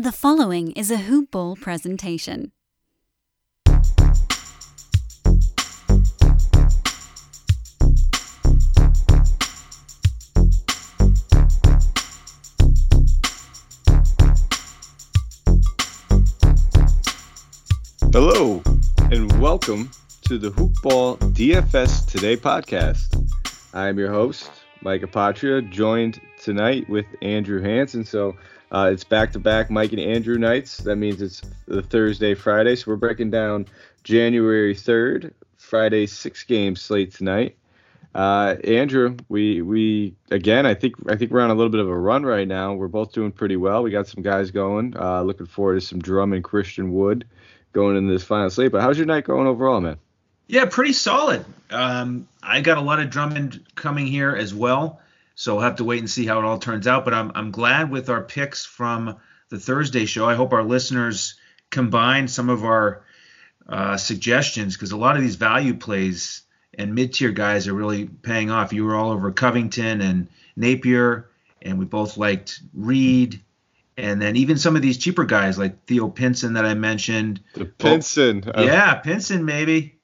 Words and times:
The 0.00 0.12
following 0.12 0.70
is 0.76 0.92
a 0.92 0.96
Hoop 0.96 1.32
Ball 1.32 1.56
presentation. 1.56 2.52
Hello, 18.12 18.62
and 19.10 19.40
welcome 19.40 19.90
to 20.28 20.38
the 20.38 20.50
Hoop 20.50 20.80
Ball 20.80 21.16
DFS 21.16 22.08
Today 22.08 22.36
podcast. 22.36 23.16
I'm 23.74 23.98
your 23.98 24.12
host, 24.12 24.48
Mike 24.80 25.02
Apatria, 25.02 25.68
joined 25.68 26.20
tonight 26.40 26.88
with 26.88 27.06
Andrew 27.20 27.60
Hanson. 27.60 28.04
So 28.04 28.36
uh, 28.72 28.90
it's 28.92 29.04
back 29.04 29.32
to 29.32 29.38
back 29.38 29.70
Mike 29.70 29.92
and 29.92 30.00
Andrew 30.00 30.38
nights. 30.38 30.78
That 30.78 30.96
means 30.96 31.22
it's 31.22 31.42
the 31.66 31.82
Thursday, 31.82 32.34
Friday. 32.34 32.76
So 32.76 32.90
we're 32.90 32.96
breaking 32.96 33.30
down 33.30 33.66
January 34.04 34.74
3rd, 34.74 35.32
Friday 35.56 36.06
six 36.06 36.44
game 36.44 36.76
slate 36.76 37.14
tonight. 37.14 37.56
Uh, 38.14 38.56
Andrew, 38.64 39.16
we 39.28 39.62
we 39.62 40.14
again, 40.30 40.66
I 40.66 40.74
think 40.74 40.94
I 41.08 41.16
think 41.16 41.30
we're 41.30 41.40
on 41.40 41.50
a 41.50 41.54
little 41.54 41.70
bit 41.70 41.80
of 41.80 41.88
a 41.88 41.96
run 41.96 42.24
right 42.24 42.48
now. 42.48 42.72
We're 42.72 42.88
both 42.88 43.12
doing 43.12 43.32
pretty 43.32 43.56
well. 43.56 43.82
We 43.82 43.90
got 43.90 44.08
some 44.08 44.22
guys 44.22 44.50
going. 44.50 44.96
Uh, 44.96 45.22
looking 45.22 45.46
forward 45.46 45.74
to 45.74 45.80
some 45.80 46.00
Drummond 46.00 46.42
Christian 46.42 46.92
Wood 46.92 47.26
going 47.72 47.96
into 47.96 48.12
this 48.12 48.24
final 48.24 48.50
slate. 48.50 48.72
But 48.72 48.80
how's 48.80 48.96
your 48.96 49.06
night 49.06 49.24
going 49.24 49.46
overall, 49.46 49.80
man? 49.80 49.98
Yeah, 50.46 50.64
pretty 50.64 50.94
solid. 50.94 51.44
Um, 51.70 52.26
I 52.42 52.62
got 52.62 52.78
a 52.78 52.80
lot 52.80 52.98
of 52.98 53.10
Drummond 53.10 53.64
coming 53.74 54.06
here 54.06 54.34
as 54.34 54.54
well, 54.54 55.00
so 55.38 55.54
we'll 55.54 55.62
have 55.62 55.76
to 55.76 55.84
wait 55.84 56.00
and 56.00 56.10
see 56.10 56.26
how 56.26 56.40
it 56.40 56.44
all 56.44 56.58
turns 56.58 56.88
out. 56.88 57.04
But 57.04 57.14
I'm 57.14 57.30
I'm 57.32 57.52
glad 57.52 57.92
with 57.92 58.10
our 58.10 58.22
picks 58.22 58.66
from 58.66 59.18
the 59.50 59.58
Thursday 59.58 60.04
show. 60.04 60.28
I 60.28 60.34
hope 60.34 60.52
our 60.52 60.64
listeners 60.64 61.36
combine 61.70 62.26
some 62.26 62.48
of 62.48 62.64
our 62.64 63.04
uh, 63.68 63.96
suggestions 63.96 64.74
because 64.74 64.90
a 64.90 64.96
lot 64.96 65.14
of 65.14 65.22
these 65.22 65.36
value 65.36 65.74
plays 65.74 66.42
and 66.76 66.92
mid-tier 66.92 67.30
guys 67.30 67.68
are 67.68 67.72
really 67.72 68.06
paying 68.06 68.50
off. 68.50 68.72
You 68.72 68.84
were 68.84 68.96
all 68.96 69.12
over 69.12 69.30
Covington 69.30 70.00
and 70.00 70.26
Napier, 70.56 71.28
and 71.62 71.78
we 71.78 71.84
both 71.84 72.16
liked 72.16 72.60
Reed. 72.74 73.40
And 73.96 74.20
then 74.20 74.34
even 74.34 74.58
some 74.58 74.74
of 74.74 74.82
these 74.82 74.98
cheaper 74.98 75.24
guys 75.24 75.56
like 75.56 75.84
Theo 75.86 76.08
Pinson 76.08 76.54
that 76.54 76.64
I 76.64 76.74
mentioned. 76.74 77.40
The 77.54 77.64
Pinson. 77.64 78.42
Oh, 78.52 78.64
yeah, 78.64 78.94
Pinson 78.96 79.44
maybe. 79.44 80.00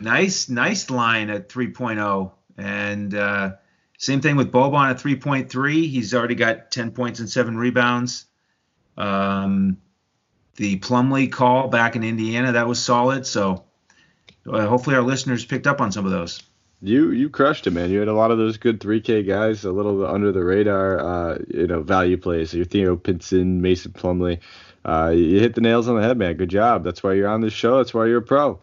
Nice, 0.00 0.48
nice 0.48 0.88
line 0.88 1.28
at 1.28 1.50
3.0. 1.50 2.32
And 2.56 3.14
uh, 3.14 3.52
same 3.98 4.20
thing 4.20 4.36
with 4.36 4.52
Boban 4.52 4.90
at 4.90 4.98
3.3. 4.98 5.88
He's 5.88 6.14
already 6.14 6.34
got 6.34 6.70
10 6.70 6.92
points 6.92 7.20
and 7.20 7.28
seven 7.28 7.56
rebounds. 7.56 8.26
Um, 8.96 9.78
the 10.56 10.78
Plumlee 10.78 11.30
call 11.30 11.68
back 11.68 11.96
in 11.96 12.04
Indiana, 12.04 12.52
that 12.52 12.66
was 12.66 12.82
solid. 12.82 13.26
So 13.26 13.64
uh, 14.50 14.66
hopefully 14.66 14.96
our 14.96 15.02
listeners 15.02 15.44
picked 15.44 15.66
up 15.66 15.80
on 15.80 15.92
some 15.92 16.04
of 16.04 16.12
those. 16.12 16.42
You 16.82 17.10
you 17.10 17.30
crushed 17.30 17.66
it, 17.66 17.70
man. 17.70 17.90
You 17.90 18.00
had 18.00 18.08
a 18.08 18.12
lot 18.12 18.30
of 18.30 18.36
those 18.36 18.58
good 18.58 18.80
3K 18.80 19.26
guys, 19.26 19.64
a 19.64 19.72
little 19.72 20.06
under 20.06 20.30
the 20.30 20.44
radar, 20.44 21.00
uh, 21.00 21.38
you 21.48 21.66
know, 21.66 21.80
value 21.80 22.18
plays. 22.18 22.52
Your 22.52 22.66
Theo 22.66 22.96
Pinson, 22.96 23.62
Mason 23.62 23.92
Plumlee. 23.92 24.40
Uh, 24.84 25.12
you 25.14 25.40
hit 25.40 25.54
the 25.54 25.62
nails 25.62 25.88
on 25.88 25.96
the 25.96 26.02
head, 26.02 26.18
man. 26.18 26.36
Good 26.36 26.50
job. 26.50 26.84
That's 26.84 27.02
why 27.02 27.14
you're 27.14 27.28
on 27.28 27.40
this 27.40 27.54
show. 27.54 27.78
That's 27.78 27.94
why 27.94 28.06
you're 28.06 28.18
a 28.18 28.22
pro. 28.22 28.60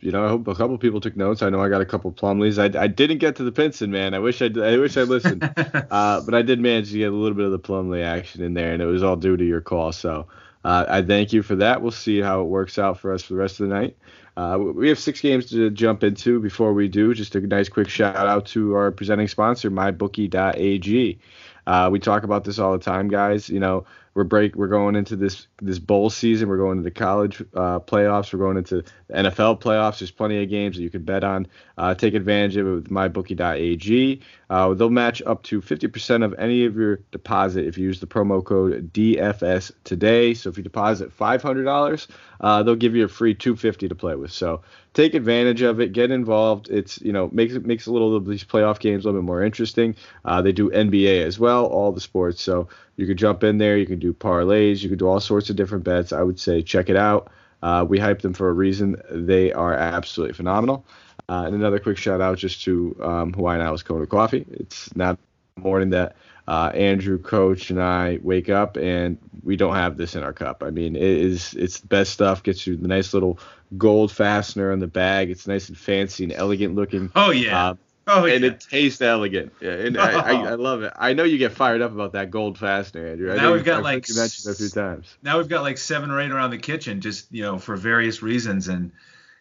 You 0.00 0.12
know, 0.12 0.24
I 0.24 0.28
hope 0.28 0.48
a 0.48 0.54
couple 0.54 0.76
people 0.78 1.00
took 1.00 1.16
notes. 1.16 1.42
I 1.42 1.50
know 1.50 1.60
I 1.60 1.68
got 1.68 1.82
a 1.82 1.86
couple 1.86 2.10
Plumlees. 2.10 2.58
I, 2.58 2.82
I 2.82 2.86
didn't 2.86 3.18
get 3.18 3.36
to 3.36 3.44
the 3.44 3.52
Pinson, 3.52 3.90
man. 3.90 4.14
I 4.14 4.18
wish 4.18 4.40
I 4.40 4.46
I 4.46 4.78
wish 4.78 4.96
I 4.96 5.02
listened, 5.02 5.42
uh, 5.56 6.22
but 6.22 6.34
I 6.34 6.42
did 6.42 6.58
manage 6.58 6.90
to 6.92 6.98
get 6.98 7.12
a 7.12 7.14
little 7.14 7.36
bit 7.36 7.44
of 7.44 7.52
the 7.52 7.58
Plumlee 7.58 8.02
action 8.02 8.42
in 8.42 8.54
there, 8.54 8.72
and 8.72 8.82
it 8.82 8.86
was 8.86 9.02
all 9.02 9.16
due 9.16 9.36
to 9.36 9.44
your 9.44 9.60
call. 9.60 9.92
So 9.92 10.26
uh, 10.64 10.86
I 10.88 11.02
thank 11.02 11.32
you 11.32 11.42
for 11.42 11.56
that. 11.56 11.82
We'll 11.82 11.90
see 11.90 12.20
how 12.20 12.40
it 12.40 12.44
works 12.44 12.78
out 12.78 12.98
for 12.98 13.12
us 13.12 13.22
for 13.22 13.34
the 13.34 13.38
rest 13.38 13.60
of 13.60 13.68
the 13.68 13.74
night. 13.74 13.96
Uh, 14.36 14.58
we 14.58 14.88
have 14.88 14.98
six 14.98 15.20
games 15.20 15.50
to 15.50 15.70
jump 15.70 16.02
into. 16.02 16.40
Before 16.40 16.72
we 16.72 16.88
do, 16.88 17.12
just 17.12 17.34
a 17.34 17.40
nice 17.40 17.68
quick 17.68 17.88
shout 17.88 18.16
out 18.16 18.46
to 18.46 18.74
our 18.74 18.90
presenting 18.90 19.28
sponsor, 19.28 19.70
MyBookie.ag. 19.70 21.18
Uh, 21.66 21.88
we 21.92 21.98
talk 21.98 22.22
about 22.22 22.44
this 22.44 22.58
all 22.58 22.72
the 22.72 22.78
time, 22.78 23.08
guys. 23.08 23.48
You 23.50 23.60
know, 23.60 23.84
we're 24.14 24.24
break 24.24 24.56
we're 24.56 24.68
going 24.68 24.96
into 24.96 25.16
this 25.16 25.46
this 25.62 25.78
bowl 25.78 26.10
season. 26.10 26.48
We're 26.48 26.56
going 26.56 26.78
into 26.78 26.84
the 26.84 26.90
college 26.90 27.40
uh, 27.54 27.80
playoffs. 27.80 28.32
We're 28.32 28.40
going 28.40 28.56
into 28.56 28.82
the 28.82 29.14
NFL 29.14 29.60
playoffs. 29.60 30.00
There's 30.00 30.10
plenty 30.10 30.42
of 30.42 30.48
games 30.48 30.76
that 30.76 30.82
you 30.82 30.90
can 30.90 31.02
bet 31.02 31.24
on. 31.24 31.46
Uh, 31.78 31.94
take 31.94 32.14
advantage 32.14 32.56
of 32.56 32.66
it 32.66 32.70
with 32.70 32.90
mybookie.ag. 32.90 34.20
Uh, 34.50 34.74
they'll 34.74 34.90
match 34.90 35.22
up 35.26 35.44
to 35.44 35.60
50% 35.60 36.24
of 36.24 36.34
any 36.36 36.66
of 36.66 36.74
your 36.74 36.96
deposit 37.12 37.66
if 37.66 37.78
you 37.78 37.84
use 37.84 38.00
the 38.00 38.06
promo 38.06 38.44
code 38.44 38.92
DFS 38.92 39.70
today. 39.84 40.34
So 40.34 40.50
if 40.50 40.56
you 40.56 40.64
deposit 40.64 41.16
$500, 41.16 42.06
uh, 42.40 42.62
they'll 42.64 42.74
give 42.74 42.96
you 42.96 43.04
a 43.04 43.08
free 43.08 43.32
250 43.32 43.88
to 43.88 43.94
play 43.94 44.16
with. 44.16 44.32
So 44.32 44.60
take 44.92 45.14
advantage 45.14 45.62
of 45.62 45.80
it. 45.80 45.92
Get 45.92 46.10
involved. 46.10 46.68
It's 46.68 47.00
you 47.00 47.12
know 47.12 47.30
makes 47.32 47.54
it 47.54 47.64
makes 47.64 47.86
a 47.86 47.92
little 47.92 48.16
of 48.16 48.26
these 48.26 48.42
playoff 48.42 48.80
games 48.80 49.04
a 49.04 49.08
little 49.08 49.20
bit 49.20 49.26
more 49.26 49.42
interesting. 49.42 49.94
Uh, 50.24 50.42
they 50.42 50.52
do 50.52 50.68
NBA 50.70 51.24
as 51.24 51.38
well, 51.38 51.66
all 51.66 51.92
the 51.92 52.00
sports. 52.00 52.42
So 52.42 52.68
you 52.96 53.06
can 53.06 53.16
jump 53.16 53.44
in 53.44 53.58
there. 53.58 53.78
You 53.78 53.86
can 53.86 54.00
do 54.00 54.12
parlays. 54.12 54.82
You 54.82 54.88
can 54.88 54.98
do 54.98 55.06
all 55.06 55.20
sorts 55.20 55.48
of 55.48 55.54
different 55.54 55.84
bets. 55.84 56.12
I 56.12 56.22
would 56.22 56.40
say 56.40 56.60
check 56.60 56.90
it 56.90 56.96
out. 56.96 57.30
Uh, 57.62 57.84
we 57.88 57.98
hype 57.98 58.22
them 58.22 58.32
for 58.32 58.48
a 58.48 58.52
reason. 58.52 58.96
They 59.10 59.52
are 59.52 59.74
absolutely 59.74 60.34
phenomenal. 60.34 60.84
Uh, 61.30 61.44
and 61.44 61.54
another 61.54 61.78
quick 61.78 61.96
shout 61.96 62.20
out 62.20 62.38
just 62.38 62.64
to 62.64 62.96
um, 63.00 63.32
Hawaiian 63.32 63.60
Isles 63.60 63.84
Kona 63.84 64.04
Coffee. 64.04 64.44
It's 64.50 64.94
not 64.96 65.16
morning 65.54 65.90
that 65.90 66.16
uh, 66.48 66.72
Andrew, 66.74 67.18
Coach, 67.18 67.70
and 67.70 67.80
I 67.80 68.18
wake 68.20 68.48
up 68.48 68.76
and 68.76 69.16
we 69.44 69.54
don't 69.54 69.76
have 69.76 69.96
this 69.96 70.16
in 70.16 70.24
our 70.24 70.32
cup. 70.32 70.64
I 70.64 70.70
mean, 70.70 70.96
it 70.96 71.02
is 71.02 71.54
it's 71.54 71.78
the 71.78 71.86
best 71.86 72.12
stuff. 72.12 72.42
Gets 72.42 72.66
you 72.66 72.76
the 72.76 72.88
nice 72.88 73.14
little 73.14 73.38
gold 73.78 74.10
fastener 74.10 74.72
on 74.72 74.80
the 74.80 74.88
bag. 74.88 75.30
It's 75.30 75.46
nice 75.46 75.68
and 75.68 75.78
fancy 75.78 76.24
and 76.24 76.32
elegant 76.32 76.74
looking. 76.74 77.12
Oh 77.14 77.30
yeah. 77.30 77.68
Uh, 77.68 77.74
oh 78.08 78.26
and 78.26 78.42
yeah. 78.42 78.50
it 78.50 78.66
tastes 78.68 79.00
elegant. 79.00 79.52
Yeah, 79.60 79.74
and 79.74 79.98
I, 79.98 80.12
I, 80.12 80.32
I 80.32 80.54
love 80.54 80.82
it. 80.82 80.92
I 80.96 81.12
know 81.12 81.22
you 81.22 81.38
get 81.38 81.52
fired 81.52 81.80
up 81.80 81.92
about 81.92 82.14
that 82.14 82.32
gold 82.32 82.58
fastener, 82.58 83.06
Andrew. 83.06 83.32
I 83.32 83.36
Now 83.36 83.52
we've 83.52 83.64
got 83.64 83.84
like 83.84 84.08
you 84.08 84.16
mentioned 84.16 84.52
a 84.52 84.56
few 84.56 84.68
times. 84.68 85.16
now 85.22 85.38
we've 85.38 85.48
got 85.48 85.62
like 85.62 85.78
seven 85.78 86.10
or 86.10 86.20
eight 86.20 86.32
around 86.32 86.50
the 86.50 86.58
kitchen, 86.58 87.00
just 87.00 87.30
you 87.30 87.42
know, 87.42 87.60
for 87.60 87.76
various 87.76 88.20
reasons, 88.20 88.66
and 88.66 88.90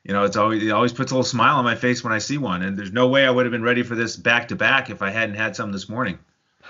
you 0.04 0.14
know, 0.14 0.24
it's 0.24 0.38
always 0.38 0.64
it 0.64 0.72
always 0.72 0.94
puts 0.94 1.12
a 1.12 1.16
little 1.16 1.24
smile 1.24 1.58
on 1.58 1.66
my 1.66 1.76
face 1.76 2.04
when 2.04 2.14
I 2.14 2.20
see 2.20 2.38
one. 2.38 2.62
And 2.64 2.78
there's 2.78 2.92
no 2.92 3.08
way 3.08 3.26
I 3.26 3.32
would 3.32 3.46
have 3.46 3.52
been 3.52 3.64
ready 3.64 3.84
for 3.84 3.96
this 3.96 4.16
back 4.16 4.48
to 4.50 4.56
back 4.56 4.90
if 4.90 5.02
I 5.02 5.10
hadn't 5.12 5.36
had 5.36 5.56
some 5.56 5.72
this 5.72 5.90
morning. 5.90 6.20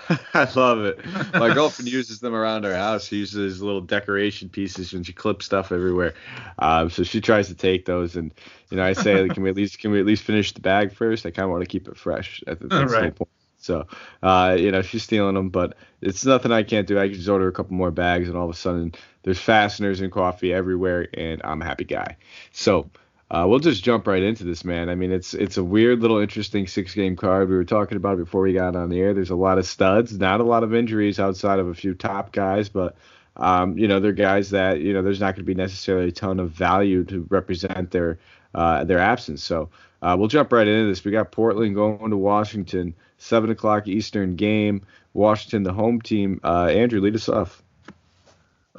I 0.34 0.48
love 0.54 0.80
it. 0.84 1.00
My 1.36 1.50
girlfriend 1.50 1.88
uses 1.88 2.20
them 2.20 2.34
around 2.34 2.64
our 2.64 2.74
house. 2.74 3.06
She 3.06 3.16
uses 3.16 3.62
little 3.62 3.80
decoration 3.80 4.48
pieces 4.48 4.92
when 4.92 5.02
she 5.02 5.12
clips 5.12 5.46
stuff 5.46 5.72
everywhere. 5.72 6.14
Um, 6.58 6.90
so 6.90 7.02
she 7.02 7.20
tries 7.20 7.48
to 7.48 7.54
take 7.54 7.86
those, 7.86 8.16
and 8.16 8.32
you 8.70 8.76
know, 8.76 8.84
I 8.84 8.92
say, 8.92 9.30
can 9.30 9.42
we 9.42 9.50
at 9.50 9.56
least 9.56 9.78
can 9.78 9.90
we 9.90 10.00
at 10.00 10.06
least 10.06 10.22
finish 10.22 10.52
the 10.52 10.60
bag 10.60 10.92
first? 10.92 11.26
I 11.26 11.30
kind 11.30 11.44
of 11.44 11.50
want 11.50 11.62
to 11.62 11.66
keep 11.66 11.88
it 11.88 11.96
fresh. 11.96 12.42
at 12.46 12.60
the 12.60 12.68
Right. 12.68 13.14
point. 13.14 13.28
So, 13.58 13.86
uh, 14.22 14.56
you 14.58 14.70
know, 14.70 14.80
she's 14.80 15.02
stealing 15.02 15.34
them, 15.34 15.50
but 15.50 15.76
it's 16.00 16.24
nothing 16.24 16.50
I 16.50 16.62
can't 16.62 16.86
do. 16.86 16.98
I 16.98 17.08
can 17.08 17.14
just 17.16 17.28
order 17.28 17.46
a 17.46 17.52
couple 17.52 17.74
more 17.74 17.90
bags, 17.90 18.28
and 18.28 18.36
all 18.36 18.44
of 18.48 18.50
a 18.54 18.58
sudden, 18.58 18.94
there's 19.22 19.38
fasteners 19.38 20.00
and 20.00 20.10
coffee 20.10 20.52
everywhere, 20.54 21.08
and 21.14 21.42
I'm 21.44 21.60
a 21.60 21.66
happy 21.66 21.84
guy. 21.84 22.16
So, 22.52 22.90
uh, 23.30 23.46
we'll 23.48 23.60
just 23.60 23.84
jump 23.84 24.06
right 24.06 24.22
into 24.22 24.44
this, 24.44 24.64
man. 24.64 24.88
I 24.88 24.94
mean, 24.94 25.12
it's 25.12 25.34
it's 25.34 25.56
a 25.56 25.64
weird 25.64 26.00
little 26.00 26.18
interesting 26.18 26.66
six 26.66 26.94
game 26.94 27.14
card. 27.14 27.48
We 27.48 27.56
were 27.56 27.64
talking 27.64 27.96
about 27.96 28.14
it 28.14 28.24
before 28.24 28.42
we 28.42 28.52
got 28.52 28.74
on 28.74 28.88
the 28.88 29.00
air. 29.00 29.14
There's 29.14 29.30
a 29.30 29.36
lot 29.36 29.58
of 29.58 29.66
studs, 29.66 30.18
not 30.18 30.40
a 30.40 30.44
lot 30.44 30.64
of 30.64 30.74
injuries 30.74 31.20
outside 31.20 31.58
of 31.58 31.68
a 31.68 31.74
few 31.74 31.94
top 31.94 32.32
guys, 32.32 32.68
but 32.68 32.96
um, 33.36 33.78
you 33.78 33.86
know, 33.86 34.00
they're 34.00 34.12
guys 34.12 34.50
that 34.50 34.80
you 34.80 34.92
know 34.92 35.02
there's 35.02 35.20
not 35.20 35.34
going 35.34 35.44
to 35.44 35.54
be 35.54 35.54
necessarily 35.54 36.08
a 36.08 36.12
ton 36.12 36.40
of 36.40 36.50
value 36.50 37.04
to 37.04 37.26
represent 37.30 37.90
their 37.92 38.18
uh, 38.54 38.84
their 38.84 38.98
absence. 38.98 39.42
So 39.42 39.70
uh, 40.02 40.16
we'll 40.18 40.28
jump 40.28 40.52
right 40.52 40.66
into 40.66 40.88
this. 40.88 41.04
We 41.04 41.12
got 41.12 41.30
Portland 41.30 41.74
going 41.74 42.10
to 42.10 42.16
Washington, 42.16 42.94
seven 43.18 43.50
o'clock 43.50 43.86
Eastern 43.86 44.36
game. 44.36 44.82
Washington, 45.14 45.62
the 45.62 45.72
home 45.72 46.00
team. 46.00 46.40
Uh, 46.42 46.66
Andrew, 46.66 47.00
lead 47.00 47.14
us 47.14 47.28
off. 47.28 47.62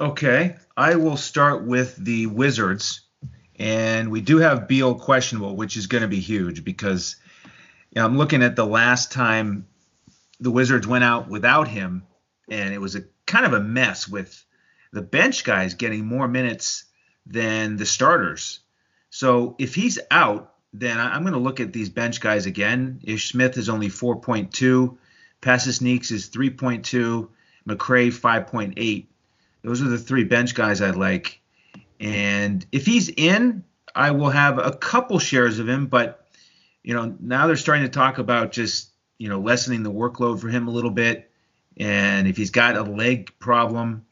Okay, 0.00 0.56
I 0.76 0.96
will 0.96 1.16
start 1.18 1.64
with 1.64 1.96
the 1.96 2.26
Wizards, 2.26 3.02
and 3.58 4.10
we 4.10 4.20
do 4.20 4.38
have 4.38 4.68
Beal 4.68 4.94
questionable, 4.94 5.56
which 5.56 5.76
is 5.76 5.86
going 5.86 6.02
to 6.02 6.08
be 6.08 6.20
huge 6.20 6.64
because 6.64 7.16
you 7.90 8.00
know, 8.00 8.06
I'm 8.06 8.16
looking 8.16 8.42
at 8.42 8.56
the 8.56 8.66
last 8.66 9.12
time 9.12 9.66
the 10.40 10.50
Wizards 10.50 10.86
went 10.86 11.04
out 11.04 11.28
without 11.28 11.68
him, 11.68 12.04
and 12.48 12.72
it 12.72 12.80
was 12.80 12.96
a 12.96 13.04
kind 13.26 13.46
of 13.46 13.52
a 13.52 13.60
mess 13.60 14.08
with 14.08 14.44
the 14.92 15.02
bench 15.02 15.44
guys 15.44 15.74
getting 15.74 16.04
more 16.04 16.28
minutes 16.28 16.84
than 17.26 17.76
the 17.76 17.86
starters. 17.86 18.60
So 19.10 19.56
if 19.58 19.74
he's 19.74 19.98
out, 20.10 20.54
then 20.72 20.98
I'm 20.98 21.22
going 21.22 21.34
to 21.34 21.38
look 21.38 21.60
at 21.60 21.72
these 21.72 21.90
bench 21.90 22.20
guys 22.20 22.46
again. 22.46 23.00
Ish 23.04 23.30
Smith 23.30 23.58
is 23.58 23.68
only 23.68 23.88
4.2, 23.88 24.96
Pasecniks 25.42 26.10
is 26.10 26.30
3.2, 26.30 27.28
McRae 27.68 28.08
5.8. 28.08 29.06
Those 29.62 29.82
are 29.82 29.88
the 29.88 29.98
three 29.98 30.24
bench 30.24 30.54
guys 30.54 30.80
I 30.80 30.90
like. 30.90 31.41
And 32.02 32.66
if 32.72 32.84
he's 32.84 33.08
in, 33.08 33.64
I 33.94 34.10
will 34.10 34.30
have 34.30 34.58
a 34.58 34.72
couple 34.72 35.18
shares 35.18 35.58
of 35.58 35.68
him, 35.68 35.86
but 35.86 36.26
you 36.82 36.94
know, 36.94 37.16
now 37.20 37.46
they're 37.46 37.56
starting 37.56 37.84
to 37.84 37.90
talk 37.90 38.18
about 38.18 38.50
just, 38.52 38.90
you 39.18 39.28
know, 39.28 39.40
lessening 39.40 39.84
the 39.84 39.92
workload 39.92 40.40
for 40.40 40.48
him 40.48 40.66
a 40.68 40.70
little 40.72 40.90
bit. 40.90 41.30
And 41.76 42.26
if 42.26 42.36
he's 42.36 42.50
got 42.50 42.76
a 42.76 42.82
leg 42.82 43.32
problem, 43.38 44.04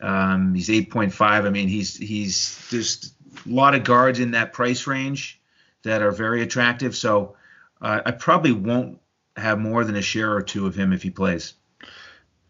Um, 0.00 0.54
he's 0.54 0.68
8.5. 0.68 1.46
I 1.46 1.50
mean, 1.50 1.68
he's 1.68 1.96
he's 1.96 2.66
just 2.70 3.14
a 3.46 3.50
lot 3.50 3.74
of 3.74 3.84
guards 3.84 4.18
in 4.18 4.32
that 4.32 4.52
price 4.52 4.86
range 4.88 5.40
that 5.84 6.02
are 6.02 6.10
very 6.12 6.42
attractive. 6.42 6.96
So 6.96 7.36
uh, 7.80 8.02
I 8.04 8.10
probably 8.10 8.52
won't 8.52 8.98
have 9.36 9.58
more 9.60 9.84
than 9.84 9.96
a 9.96 10.02
share 10.02 10.32
or 10.34 10.42
two 10.42 10.66
of 10.66 10.74
him 10.74 10.92
if 10.92 11.02
he 11.02 11.10
plays. 11.10 11.54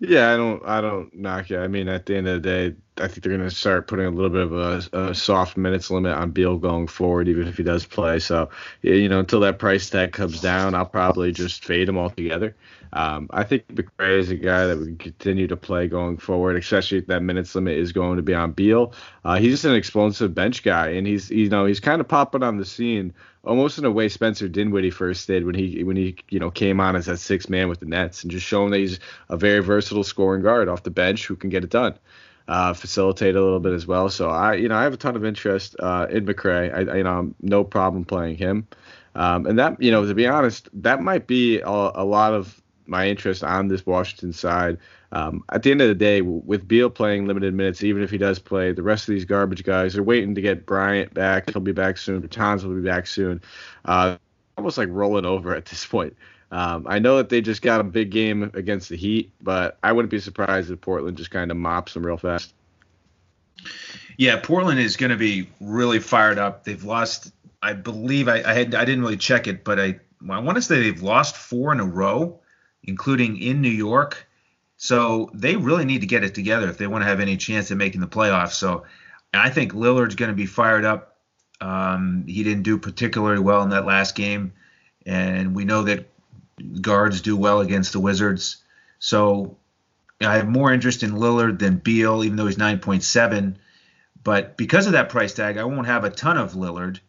Yeah, 0.00 0.32
I 0.32 0.37
don't 0.37 0.62
I 0.67 0.81
don't 0.81 1.14
knock 1.14 1.50
you. 1.50 1.61
I 1.61 1.69
mean, 1.69 1.88
at 1.88 2.06
the 2.06 2.17
end 2.17 2.26
of 2.26 2.43
the 2.43 2.49
day, 2.49 2.76
I 3.03 3.09
think 3.09 3.23
they're 3.23 3.37
going 3.37 3.49
to 3.49 3.55
start 3.55 3.89
putting 3.89 4.07
a 4.07 4.11
little 4.11 4.31
bit 4.31 4.43
of 4.43 4.53
a, 4.53 5.11
a, 5.11 5.15
soft 5.15 5.57
minutes 5.57 5.91
limit 5.91 6.17
on 6.17 6.31
Beal 6.31 6.57
going 6.57 6.87
forward, 6.87 7.29
even 7.29 7.49
if 7.49 7.57
he 7.57 7.63
does 7.63 7.85
play. 7.85 8.19
So, 8.19 8.51
you 8.83 9.09
know, 9.09 9.21
until 9.21 9.41
that 9.41 9.59
price 9.59 9.91
tag 9.91 10.13
comes 10.13 10.41
down, 10.41 10.75
I'll 10.75 10.87
probably 10.87 11.33
just 11.33 11.65
fade 11.65 11.89
him 11.89 11.99
altogether. 11.99 12.55
Um, 12.93 13.29
I 13.31 13.45
think 13.45 13.67
McRae 13.69 14.19
is 14.19 14.31
a 14.31 14.37
guy 14.37 14.67
that 14.67 14.79
would 14.79 14.99
continue 14.99 15.47
to 15.49 15.57
play 15.57 15.89
going 15.89 16.19
forward, 16.19 16.57
especially 16.57 16.99
if 16.99 17.07
that 17.07 17.23
minutes 17.23 17.55
limit 17.55 17.79
is 17.79 17.93
going 17.93 18.17
to 18.17 18.23
be 18.23 18.35
on 18.35 18.53
Beal. 18.53 18.93
Uh, 19.25 19.39
he's 19.39 19.53
just 19.53 19.65
an 19.65 19.75
explosive 19.75 20.35
bench 20.35 20.63
guy, 20.63 20.91
and 20.91 21.07
he's 21.07 21.31
you 21.31 21.49
know 21.49 21.65
he's 21.65 21.81
kind 21.81 22.01
of 22.01 22.09
popping 22.09 22.43
on 22.43 22.59
the 22.59 22.67
scene 22.67 23.15
almost 23.45 23.79
in 23.79 23.85
a 23.85 23.91
way 23.91 24.09
Spencer 24.09 24.49
Dinwiddie 24.49 24.91
first 24.91 25.27
did 25.27 25.45
when 25.45 25.55
he 25.55 25.83
when 25.85 25.97
he 25.97 26.17
you 26.29 26.39
know 26.39 26.51
came 26.51 26.81
on 26.81 26.97
as 26.97 27.07
that 27.07 27.19
six 27.19 27.49
man 27.49 27.69
with 27.69 27.81
the 27.81 27.87
Nets 27.87 28.23
and 28.23 28.31
just 28.31 28.47
showing 28.47 28.71
that 28.71 28.79
he's 28.79 29.01
a 29.29 29.37
very 29.37 29.61
versatile 29.61 30.05
scoring 30.05 30.43
guard 30.43 30.69
off 30.69 30.83
the 30.83 30.91
bench 30.91 31.27
who 31.27 31.37
can 31.37 31.51
get 31.51 31.65
it 31.65 31.71
done. 31.71 31.99
Uh, 32.49 32.75
facilitate 32.75 33.37
a 33.37 33.41
little 33.41 33.61
bit 33.61 33.73
as 33.73 33.87
well. 33.87 34.11
So 34.11 34.29
I, 34.29 34.55
you 34.55 34.69
know, 34.69 34.77
I 34.77 34.83
have 34.83 34.93
a 34.93 34.97
ton 34.97 35.15
of 35.15 35.25
interest 35.25 35.77
uh, 35.79 36.09
in 36.11 36.27
McRae. 36.27 36.75
I, 36.75 36.97
you 36.97 37.05
know, 37.05 37.33
no 37.41 37.62
problem 37.62 38.05
playing 38.05 38.37
him. 38.37 38.67
Um, 39.15 39.47
and 39.47 39.59
that, 39.59 39.81
you 39.81 39.91
know, 39.91 40.05
to 40.05 40.15
be 40.15 40.27
honest, 40.27 40.69
that 40.73 41.00
might 41.00 41.27
be 41.27 41.61
a, 41.61 41.69
a 41.69 42.05
lot 42.05 42.35
of 42.35 42.61
my 42.87 43.09
interest 43.09 43.44
on 43.44 43.69
this 43.69 43.87
Washington 43.87 44.33
side. 44.33 44.79
Um, 45.12 45.44
at 45.50 45.62
the 45.62 45.71
end 45.71 45.83
of 45.83 45.89
the 45.89 45.94
day, 45.94 46.23
with 46.23 46.67
Beal 46.67 46.91
playing 46.91 47.27
limited 47.27 47.55
minutes, 47.55 47.83
even 47.83 48.03
if 48.03 48.11
he 48.11 48.19
does 48.19 48.39
play, 48.39 48.73
the 48.73 48.83
rest 48.83 49.09
of 49.09 49.15
these 49.15 49.25
garbage 49.25 49.62
guys 49.62 49.97
are 49.97 50.03
waiting 50.03 50.35
to 50.35 50.41
get 50.41 50.67
Bryant 50.67 51.12
back. 51.15 51.50
He'll 51.50 51.61
be 51.61 51.73
back 51.73 51.99
soon. 51.99 52.23
Bertans 52.23 52.65
will 52.65 52.75
be 52.75 52.83
back 52.83 53.06
soon. 53.06 53.41
Uh, 53.85 54.17
almost 54.56 54.79
like 54.79 54.89
rolling 54.91 55.27
over 55.27 55.55
at 55.55 55.67
this 55.67 55.85
point. 55.87 56.17
Um, 56.53 56.87
I 56.87 56.99
know 56.99 57.17
that 57.17 57.31
they 57.31 57.41
just 57.41 57.63
got 57.63 57.81
a 57.81 57.85
big 57.85 58.11
game 58.11 58.51
against 58.53 58.91
the 58.91 58.97
Heat, 58.97 59.33
but 59.41 59.79
I 59.83 59.91
wouldn't 59.93 60.11
be 60.11 60.21
surprised 60.21 60.71
if 60.71 60.83
Portland 60.83 61.17
just 61.17 61.31
kind 61.31 61.51
of 61.51 61.57
mops 61.57 61.95
them 61.95 62.05
real 62.05 62.19
fast. 62.19 62.53
Yeah, 64.19 64.39
Portland 64.39 64.79
is 64.79 64.99
going 64.99 65.11
to 65.11 65.17
be 65.17 65.49
really 65.61 65.99
fired 65.99 66.39
up. 66.39 66.65
They've 66.65 66.85
lost, 66.85 67.33
I 67.63 67.73
believe, 67.73 68.29
I, 68.29 68.43
I 68.43 68.53
had 68.53 68.75
I 68.75 68.85
didn't 68.85 69.01
really 69.01 69.17
check 69.17 69.47
it, 69.47 69.65
but 69.65 69.81
I 69.81 70.01
I 70.29 70.41
want 70.41 70.57
to 70.57 70.63
say 70.63 70.83
they've 70.83 71.03
lost 71.03 71.37
four 71.37 71.73
in 71.73 71.81
a 71.81 71.87
row, 71.87 72.41
including 72.83 73.39
in 73.39 73.63
New 73.63 73.71
York. 73.71 74.29
So 74.77 75.31
they 75.33 75.57
really 75.57 75.87
need 75.87 76.03
to 76.03 76.07
get 76.07 76.23
it 76.23 76.35
together 76.35 76.69
if 76.69 76.77
they 76.77 76.87
want 76.87 77.03
to 77.03 77.09
have 77.09 77.21
any 77.21 77.39
chance 77.39 77.71
at 77.71 77.79
making 77.79 78.03
the 78.03 78.07
playoffs. 78.07 78.53
So 78.53 78.85
I 79.33 79.49
think 79.49 79.73
Lillard's 79.73 80.17
going 80.17 80.31
to 80.31 80.37
be 80.37 80.47
fired 80.47 80.85
up. 80.85 81.17
Um, 81.63 82.25
he 82.27 82.43
didn't 82.43 82.65
do 82.65 82.77
particularly 82.77 83.41
well 83.41 83.63
in 83.63 83.71
that 83.71 83.87
last 83.87 84.17
game, 84.17 84.53
and 85.07 85.55
we 85.55 85.65
know 85.65 85.85
that 85.85 86.12
guards 86.81 87.21
do 87.21 87.37
well 87.37 87.61
against 87.61 87.93
the 87.93 88.01
Wizards. 88.01 88.59
So 88.99 89.59
I 90.21 90.37
have 90.37 90.49
more 90.49 90.73
interest 90.73 91.03
in 91.03 91.13
Lillard 91.13 91.59
than 91.59 91.77
Beal, 91.77 92.25
even 92.25 92.37
though 92.37 92.47
he's 92.47 92.57
9.7. 92.57 93.57
But 94.23 94.57
because 94.57 94.87
of 94.87 94.93
that 94.93 95.09
price 95.09 95.35
tag, 95.35 95.57
I 95.57 95.65
won't 95.65 95.87
have 95.87 96.05
a 96.05 96.11
ton 96.11 96.39
of 96.39 96.53
Lillard. 96.53 97.01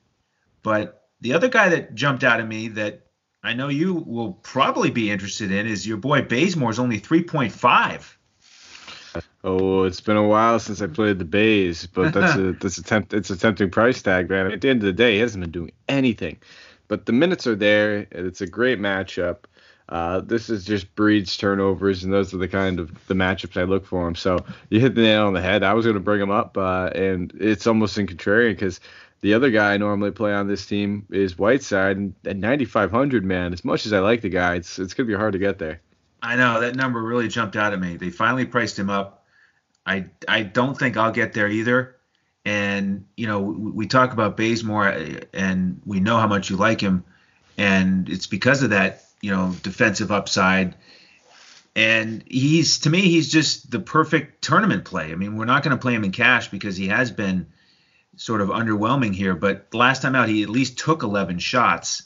But 0.64 1.08
the 1.22 1.34
other 1.34 1.48
guy 1.48 1.70
that 1.70 1.96
jumped 1.96 2.24
out 2.24 2.40
at 2.40 2.48
me 2.48 2.70
that 2.70 3.08
I 3.44 3.54
know 3.54 3.68
you 3.68 3.94
will 3.94 4.34
probably 4.34 4.90
be 4.90 5.12
interested 5.12 5.52
in 5.52 5.68
is 5.68 5.86
your 5.86 5.98
boy 5.98 6.22
Bazemore 6.22 6.72
is 6.72 6.80
only 6.80 7.00
3.5. 7.00 8.16
Oh, 9.44 9.84
it's 9.84 10.00
been 10.00 10.16
a 10.16 10.26
while 10.26 10.58
since 10.60 10.82
I 10.82 10.88
played 10.88 11.20
the 11.20 11.26
Bays, 11.26 11.86
but 11.86 12.14
that's 12.14 12.36
a 12.38 12.54
that's 12.54 12.78
a 12.78 12.84
tempt, 12.84 13.14
it's 13.14 13.30
a 13.30 13.38
tempting 13.38 13.70
price 13.70 14.02
tag, 14.02 14.30
man. 14.30 14.52
At 14.52 14.62
the 14.62 14.70
end 14.70 14.82
of 14.82 14.86
the 14.86 14.94
day, 14.94 15.16
he 15.16 15.20
hasn't 15.20 15.44
been 15.44 15.52
doing 15.52 15.72
anything, 15.88 16.38
but 16.94 17.08
the 17.08 17.12
minutes 17.12 17.48
are 17.48 17.56
there. 17.56 18.06
It's 18.12 18.42
a 18.42 18.46
great 18.46 18.80
matchup. 18.80 19.46
Uh, 19.90 20.20
this 20.20 20.48
is 20.48 20.64
just 20.64 20.94
breeds 20.94 21.36
turnovers, 21.36 22.04
and 22.04 22.14
those 22.14 22.36
are 22.36 22.38
the 22.38 22.48
kind 22.48 22.80
of 22.80 23.08
the 23.08 23.16
matchups 23.16 23.60
I 23.60 23.64
look 23.64 23.84
for 23.84 24.08
him. 24.08 24.14
So 24.14 24.46
you 24.70 24.80
hit 24.80 24.94
the 24.94 25.02
nail 25.02 25.26
on 25.26 25.34
the 25.34 25.42
head. 25.42 25.64
I 25.64 25.74
was 25.74 25.86
going 25.88 25.96
to 25.96 26.00
bring 26.00 26.22
him 26.22 26.30
up, 26.30 26.56
uh, 26.56 26.92
and 26.94 27.34
it's 27.40 27.66
almost 27.66 27.98
in 27.98 28.06
contrarian 28.06 28.52
because 28.52 28.80
the 29.22 29.34
other 29.34 29.50
guy 29.50 29.74
I 29.74 29.78
normally 29.78 30.12
play 30.12 30.36
on 30.36 30.48
this 30.48 30.68
team 30.68 31.08
is 31.10 31.36
Whiteside, 31.36 31.98
and 31.98 32.14
at 32.28 32.38
9,500, 32.38 33.26
man, 33.26 33.54
as 33.54 33.66
much 33.66 33.88
as 33.88 33.92
I 33.92 33.98
like 33.98 34.22
the 34.22 34.30
guy, 34.30 34.54
it's 34.54 34.78
it's 34.78 34.94
gonna 34.94 35.08
be 35.08 35.16
hard 35.16 35.34
to 35.34 35.40
get 35.40 35.58
there. 35.58 35.82
I 36.22 36.36
know 36.36 36.62
that 36.62 36.76
number 36.76 37.02
really 37.02 37.28
jumped 37.28 37.56
out 37.56 37.74
at 37.74 37.80
me. 37.80 37.98
They 37.98 38.12
finally 38.12 38.46
priced 38.46 38.78
him 38.78 38.92
up. 38.92 39.26
I 39.84 40.12
I 40.28 40.44
don't 40.44 40.78
think 40.78 40.96
I'll 40.96 41.12
get 41.12 41.34
there 41.34 41.50
either. 41.50 41.93
And 42.46 43.06
you 43.16 43.28
know, 43.28 43.40
we, 43.42 43.88
talk 43.88 44.12
about 44.12 44.36
Bazemore, 44.36 44.90
uh, 44.90 45.20
and 45.34 45.82
we 45.86 46.00
know 46.02 46.18
how 46.18 46.28
much 46.28 46.50
you 46.50 46.58
like 46.58 46.82
him, 46.82 47.06
and 47.58 48.10
it's 48.10 48.28
because 48.28 48.64
of 48.64 48.72
that, 48.72 49.06
you 49.22 49.32
know, 49.32 49.56
defensive 49.64 50.12
upside. 50.12 50.76
And 51.76 52.24
he's 52.28 52.80
to 52.80 52.90
me, 52.90 53.02
he's 53.02 53.32
just 53.32 53.72
the 53.72 53.80
perfect 53.80 54.44
tournament 54.44 54.86
play. 54.86 55.12
I 55.12 55.16
mean, 55.16 55.38
we're 55.38 55.46
not 55.46 55.64
going 55.64 55.76
to 55.76 55.82
play 55.82 55.94
him 55.94 56.04
in 56.04 56.12
cash 56.12 56.50
because 56.50 56.76
he 56.76 56.90
has 56.90 57.12
been 57.12 57.48
sort 58.16 58.42
of 58.42 58.50
underwhelming 58.50 59.14
here. 59.14 59.36
But 59.36 59.74
last 59.74 60.02
time 60.02 60.16
out, 60.16 60.30
he 60.30 60.44
at 60.44 60.50
least 60.50 60.78
took 60.78 61.04
11 61.04 61.40
shots. 61.40 62.04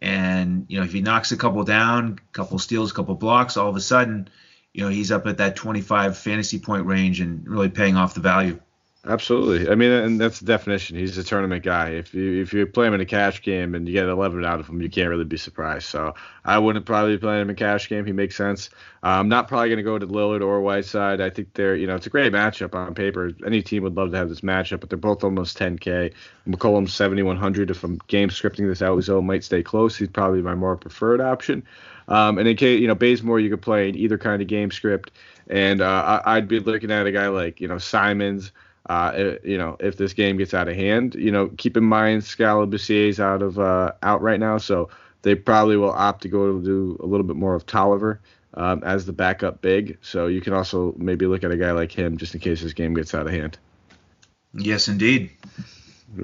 And, 0.00 0.66
you 0.68 0.78
know, 0.78 0.84
if 0.84 0.92
he 0.92 1.02
knocks 1.02 1.32
a 1.32 1.36
couple 1.36 1.62
down, 1.64 2.18
a 2.18 2.32
couple 2.32 2.58
steals, 2.58 2.90
a 2.90 2.94
couple 2.94 3.14
blocks, 3.14 3.56
all 3.56 3.68
of 3.68 3.76
a 3.76 3.80
sudden, 3.80 4.28
you 4.72 4.84
know, 4.84 4.90
he's 4.90 5.12
up 5.12 5.26
at 5.26 5.38
that 5.38 5.56
25 5.56 6.16
fantasy 6.16 6.58
point 6.58 6.86
range 6.86 7.20
and 7.20 7.46
really 7.46 7.68
paying 7.68 7.96
off 7.96 8.14
the 8.14 8.20
value. 8.20 8.58
Absolutely. 9.06 9.70
I 9.70 9.76
mean, 9.76 9.90
and 9.92 10.20
that's 10.20 10.40
the 10.40 10.44
definition. 10.44 10.94
He's 10.94 11.16
a 11.16 11.24
tournament 11.24 11.64
guy. 11.64 11.88
If 11.88 12.12
you 12.12 12.42
if 12.42 12.52
you 12.52 12.66
play 12.66 12.86
him 12.86 12.92
in 12.92 13.00
a 13.00 13.06
cash 13.06 13.40
game 13.40 13.74
and 13.74 13.88
you 13.88 13.94
get 13.94 14.06
11 14.06 14.44
out 14.44 14.60
of 14.60 14.68
him, 14.68 14.82
you 14.82 14.90
can't 14.90 15.08
really 15.08 15.24
be 15.24 15.38
surprised. 15.38 15.86
So 15.86 16.14
I 16.44 16.58
wouldn't 16.58 16.84
probably 16.84 17.16
play 17.16 17.36
him 17.36 17.48
in 17.48 17.50
a 17.50 17.54
cash 17.54 17.88
game. 17.88 18.04
He 18.04 18.12
makes 18.12 18.36
sense. 18.36 18.68
I'm 19.02 19.30
not 19.30 19.48
probably 19.48 19.68
going 19.70 19.78
to 19.78 19.82
go 19.82 19.98
to 19.98 20.06
Lillard 20.06 20.42
or 20.42 20.60
Whiteside. 20.60 21.22
I 21.22 21.30
think 21.30 21.54
they're, 21.54 21.74
you 21.76 21.86
know, 21.86 21.96
it's 21.96 22.06
a 22.06 22.10
great 22.10 22.30
matchup 22.30 22.74
on 22.74 22.94
paper. 22.94 23.32
Any 23.46 23.62
team 23.62 23.84
would 23.84 23.96
love 23.96 24.10
to 24.10 24.18
have 24.18 24.28
this 24.28 24.42
matchup, 24.42 24.80
but 24.80 24.90
they're 24.90 24.98
both 24.98 25.24
almost 25.24 25.58
10K. 25.58 26.12
McCollum's 26.46 26.92
7,100. 26.92 27.70
If 27.70 27.82
I'm 27.82 27.98
game 28.08 28.28
scripting 28.28 28.68
this 28.68 28.82
out, 28.82 29.00
Zoe 29.02 29.22
might 29.22 29.44
stay 29.44 29.62
close. 29.62 29.96
He's 29.96 30.08
probably 30.08 30.42
my 30.42 30.54
more 30.54 30.76
preferred 30.76 31.22
option. 31.22 31.62
Um, 32.08 32.36
and 32.36 32.46
in 32.46 32.54
case, 32.54 32.78
you 32.78 32.86
know, 32.88 32.94
Bazemore, 32.94 33.40
you 33.40 33.48
could 33.48 33.62
play 33.62 33.88
in 33.88 33.96
either 33.96 34.18
kind 34.18 34.42
of 34.42 34.48
game 34.48 34.70
script. 34.70 35.12
And 35.48 35.80
uh, 35.80 36.20
I'd 36.26 36.48
be 36.48 36.60
looking 36.60 36.90
at 36.90 37.06
a 37.06 37.12
guy 37.12 37.28
like, 37.28 37.62
you 37.62 37.68
know, 37.68 37.78
Simons. 37.78 38.52
Uh, 38.88 39.34
you 39.44 39.58
know, 39.58 39.76
if 39.78 39.96
this 39.96 40.12
game 40.12 40.36
gets 40.36 40.54
out 40.54 40.68
of 40.68 40.74
hand, 40.74 41.14
you 41.14 41.30
know, 41.30 41.48
keep 41.58 41.76
in 41.76 41.84
mind 41.84 42.24
Skal 42.24 42.62
is 42.72 43.20
out 43.20 43.42
of 43.42 43.58
uh, 43.58 43.92
out 44.02 44.22
right 44.22 44.40
now, 44.40 44.58
so 44.58 44.88
they 45.22 45.34
probably 45.34 45.76
will 45.76 45.92
opt 45.92 46.22
to 46.22 46.28
go 46.28 46.52
to 46.52 46.64
do 46.64 46.96
a 47.00 47.06
little 47.06 47.26
bit 47.26 47.36
more 47.36 47.54
of 47.54 47.66
Tolliver 47.66 48.20
um, 48.54 48.82
as 48.82 49.06
the 49.06 49.12
backup 49.12 49.60
big. 49.60 49.98
So 50.00 50.26
you 50.26 50.40
can 50.40 50.54
also 50.54 50.94
maybe 50.96 51.26
look 51.26 51.44
at 51.44 51.50
a 51.50 51.56
guy 51.56 51.72
like 51.72 51.92
him 51.92 52.16
just 52.16 52.34
in 52.34 52.40
case 52.40 52.62
this 52.62 52.72
game 52.72 52.94
gets 52.94 53.14
out 53.14 53.26
of 53.26 53.32
hand. 53.32 53.58
Yes, 54.54 54.88
indeed. 54.88 55.30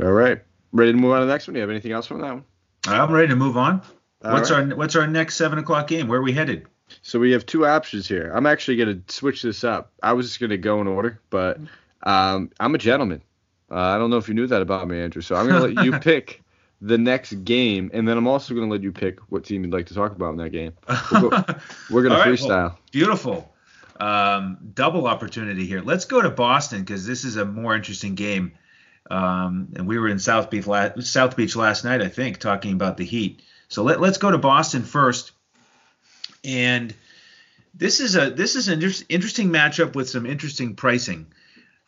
All 0.02 0.10
right, 0.10 0.42
ready 0.72 0.92
to 0.92 0.98
move 0.98 1.12
on 1.12 1.20
to 1.20 1.26
the 1.26 1.32
next 1.32 1.46
one? 1.46 1.54
Do 1.54 1.58
you 1.58 1.62
have 1.62 1.70
anything 1.70 1.92
else 1.92 2.06
from 2.06 2.20
that 2.22 2.32
one? 2.32 2.44
I'm 2.88 3.12
ready 3.12 3.28
to 3.28 3.36
move 3.36 3.56
on. 3.56 3.82
All 4.25 4.32
what's 4.32 4.50
right. 4.50 4.70
our 4.70 4.76
What's 4.76 4.96
our 4.96 5.06
next 5.06 5.36
seven 5.36 5.58
o'clock 5.58 5.88
game? 5.88 6.08
Where 6.08 6.20
are 6.20 6.22
we 6.22 6.32
headed? 6.32 6.66
So 7.02 7.18
we 7.18 7.32
have 7.32 7.46
two 7.46 7.66
options 7.66 8.08
here. 8.08 8.32
I'm 8.34 8.46
actually 8.46 8.76
going 8.76 9.02
to 9.02 9.12
switch 9.12 9.42
this 9.42 9.64
up. 9.64 9.92
I 10.02 10.12
was 10.12 10.26
just 10.26 10.40
going 10.40 10.50
to 10.50 10.58
go 10.58 10.80
in 10.80 10.86
order, 10.86 11.20
but 11.30 11.58
um, 12.06 12.50
I'm 12.58 12.75
a 12.75 12.78
gentleman. 12.78 13.22
Uh, 13.70 13.75
I 13.75 13.98
don't 13.98 14.10
know 14.10 14.16
if 14.16 14.28
you 14.28 14.34
knew 14.34 14.46
that 14.46 14.62
about 14.62 14.88
me, 14.88 15.00
Andrew. 15.00 15.20
So 15.20 15.34
I'm 15.34 15.48
going 15.48 15.60
to 15.60 15.80
let 15.80 15.84
you 15.84 15.92
pick 16.00 16.42
the 16.80 16.96
next 16.96 17.32
game, 17.44 17.90
and 17.92 18.06
then 18.06 18.16
I'm 18.16 18.28
also 18.28 18.54
going 18.54 18.66
to 18.66 18.72
let 18.72 18.82
you 18.82 18.92
pick 18.92 19.18
what 19.28 19.44
team 19.44 19.64
you'd 19.64 19.72
like 19.72 19.86
to 19.86 19.94
talk 19.94 20.12
about 20.12 20.30
in 20.30 20.36
that 20.36 20.50
game. 20.50 20.72
we 21.12 21.20
we're 21.90 22.02
going 22.02 22.16
to 22.16 22.25
freestyle. 22.25 22.48
Well, 22.48 22.78
beautiful. 22.92 23.52
Um, 23.98 24.58
double 24.75 25.06
opportunity 25.06 25.66
here. 25.66 25.80
Let's 25.80 26.04
go 26.04 26.22
to 26.22 26.30
Boston 26.30 26.80
because 26.80 27.06
this 27.06 27.25
is 27.25 27.36
a 27.36 27.44
more 27.44 27.75
interesting 27.75 28.14
game. 28.14 28.52
Um, 29.10 29.68
and 29.76 29.88
we 29.88 29.98
were 29.98 30.08
in 30.08 30.18
South 30.18 30.50
Beach, 30.50 30.66
la- 30.66 31.00
South 31.00 31.36
Beach 31.36 31.56
last 31.56 31.84
night, 31.84 32.02
I 32.02 32.08
think, 32.08 32.38
talking 32.38 32.72
about 32.72 32.98
the 32.98 33.04
Heat. 33.04 33.42
So 33.68 33.82
let, 33.82 34.00
let's 34.00 34.18
go 34.18 34.30
to 34.30 34.38
Boston 34.38 34.82
first. 34.82 35.32
And 36.44 36.94
this 37.75 38.00
is 38.00 38.16
a 38.16 38.30
this 38.30 38.54
is 38.54 38.68
an 38.68 38.82
inter- 38.82 39.04
interesting 39.08 39.48
matchup 39.48 39.94
with 39.94 40.08
some 40.08 40.26
interesting 40.26 40.76
pricing 40.76 41.26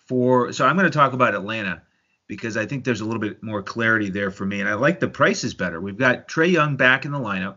for 0.09 0.53
so 0.53 0.67
I'm 0.67 0.77
going 0.77 0.91
to 0.91 0.97
talk 0.97 1.13
about 1.13 1.35
Atlanta 1.35 1.83
because 2.27 2.57
I 2.57 2.67
think 2.67 2.85
there's 2.85 3.01
a 3.01 3.05
little 3.05 3.21
bit 3.21 3.43
more 3.43 3.63
clarity 3.63 4.11
there 4.11 4.31
for 4.31 4.45
me, 4.45 4.61
and 4.61 4.69
I 4.69 4.75
like 4.75 5.01
the 5.01 5.09
prices 5.09 5.55
better. 5.55 5.81
We've 5.81 5.97
got 5.97 6.29
Trae 6.29 6.51
Young 6.51 6.77
back 6.77 7.05
in 7.05 7.13
the 7.13 7.19
lineup, 7.19 7.57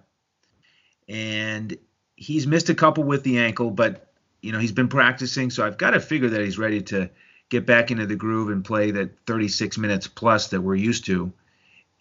and 1.07 1.75
he's 2.15 2.47
missed 2.47 2.69
a 2.69 2.75
couple 2.75 3.03
with 3.03 3.23
the 3.23 3.39
ankle, 3.39 3.71
but 3.71 4.13
you 4.41 4.51
know 4.51 4.59
he's 4.59 4.71
been 4.71 4.87
practicing, 4.87 5.49
so 5.49 5.65
I've 5.65 5.77
got 5.77 5.91
to 5.91 5.99
figure 5.99 6.29
that 6.29 6.41
he's 6.41 6.57
ready 6.57 6.81
to 6.83 7.09
get 7.49 7.65
back 7.65 7.91
into 7.91 8.05
the 8.05 8.15
groove 8.15 8.49
and 8.49 8.63
play 8.63 8.91
that 8.91 9.25
36 9.27 9.77
minutes 9.77 10.07
plus 10.07 10.49
that 10.49 10.61
we're 10.61 10.75
used 10.75 11.05
to. 11.05 11.33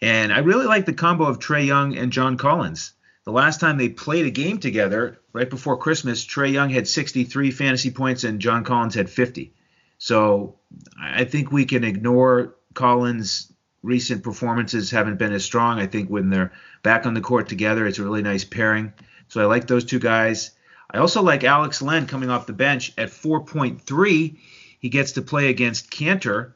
And 0.01 0.33
I 0.33 0.39
really 0.39 0.65
like 0.65 0.85
the 0.85 0.93
combo 0.93 1.25
of 1.25 1.39
Trae 1.39 1.65
Young 1.65 1.95
and 1.97 2.11
John 2.11 2.37
Collins. 2.37 2.93
The 3.25 3.31
last 3.31 3.59
time 3.59 3.77
they 3.77 3.89
played 3.89 4.25
a 4.25 4.31
game 4.31 4.59
together, 4.59 5.19
right 5.33 5.49
before 5.49 5.77
Christmas, 5.77 6.25
Trae 6.25 6.51
Young 6.51 6.69
had 6.69 6.87
63 6.87 7.51
fantasy 7.51 7.91
points 7.91 8.23
and 8.23 8.39
John 8.39 8.63
Collins 8.63 8.95
had 8.95 9.09
50. 9.09 9.53
So 10.01 10.55
I 10.99 11.25
think 11.25 11.51
we 11.51 11.65
can 11.65 11.83
ignore 11.83 12.55
Collins' 12.73 13.53
recent 13.83 14.23
performances 14.23 14.89
haven't 14.89 15.19
been 15.19 15.31
as 15.31 15.45
strong. 15.45 15.77
I 15.77 15.85
think 15.85 16.09
when 16.09 16.31
they're 16.31 16.53
back 16.81 17.05
on 17.05 17.13
the 17.13 17.21
court 17.21 17.47
together, 17.47 17.85
it's 17.85 17.99
a 17.99 18.03
really 18.03 18.23
nice 18.23 18.43
pairing. 18.43 18.93
So 19.27 19.41
I 19.41 19.45
like 19.45 19.67
those 19.67 19.85
two 19.85 19.99
guys. 19.99 20.51
I 20.89 20.97
also 20.97 21.21
like 21.21 21.43
Alex 21.43 21.83
Len 21.83 22.07
coming 22.07 22.31
off 22.31 22.47
the 22.47 22.51
bench 22.53 22.93
at 22.97 23.09
4.3. 23.09 24.39
He 24.79 24.89
gets 24.89 25.11
to 25.11 25.21
play 25.21 25.49
against 25.49 25.91
Kanter, 25.91 26.53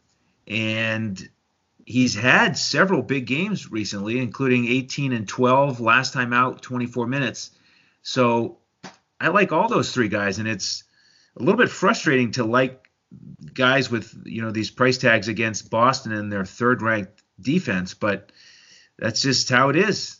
and 0.48 1.30
he's 1.86 2.16
had 2.16 2.58
several 2.58 3.04
big 3.04 3.28
games 3.28 3.72
recently, 3.72 4.18
including 4.18 4.66
18 4.66 5.14
and 5.14 5.28
12 5.28 5.80
last 5.80 6.14
time 6.14 6.34
out, 6.34 6.64
24 6.64 7.06
minutes. 7.06 7.52
So 8.02 8.58
I 9.22 9.28
like 9.28 9.52
all 9.52 9.70
those 9.70 9.92
three 9.92 10.10
guys, 10.10 10.40
and 10.40 10.48
it's 10.48 10.84
a 11.38 11.44
little 11.44 11.60
bit 11.60 11.70
frustrating 11.70 12.32
to 12.32 12.44
like 12.44 12.85
guys 13.54 13.90
with 13.90 14.16
you 14.26 14.42
know 14.42 14.52
these 14.52 14.72
price 14.72 14.98
tags 14.98 15.28
against 15.28 15.70
Boston 15.70 16.12
and 16.12 16.32
their 16.32 16.46
third 16.46 16.82
ranked 16.82 17.24
defense, 17.40 17.94
but 17.94 18.32
that's 18.98 19.22
just 19.22 19.50
how 19.50 19.70
it 19.70 19.76
is. 19.76 20.20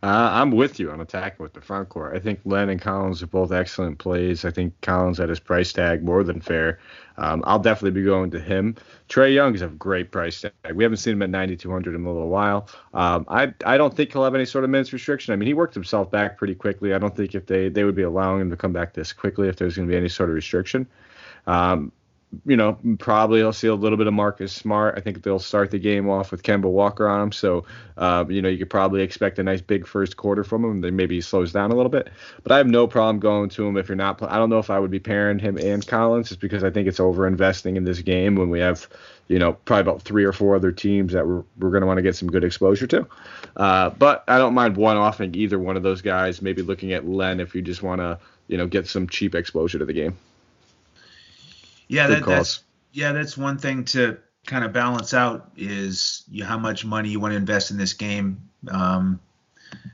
Uh, 0.00 0.30
I'm 0.32 0.52
with 0.52 0.78
you 0.78 0.92
on 0.92 1.00
attacking 1.00 1.42
with 1.42 1.54
the 1.54 1.60
front 1.60 1.88
court. 1.88 2.14
I 2.14 2.20
think 2.20 2.38
Len 2.44 2.68
and 2.68 2.80
Collins 2.80 3.20
are 3.20 3.26
both 3.26 3.50
excellent 3.50 3.98
plays. 3.98 4.44
I 4.44 4.52
think 4.52 4.80
Collins 4.80 5.18
at 5.18 5.28
his 5.28 5.40
price 5.40 5.72
tag 5.72 6.04
more 6.04 6.22
than 6.22 6.40
fair. 6.40 6.78
Um, 7.16 7.42
I'll 7.44 7.58
definitely 7.58 8.00
be 8.00 8.04
going 8.04 8.30
to 8.30 8.38
him. 8.38 8.76
Trae 9.08 9.34
Young 9.34 9.56
is 9.56 9.62
a 9.62 9.66
great 9.66 10.12
price 10.12 10.40
tag. 10.40 10.52
We 10.72 10.84
haven't 10.84 10.98
seen 10.98 11.14
him 11.14 11.22
at 11.22 11.30
9,200 11.30 11.96
in 11.96 12.04
a 12.04 12.12
little 12.12 12.28
while. 12.28 12.68
Um, 12.94 13.24
I 13.28 13.52
I 13.66 13.76
don't 13.76 13.92
think 13.92 14.12
he'll 14.12 14.22
have 14.22 14.36
any 14.36 14.44
sort 14.44 14.62
of 14.62 14.70
minutes 14.70 14.92
restriction. 14.92 15.32
I 15.32 15.36
mean, 15.36 15.48
he 15.48 15.54
worked 15.54 15.74
himself 15.74 16.12
back 16.12 16.38
pretty 16.38 16.54
quickly. 16.54 16.94
I 16.94 16.98
don't 16.98 17.16
think 17.16 17.34
if 17.34 17.46
they 17.46 17.68
they 17.68 17.82
would 17.82 17.96
be 17.96 18.02
allowing 18.02 18.40
him 18.42 18.50
to 18.50 18.56
come 18.56 18.72
back 18.72 18.94
this 18.94 19.12
quickly 19.12 19.48
if 19.48 19.56
there's 19.56 19.74
going 19.74 19.88
to 19.88 19.92
be 19.92 19.96
any 19.98 20.08
sort 20.08 20.28
of 20.28 20.36
restriction. 20.36 20.86
Um, 21.48 21.92
you 22.44 22.56
know, 22.56 22.78
probably 22.98 23.42
I'll 23.42 23.54
see 23.54 23.68
a 23.68 23.74
little 23.74 23.96
bit 23.96 24.06
of 24.06 24.12
Marcus 24.12 24.52
Smart. 24.52 24.94
I 24.98 25.00
think 25.00 25.22
they'll 25.22 25.38
start 25.38 25.70
the 25.70 25.78
game 25.78 26.10
off 26.10 26.30
with 26.30 26.42
Kemba 26.42 26.64
Walker 26.64 27.08
on 27.08 27.22
him. 27.22 27.32
So, 27.32 27.64
uh, 27.96 28.26
you 28.28 28.42
know, 28.42 28.50
you 28.50 28.58
could 28.58 28.68
probably 28.68 29.00
expect 29.00 29.38
a 29.38 29.42
nice 29.42 29.62
big 29.62 29.86
first 29.86 30.18
quarter 30.18 30.44
from 30.44 30.62
him. 30.62 30.82
Then 30.82 30.94
maybe 30.94 31.14
he 31.14 31.20
slows 31.22 31.52
down 31.52 31.70
a 31.70 31.74
little 31.74 31.88
bit. 31.88 32.10
But 32.42 32.52
I 32.52 32.58
have 32.58 32.66
no 32.66 32.86
problem 32.86 33.18
going 33.18 33.48
to 33.50 33.66
him 33.66 33.78
if 33.78 33.88
you're 33.88 33.96
not. 33.96 34.22
I 34.22 34.36
don't 34.36 34.50
know 34.50 34.58
if 34.58 34.68
I 34.68 34.78
would 34.78 34.90
be 34.90 34.98
pairing 34.98 35.38
him 35.38 35.56
and 35.56 35.86
Collins 35.86 36.28
just 36.28 36.40
because 36.40 36.62
I 36.62 36.70
think 36.70 36.86
it's 36.86 37.00
over 37.00 37.26
investing 37.26 37.76
in 37.76 37.84
this 37.84 38.00
game 38.00 38.36
when 38.36 38.50
we 38.50 38.60
have, 38.60 38.86
you 39.28 39.38
know, 39.38 39.54
probably 39.54 39.90
about 39.90 40.02
three 40.02 40.24
or 40.24 40.32
four 40.32 40.54
other 40.54 40.70
teams 40.70 41.14
that 41.14 41.26
we're, 41.26 41.44
we're 41.58 41.70
going 41.70 41.80
to 41.80 41.86
want 41.86 41.96
to 41.96 42.02
get 42.02 42.14
some 42.14 42.28
good 42.28 42.44
exposure 42.44 42.86
to. 42.88 43.06
Uh, 43.56 43.88
but 43.90 44.24
I 44.28 44.36
don't 44.36 44.54
mind 44.54 44.76
one 44.76 44.98
offing 44.98 45.34
either 45.34 45.58
one 45.58 45.78
of 45.78 45.82
those 45.82 46.02
guys. 46.02 46.42
Maybe 46.42 46.60
looking 46.60 46.92
at 46.92 47.08
Len 47.08 47.40
if 47.40 47.54
you 47.54 47.62
just 47.62 47.82
want 47.82 48.02
to, 48.02 48.18
you 48.48 48.58
know, 48.58 48.66
get 48.66 48.86
some 48.86 49.08
cheap 49.08 49.34
exposure 49.34 49.78
to 49.78 49.86
the 49.86 49.94
game. 49.94 50.18
Yeah, 51.88 52.06
that, 52.06 52.26
that's 52.26 52.62
yeah, 52.92 53.12
that's 53.12 53.36
one 53.36 53.58
thing 53.58 53.84
to 53.86 54.18
kind 54.46 54.64
of 54.64 54.72
balance 54.72 55.12
out 55.14 55.52
is 55.56 56.24
you, 56.30 56.44
how 56.44 56.58
much 56.58 56.84
money 56.84 57.10
you 57.10 57.20
want 57.20 57.32
to 57.32 57.36
invest 57.36 57.70
in 57.70 57.76
this 57.76 57.92
game. 57.92 58.48
Um, 58.68 59.20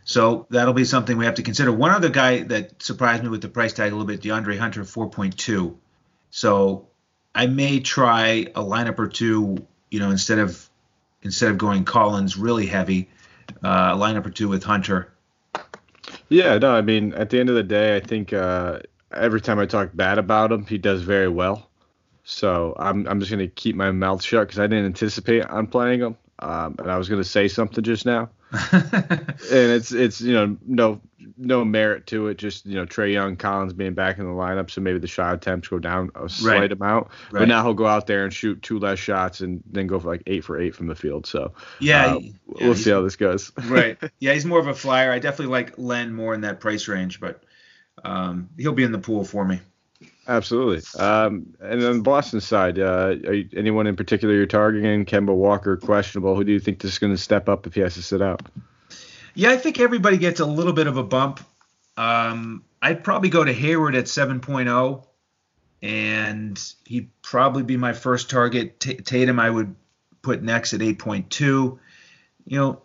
so 0.04 0.46
that'll 0.50 0.74
be 0.74 0.84
something 0.84 1.16
we 1.16 1.24
have 1.24 1.34
to 1.34 1.42
consider. 1.42 1.72
One 1.72 1.90
other 1.90 2.08
guy 2.08 2.42
that 2.44 2.82
surprised 2.82 3.22
me 3.22 3.28
with 3.28 3.42
the 3.42 3.48
price 3.48 3.72
tag 3.72 3.92
a 3.92 3.94
little 3.94 4.06
bit, 4.06 4.20
DeAndre 4.20 4.58
Hunter, 4.58 4.82
4.2. 4.82 5.74
So 6.30 6.88
I 7.34 7.46
may 7.46 7.80
try 7.80 8.46
a 8.54 8.62
lineup 8.62 8.98
or 8.98 9.08
two, 9.08 9.66
you 9.90 9.98
know, 10.00 10.10
instead 10.10 10.38
of 10.38 10.68
instead 11.22 11.50
of 11.50 11.58
going 11.58 11.84
Collins 11.84 12.36
really 12.36 12.66
heavy, 12.66 13.08
uh, 13.64 13.92
a 13.94 13.98
lineup 13.98 14.26
or 14.26 14.30
two 14.30 14.48
with 14.48 14.62
Hunter. 14.62 15.12
Yeah, 16.28 16.58
no, 16.58 16.74
I 16.74 16.82
mean, 16.82 17.14
at 17.14 17.30
the 17.30 17.40
end 17.40 17.48
of 17.48 17.54
the 17.54 17.62
day, 17.62 17.96
I 17.96 18.00
think 18.00 18.32
uh, 18.32 18.80
every 19.12 19.40
time 19.40 19.58
I 19.58 19.66
talk 19.66 19.90
bad 19.94 20.18
about 20.18 20.52
him, 20.52 20.66
he 20.66 20.78
does 20.78 21.02
very 21.02 21.28
well. 21.28 21.70
So 22.24 22.74
I'm 22.78 23.06
I'm 23.06 23.20
just 23.20 23.30
gonna 23.30 23.48
keep 23.48 23.76
my 23.76 23.92
mouth 23.92 24.22
shut 24.22 24.48
because 24.48 24.58
I 24.58 24.66
didn't 24.66 24.86
anticipate 24.86 25.44
on 25.44 25.66
playing 25.66 26.00
him. 26.00 26.16
Um, 26.40 26.76
and 26.78 26.90
I 26.90 26.98
was 26.98 27.08
gonna 27.08 27.22
say 27.22 27.48
something 27.48 27.84
just 27.84 28.06
now, 28.06 28.30
and 28.72 28.90
it's 29.50 29.92
it's 29.92 30.20
you 30.20 30.32
know 30.32 30.56
no 30.66 31.00
no 31.36 31.64
merit 31.64 32.06
to 32.08 32.28
it. 32.28 32.38
Just 32.38 32.66
you 32.66 32.74
know 32.74 32.86
Trae 32.86 33.12
Young, 33.12 33.36
Collins 33.36 33.72
being 33.72 33.94
back 33.94 34.18
in 34.18 34.24
the 34.24 34.32
lineup, 34.32 34.70
so 34.70 34.80
maybe 34.80 34.98
the 34.98 35.06
shot 35.06 35.34
attempts 35.34 35.68
go 35.68 35.78
down 35.78 36.10
a 36.14 36.28
slight 36.28 36.60
right. 36.60 36.72
amount. 36.72 37.08
Right. 37.30 37.40
But 37.40 37.48
now 37.48 37.62
he'll 37.62 37.74
go 37.74 37.86
out 37.86 38.06
there 38.06 38.24
and 38.24 38.32
shoot 38.32 38.62
two 38.62 38.78
less 38.78 38.98
shots 38.98 39.42
and 39.42 39.62
then 39.70 39.86
go 39.86 40.00
for 40.00 40.08
like 40.08 40.22
eight 40.26 40.44
for 40.44 40.58
eight 40.58 40.74
from 40.74 40.86
the 40.86 40.94
field. 40.94 41.26
So 41.26 41.52
yeah, 41.78 42.14
uh, 42.14 42.18
yeah 42.20 42.30
we'll 42.66 42.74
see 42.74 42.90
how 42.90 43.02
this 43.02 43.16
goes. 43.16 43.52
right. 43.64 43.98
Yeah, 44.20 44.32
he's 44.32 44.46
more 44.46 44.60
of 44.60 44.66
a 44.66 44.74
flyer. 44.74 45.12
I 45.12 45.18
definitely 45.18 45.52
like 45.52 45.74
Len 45.76 46.14
more 46.14 46.34
in 46.34 46.42
that 46.42 46.60
price 46.60 46.88
range, 46.88 47.20
but 47.20 47.42
um, 48.02 48.48
he'll 48.56 48.72
be 48.72 48.84
in 48.84 48.92
the 48.92 48.98
pool 48.98 49.24
for 49.24 49.44
me. 49.44 49.60
Absolutely. 50.26 50.82
Um, 50.98 51.54
and 51.60 51.84
on 51.84 51.96
the 51.98 52.02
Boston 52.02 52.40
side, 52.40 52.78
uh, 52.78 53.14
you, 53.24 53.48
anyone 53.56 53.86
in 53.86 53.96
particular 53.96 54.34
you're 54.34 54.46
targeting? 54.46 55.04
Kemba 55.04 55.34
Walker, 55.34 55.76
questionable. 55.76 56.34
Who 56.34 56.44
do 56.44 56.52
you 56.52 56.60
think 56.60 56.82
is 56.84 56.98
going 56.98 57.12
to 57.12 57.18
step 57.18 57.48
up 57.48 57.66
if 57.66 57.74
he 57.74 57.80
has 57.80 57.94
to 57.94 58.02
sit 58.02 58.22
out? 58.22 58.42
Yeah, 59.34 59.50
I 59.50 59.56
think 59.56 59.80
everybody 59.80 60.16
gets 60.16 60.40
a 60.40 60.46
little 60.46 60.72
bit 60.72 60.86
of 60.86 60.96
a 60.96 61.02
bump. 61.02 61.40
Um, 61.96 62.64
I'd 62.80 63.04
probably 63.04 63.28
go 63.28 63.44
to 63.44 63.52
Hayward 63.52 63.94
at 63.94 64.04
7.0, 64.04 65.06
and 65.82 66.74
he'd 66.86 67.10
probably 67.22 67.62
be 67.62 67.76
my 67.76 67.92
first 67.92 68.30
target. 68.30 68.80
T- 68.80 68.96
Tatum, 68.96 69.38
I 69.38 69.50
would 69.50 69.74
put 70.22 70.42
next 70.42 70.72
at 70.72 70.80
8.2. 70.80 71.40
You 71.40 71.78
know, 72.58 72.82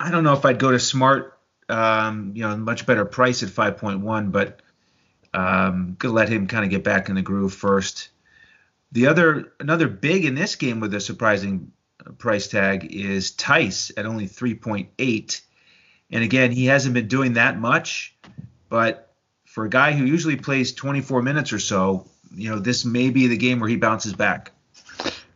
I 0.00 0.10
don't 0.10 0.24
know 0.24 0.32
if 0.32 0.44
I'd 0.44 0.58
go 0.58 0.70
to 0.70 0.78
Smart, 0.78 1.38
um, 1.68 2.32
you 2.34 2.42
know, 2.42 2.56
much 2.56 2.86
better 2.86 3.04
price 3.04 3.42
at 3.42 3.48
5.1, 3.48 4.32
but 4.32 4.60
um, 5.38 5.94
gonna 5.98 6.14
let 6.14 6.28
him 6.28 6.48
kind 6.48 6.64
of 6.64 6.70
get 6.70 6.82
back 6.82 7.08
in 7.08 7.14
the 7.14 7.22
groove 7.22 7.54
first. 7.54 8.08
The 8.90 9.06
other 9.06 9.52
another 9.60 9.86
big 9.86 10.24
in 10.24 10.34
this 10.34 10.56
game 10.56 10.80
with 10.80 10.92
a 10.94 11.00
surprising 11.00 11.70
price 12.18 12.48
tag 12.48 12.92
is 12.92 13.30
Theis 13.32 13.92
at 13.96 14.06
only 14.06 14.26
3.8. 14.26 15.40
And 16.10 16.24
again, 16.24 16.50
he 16.50 16.66
hasn't 16.66 16.94
been 16.94 17.06
doing 17.06 17.34
that 17.34 17.58
much, 17.58 18.16
but 18.68 19.12
for 19.44 19.66
a 19.66 19.68
guy 19.68 19.92
who 19.92 20.04
usually 20.04 20.36
plays 20.36 20.72
24 20.72 21.22
minutes 21.22 21.52
or 21.52 21.58
so, 21.58 22.06
you 22.34 22.50
know, 22.50 22.58
this 22.58 22.84
may 22.84 23.10
be 23.10 23.26
the 23.26 23.36
game 23.36 23.60
where 23.60 23.68
he 23.68 23.76
bounces 23.76 24.14
back. 24.14 24.52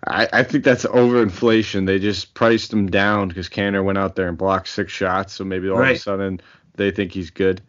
I, 0.07 0.29
I 0.33 0.43
think 0.43 0.65
that's 0.65 0.85
overinflation. 0.85 1.87
They 1.87 1.99
just 1.99 2.35
priced 2.35 2.73
him 2.73 2.91
down 2.91 3.29
because 3.29 3.49
Kanter 3.49 3.85
went 3.85 3.99
out 3.99 4.17
there 4.17 4.29
and 4.29 4.37
blocked 4.37 4.69
six 4.69 4.93
shots, 4.93 5.35
so 5.35 5.45
maybe 5.45 5.69
all 5.69 5.79
right. 5.79 5.91
of 5.91 5.97
a 5.97 6.01
sudden 6.01 6.41
they 6.75 6.91
think 6.91 7.13
he's 7.13 7.31
good. 7.31 7.63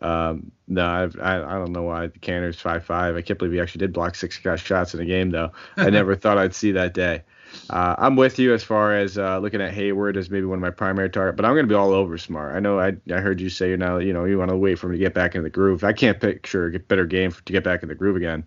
Um, 0.00 0.50
no, 0.68 0.86
I've, 0.86 1.18
I 1.20 1.36
I 1.42 1.58
don't 1.58 1.72
know 1.72 1.82
why 1.82 2.06
the 2.06 2.18
Kanter's 2.18 2.60
five 2.60 2.84
five. 2.84 3.16
I 3.16 3.22
can't 3.22 3.38
believe 3.38 3.52
he 3.52 3.60
actually 3.60 3.80
did 3.80 3.92
block 3.92 4.14
six 4.14 4.38
shots 4.38 4.94
in 4.94 5.00
a 5.00 5.04
game 5.04 5.30
though. 5.30 5.52
I 5.76 5.90
never 5.90 6.16
thought 6.16 6.38
I'd 6.38 6.54
see 6.54 6.72
that 6.72 6.94
day. 6.94 7.22
Uh, 7.68 7.94
I'm 7.98 8.16
with 8.16 8.38
you 8.38 8.52
as 8.52 8.62
far 8.62 8.94
as 8.94 9.18
uh, 9.18 9.38
looking 9.38 9.60
at 9.60 9.72
Hayward 9.72 10.16
as 10.16 10.30
maybe 10.30 10.46
one 10.46 10.58
of 10.58 10.62
my 10.62 10.70
primary 10.70 11.10
target, 11.10 11.36
but 11.36 11.44
I'm 11.44 11.52
going 11.52 11.64
to 11.64 11.68
be 11.68 11.74
all 11.74 11.92
over 11.92 12.18
Smart. 12.18 12.54
I 12.54 12.60
know 12.60 12.78
I, 12.78 12.96
I 13.12 13.18
heard 13.18 13.40
you 13.40 13.48
say 13.48 13.68
you're 13.68 13.76
now 13.76 13.98
you 13.98 14.12
know 14.12 14.24
you 14.24 14.38
want 14.38 14.50
to 14.50 14.56
wait 14.56 14.78
for 14.78 14.86
him 14.86 14.92
to 14.92 14.98
get 14.98 15.14
back 15.14 15.34
in 15.34 15.42
the 15.42 15.50
groove. 15.50 15.84
I 15.84 15.92
can't 15.92 16.20
picture 16.20 16.68
a 16.68 16.78
better 16.78 17.06
game 17.06 17.32
to 17.32 17.52
get 17.52 17.64
back 17.64 17.82
in 17.82 17.88
the 17.88 17.94
groove 17.94 18.16
again 18.16 18.44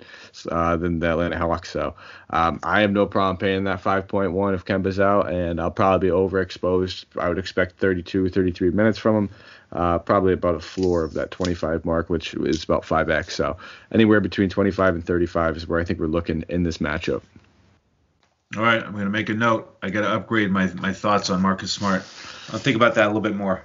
uh, 0.49 0.75
than 0.77 0.99
the 0.99 1.11
Atlanta 1.11 1.37
Hawks. 1.37 1.69
So 1.69 1.95
um, 2.31 2.59
I 2.63 2.81
have 2.81 2.91
no 2.91 3.05
problem 3.05 3.37
paying 3.37 3.63
that 3.65 3.81
5.1 3.81 4.53
if 4.53 4.65
Kemba's 4.65 4.99
out, 4.99 5.31
and 5.31 5.59
I'll 5.59 5.71
probably 5.71 6.09
be 6.09 6.13
overexposed. 6.13 7.05
I 7.19 7.29
would 7.29 7.37
expect 7.37 7.79
32, 7.79 8.29
33 8.29 8.71
minutes 8.71 8.97
from 8.97 9.15
him 9.15 9.29
uh, 9.73 9.99
probably 9.99 10.33
about 10.33 10.55
a 10.55 10.59
floor 10.59 11.03
of 11.03 11.13
that 11.13 11.31
25 11.31 11.83
mark, 11.83 12.09
which 12.09 12.33
is 12.35 12.63
about 12.63 12.83
5x. 12.83 13.31
So 13.31 13.57
anywhere 13.91 14.21
between 14.21 14.49
25 14.49 14.95
and 14.95 15.05
35 15.05 15.57
is 15.57 15.67
where 15.67 15.79
I 15.79 15.83
think 15.83 15.99
we're 15.99 16.07
looking 16.07 16.43
in 16.49 16.63
this 16.63 16.77
matchup. 16.77 17.21
All 18.55 18.63
right, 18.63 18.83
I'm 18.83 18.91
going 18.91 19.05
to 19.05 19.09
make 19.09 19.29
a 19.29 19.33
note. 19.33 19.77
I 19.81 19.89
got 19.89 20.01
to 20.01 20.09
upgrade 20.09 20.51
my, 20.51 20.67
my 20.75 20.93
thoughts 20.93 21.29
on 21.29 21.41
Marcus 21.41 21.71
Smart. 21.71 22.03
I'll 22.51 22.59
think 22.59 22.75
about 22.75 22.95
that 22.95 23.05
a 23.05 23.07
little 23.07 23.21
bit 23.21 23.35
more. 23.35 23.63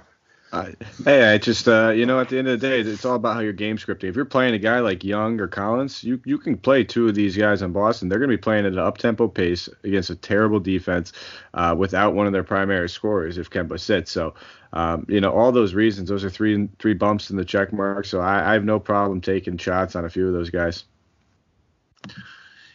Hey, 1.05 1.31
I 1.31 1.37
just 1.37 1.67
uh, 1.67 1.89
you 1.89 2.07
know, 2.07 2.19
at 2.19 2.29
the 2.29 2.39
end 2.39 2.47
of 2.47 2.59
the 2.59 2.67
day, 2.67 2.79
it's 2.79 3.05
all 3.05 3.15
about 3.15 3.35
how 3.35 3.41
your 3.41 3.53
game 3.53 3.77
scripting. 3.77 4.05
If 4.05 4.15
you're 4.15 4.25
playing 4.25 4.55
a 4.55 4.59
guy 4.59 4.79
like 4.79 5.03
Young 5.03 5.39
or 5.39 5.47
Collins, 5.47 6.03
you 6.03 6.19
you 6.25 6.39
can 6.39 6.57
play 6.57 6.83
two 6.83 7.07
of 7.07 7.13
these 7.13 7.37
guys 7.37 7.61
in 7.61 7.71
Boston. 7.71 8.09
They're 8.09 8.17
going 8.17 8.31
to 8.31 8.35
be 8.35 8.41
playing 8.41 8.65
at 8.65 8.71
an 8.71 8.79
up 8.79 8.97
tempo 8.97 9.27
pace 9.27 9.69
against 9.83 10.09
a 10.09 10.15
terrible 10.15 10.59
defense 10.59 11.13
uh, 11.53 11.75
without 11.77 12.15
one 12.15 12.25
of 12.25 12.33
their 12.33 12.43
primary 12.43 12.89
scorers 12.89 13.37
if 13.37 13.51
Kemba 13.51 13.79
sits. 13.79 14.11
So 14.11 14.33
um, 14.73 15.05
you 15.07 15.21
know, 15.21 15.31
all 15.31 15.51
those 15.51 15.75
reasons, 15.75 16.09
those 16.09 16.23
are 16.23 16.29
three 16.31 16.67
three 16.79 16.93
bumps 16.95 17.29
in 17.29 17.37
the 17.37 17.45
check 17.45 17.71
mark. 17.71 18.05
So 18.05 18.19
I, 18.19 18.49
I 18.49 18.53
have 18.53 18.65
no 18.65 18.79
problem 18.79 19.21
taking 19.21 19.57
shots 19.57 19.95
on 19.95 20.05
a 20.05 20.09
few 20.09 20.27
of 20.27 20.33
those 20.33 20.49
guys. 20.49 20.85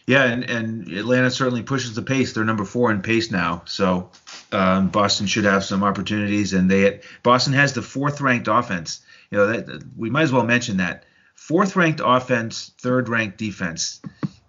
Yeah, 0.07 0.23
and, 0.25 0.43
and 0.43 0.87
Atlanta 0.91 1.31
certainly 1.31 1.63
pushes 1.63 1.95
the 1.95 2.03
pace. 2.03 2.33
They're 2.33 2.43
number 2.43 2.65
four 2.65 2.91
in 2.91 3.01
pace 3.01 3.31
now, 3.31 3.63
so 3.65 4.11
um, 4.51 4.89
Boston 4.89 5.25
should 5.25 5.45
have 5.45 5.63
some 5.63 5.83
opportunities. 5.83 6.53
And 6.53 6.69
they 6.69 7.01
Boston 7.23 7.53
has 7.53 7.73
the 7.73 7.81
fourth 7.81 8.21
ranked 8.21 8.47
offense. 8.47 9.01
You 9.31 9.39
know, 9.39 9.47
that, 9.47 9.83
we 9.97 10.11
might 10.11 10.23
as 10.23 10.31
well 10.31 10.43
mention 10.43 10.77
that 10.77 11.05
fourth 11.33 11.75
ranked 11.75 12.01
offense, 12.03 12.71
third 12.79 13.09
ranked 13.09 13.37
defense. 13.37 13.99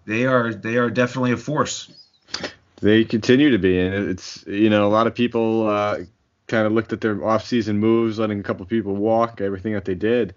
They 0.05 0.25
are 0.25 0.53
they 0.53 0.77
are 0.77 0.91
definitely 0.91 1.31
a 1.31 1.37
force. 1.37 1.91
They 2.79 3.03
continue 3.03 3.49
to 3.49 3.57
be, 3.57 3.79
and 3.79 4.09
it's 4.09 4.45
you 4.45 4.69
know 4.69 4.87
a 4.87 4.89
lot 4.89 5.07
of 5.07 5.15
people 5.15 5.67
uh, 5.67 5.99
kind 6.47 6.67
of 6.67 6.73
looked 6.73 6.93
at 6.93 7.01
their 7.01 7.15
offseason 7.15 7.77
moves, 7.77 8.19
letting 8.19 8.39
a 8.39 8.43
couple 8.43 8.65
people 8.67 8.95
walk, 8.95 9.41
everything 9.41 9.73
that 9.73 9.85
they 9.85 9.95
did. 9.95 10.35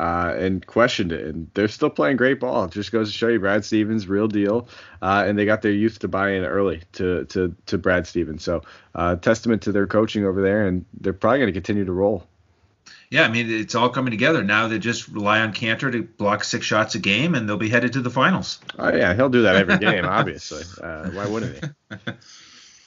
Uh, 0.00 0.34
and 0.38 0.66
questioned 0.66 1.12
it, 1.12 1.26
and 1.26 1.50
they're 1.52 1.68
still 1.68 1.90
playing 1.90 2.16
great 2.16 2.40
ball. 2.40 2.64
It 2.64 2.70
just 2.70 2.90
goes 2.90 3.12
to 3.12 3.16
show 3.16 3.28
you 3.28 3.38
Brad 3.38 3.66
Stevens, 3.66 4.08
real 4.08 4.28
deal, 4.28 4.66
uh, 5.02 5.24
and 5.26 5.38
they 5.38 5.44
got 5.44 5.60
their 5.60 5.72
youth 5.72 5.98
to 5.98 6.08
buy 6.08 6.30
in 6.30 6.42
early 6.42 6.80
to 6.92 7.26
to 7.26 7.54
to 7.66 7.76
Brad 7.76 8.06
Stevens. 8.06 8.42
So 8.42 8.62
uh, 8.94 9.16
testament 9.16 9.60
to 9.62 9.72
their 9.72 9.86
coaching 9.86 10.24
over 10.24 10.40
there, 10.40 10.66
and 10.66 10.86
they're 10.98 11.12
probably 11.12 11.40
going 11.40 11.48
to 11.48 11.52
continue 11.52 11.84
to 11.84 11.92
roll. 11.92 12.26
Yeah, 13.10 13.24
I 13.24 13.28
mean 13.28 13.50
it's 13.50 13.74
all 13.74 13.90
coming 13.90 14.10
together 14.10 14.42
now. 14.42 14.68
They 14.68 14.78
just 14.78 15.06
rely 15.08 15.40
on 15.40 15.52
Kanter 15.52 15.92
to 15.92 16.02
block 16.02 16.44
six 16.44 16.64
shots 16.64 16.94
a 16.94 16.98
game, 16.98 17.34
and 17.34 17.46
they'll 17.46 17.58
be 17.58 17.68
headed 17.68 17.92
to 17.92 18.00
the 18.00 18.08
finals. 18.08 18.58
Oh 18.78 18.96
yeah, 18.96 19.12
he'll 19.12 19.28
do 19.28 19.42
that 19.42 19.56
every 19.56 19.76
game, 19.76 20.06
obviously. 20.06 20.62
Uh, 20.82 21.10
why 21.10 21.26
wouldn't 21.26 21.62
he? 21.62 21.96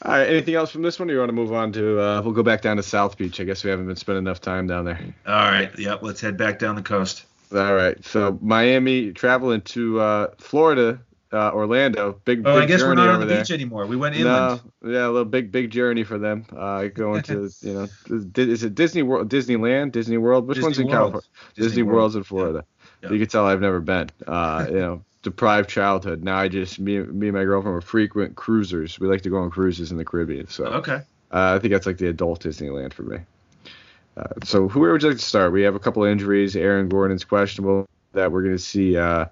All 0.06 0.12
right, 0.12 0.28
anything 0.28 0.56
else 0.56 0.70
from 0.70 0.82
this 0.82 1.00
one? 1.00 1.10
Or 1.10 1.14
you 1.14 1.20
want 1.20 1.30
to 1.30 1.34
move 1.34 1.54
on 1.54 1.72
to? 1.74 2.00
Uh, 2.00 2.22
we'll 2.22 2.34
go 2.34 2.44
back 2.44 2.62
down 2.62 2.76
to 2.76 2.84
South 2.84 3.18
Beach. 3.18 3.40
I 3.40 3.46
guess 3.46 3.64
we 3.64 3.70
haven't 3.70 3.88
been 3.88 3.96
spending 3.96 4.24
enough 4.24 4.42
time 4.42 4.68
down 4.68 4.84
there. 4.84 5.00
All 5.26 5.34
right, 5.34 5.72
yep. 5.80 6.04
Let's 6.04 6.20
head 6.20 6.36
back 6.36 6.60
down 6.60 6.76
the 6.76 6.82
coast. 6.82 7.26
All 7.54 7.74
right, 7.74 8.04
so 8.04 8.38
Miami 8.42 9.14
traveling 9.14 9.62
to 9.62 10.02
uh, 10.02 10.28
Florida, 10.40 11.00
uh, 11.32 11.52
Orlando. 11.52 12.20
Big, 12.26 12.44
big 12.44 12.48
oh, 12.48 12.56
big 12.56 12.64
I 12.64 12.66
guess 12.66 12.82
we're 12.82 12.96
not 12.96 13.08
on 13.08 13.22
the 13.22 13.26
there. 13.28 13.40
beach 13.40 13.52
anymore. 13.52 13.86
We 13.86 13.96
went 13.96 14.16
inland. 14.16 14.62
No, 14.82 14.92
yeah, 14.92 15.06
a 15.06 15.10
little 15.10 15.24
big, 15.24 15.52
big 15.52 15.72
journey 15.72 16.04
for 16.04 16.18
them. 16.18 16.46
Uh, 16.54 16.88
going 16.88 17.24
to, 17.24 17.50
you 17.62 17.74
know, 17.74 17.88
is 18.10 18.64
it 18.64 18.76
Disney 18.76 19.04
World, 19.04 19.30
Disneyland, 19.30 19.94
Disney 19.94 20.18
World? 20.18 20.48
Which 20.48 20.56
Disney 20.56 20.66
one's 20.66 20.80
in 20.80 20.88
World. 20.88 20.96
California? 20.96 21.30
Disney 21.56 21.68
Disney, 21.68 21.84
World. 21.84 21.96
World's 21.96 22.16
in 22.16 22.24
Florida. 22.24 22.66
Yeah. 23.02 23.12
You 23.12 23.20
can 23.20 23.28
tell 23.28 23.46
I've 23.46 23.62
never 23.62 23.80
been. 23.80 24.10
Uh, 24.28 24.66
you 24.68 24.80
know, 24.80 25.04
deprived 25.24 25.70
childhood. 25.70 26.24
Now 26.24 26.38
I 26.38 26.48
just 26.48 26.80
me, 26.80 27.00
me 27.00 27.28
and 27.30 27.36
my 27.38 27.44
girlfriend 27.44 27.76
are 27.76 27.82
frequent 27.82 28.36
cruisers. 28.36 29.00
We 29.00 29.08
like 29.08 29.22
to 29.22 29.30
go 29.30 29.38
on 29.38 29.50
cruises 29.50 29.92
in 29.92 29.98
the 29.98 30.06
Caribbean. 30.06 30.48
So 30.48 30.66
Okay. 30.66 31.02
uh, 31.32 31.56
I 31.56 31.60
think 31.60 31.72
that's 31.74 31.88
like 31.88 31.98
the 31.98 32.08
adult 32.10 32.44
Disneyland 32.44 32.94
for 32.94 33.04
me. 33.04 33.18
Uh, 34.16 34.26
so 34.44 34.68
who 34.68 34.82
would 34.82 35.02
you 35.02 35.10
like 35.10 35.18
to 35.18 35.24
start? 35.24 35.52
We 35.52 35.64
have 35.64 35.74
a 35.76 35.80
couple 35.80 36.04
of 36.06 36.12
injuries. 36.12 36.56
Aaron 36.56 36.88
Gordon's 36.90 37.24
questionable. 37.24 37.88
That 38.12 38.32
we're 38.32 38.44
going 38.44 38.56
to 38.56 38.60
see 38.62 38.96
uh, 38.96 39.26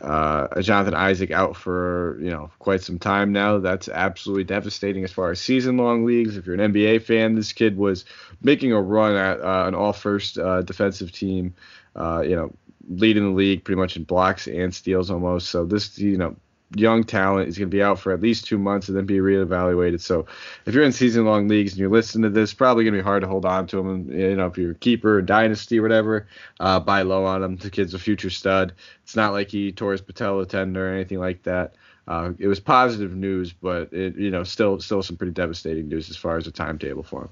uh, 0.00 0.62
Jonathan 0.62 0.94
Isaac 0.94 1.30
out 1.32 1.54
for 1.54 2.16
you 2.20 2.30
know 2.30 2.50
quite 2.58 2.80
some 2.82 2.98
time 2.98 3.32
now. 3.32 3.58
That's 3.58 3.90
absolutely 3.90 4.44
devastating 4.44 5.04
as 5.04 5.12
far 5.12 5.30
as 5.32 5.40
season-long 5.40 6.06
leagues. 6.06 6.38
If 6.38 6.46
you're 6.46 6.58
an 6.58 6.72
NBA 6.72 7.02
fan, 7.02 7.34
this 7.34 7.52
kid 7.52 7.76
was 7.76 8.06
making 8.42 8.72
a 8.72 8.80
run 8.80 9.16
at 9.16 9.40
uh, 9.42 9.64
an 9.66 9.74
all-first 9.74 10.38
uh, 10.38 10.62
defensive 10.62 11.12
team. 11.12 11.54
Uh, 11.94 12.22
you 12.26 12.36
know, 12.36 12.52
leading 12.88 13.24
the 13.24 13.36
league 13.36 13.64
pretty 13.64 13.80
much 13.80 13.96
in 13.96 14.04
blocks 14.04 14.46
and 14.46 14.74
steals 14.74 15.10
almost. 15.10 15.48
So 15.48 15.64
this 15.64 15.98
you 15.98 16.16
know 16.16 16.36
young 16.74 17.04
talent 17.04 17.48
is 17.48 17.56
going 17.56 17.70
to 17.70 17.74
be 17.74 17.82
out 17.82 17.98
for 17.98 18.12
at 18.12 18.20
least 18.20 18.46
two 18.46 18.58
months 18.58 18.88
and 18.88 18.96
then 18.96 19.06
be 19.06 19.18
reevaluated. 19.18 20.00
So 20.00 20.26
if 20.66 20.74
you're 20.74 20.82
in 20.82 20.92
season 20.92 21.24
long 21.24 21.46
leagues 21.46 21.72
and 21.72 21.78
you're 21.78 21.90
listening 21.90 22.24
to 22.24 22.30
this, 22.30 22.52
probably 22.52 22.82
going 22.84 22.94
to 22.94 23.00
be 23.00 23.04
hard 23.04 23.22
to 23.22 23.28
hold 23.28 23.44
on 23.44 23.68
to 23.68 23.78
him. 23.78 23.88
And, 23.88 24.12
you 24.12 24.34
know, 24.36 24.46
if 24.46 24.58
you're 24.58 24.72
a 24.72 24.74
keeper, 24.74 25.22
dynasty, 25.22 25.78
whatever, 25.78 26.26
uh, 26.58 26.80
buy 26.80 27.02
low 27.02 27.24
on 27.24 27.42
him. 27.42 27.56
The 27.56 27.70
kid's 27.70 27.94
a 27.94 27.98
future 27.98 28.30
stud. 28.30 28.72
It's 29.04 29.14
not 29.14 29.32
like 29.32 29.48
he 29.48 29.70
tore 29.70 29.92
his 29.92 30.00
patella 30.00 30.44
tendon 30.44 30.76
or 30.76 30.92
anything 30.92 31.20
like 31.20 31.42
that. 31.44 31.76
Uh, 32.08 32.32
it 32.38 32.48
was 32.48 32.60
positive 32.60 33.14
news, 33.14 33.52
but 33.52 33.92
it, 33.92 34.16
you 34.16 34.30
know, 34.30 34.42
still, 34.42 34.80
still 34.80 35.02
some 35.02 35.16
pretty 35.16 35.32
devastating 35.32 35.88
news 35.88 36.10
as 36.10 36.16
far 36.16 36.36
as 36.36 36.46
the 36.46 36.50
timetable 36.50 37.02
for 37.04 37.22
him. 37.22 37.30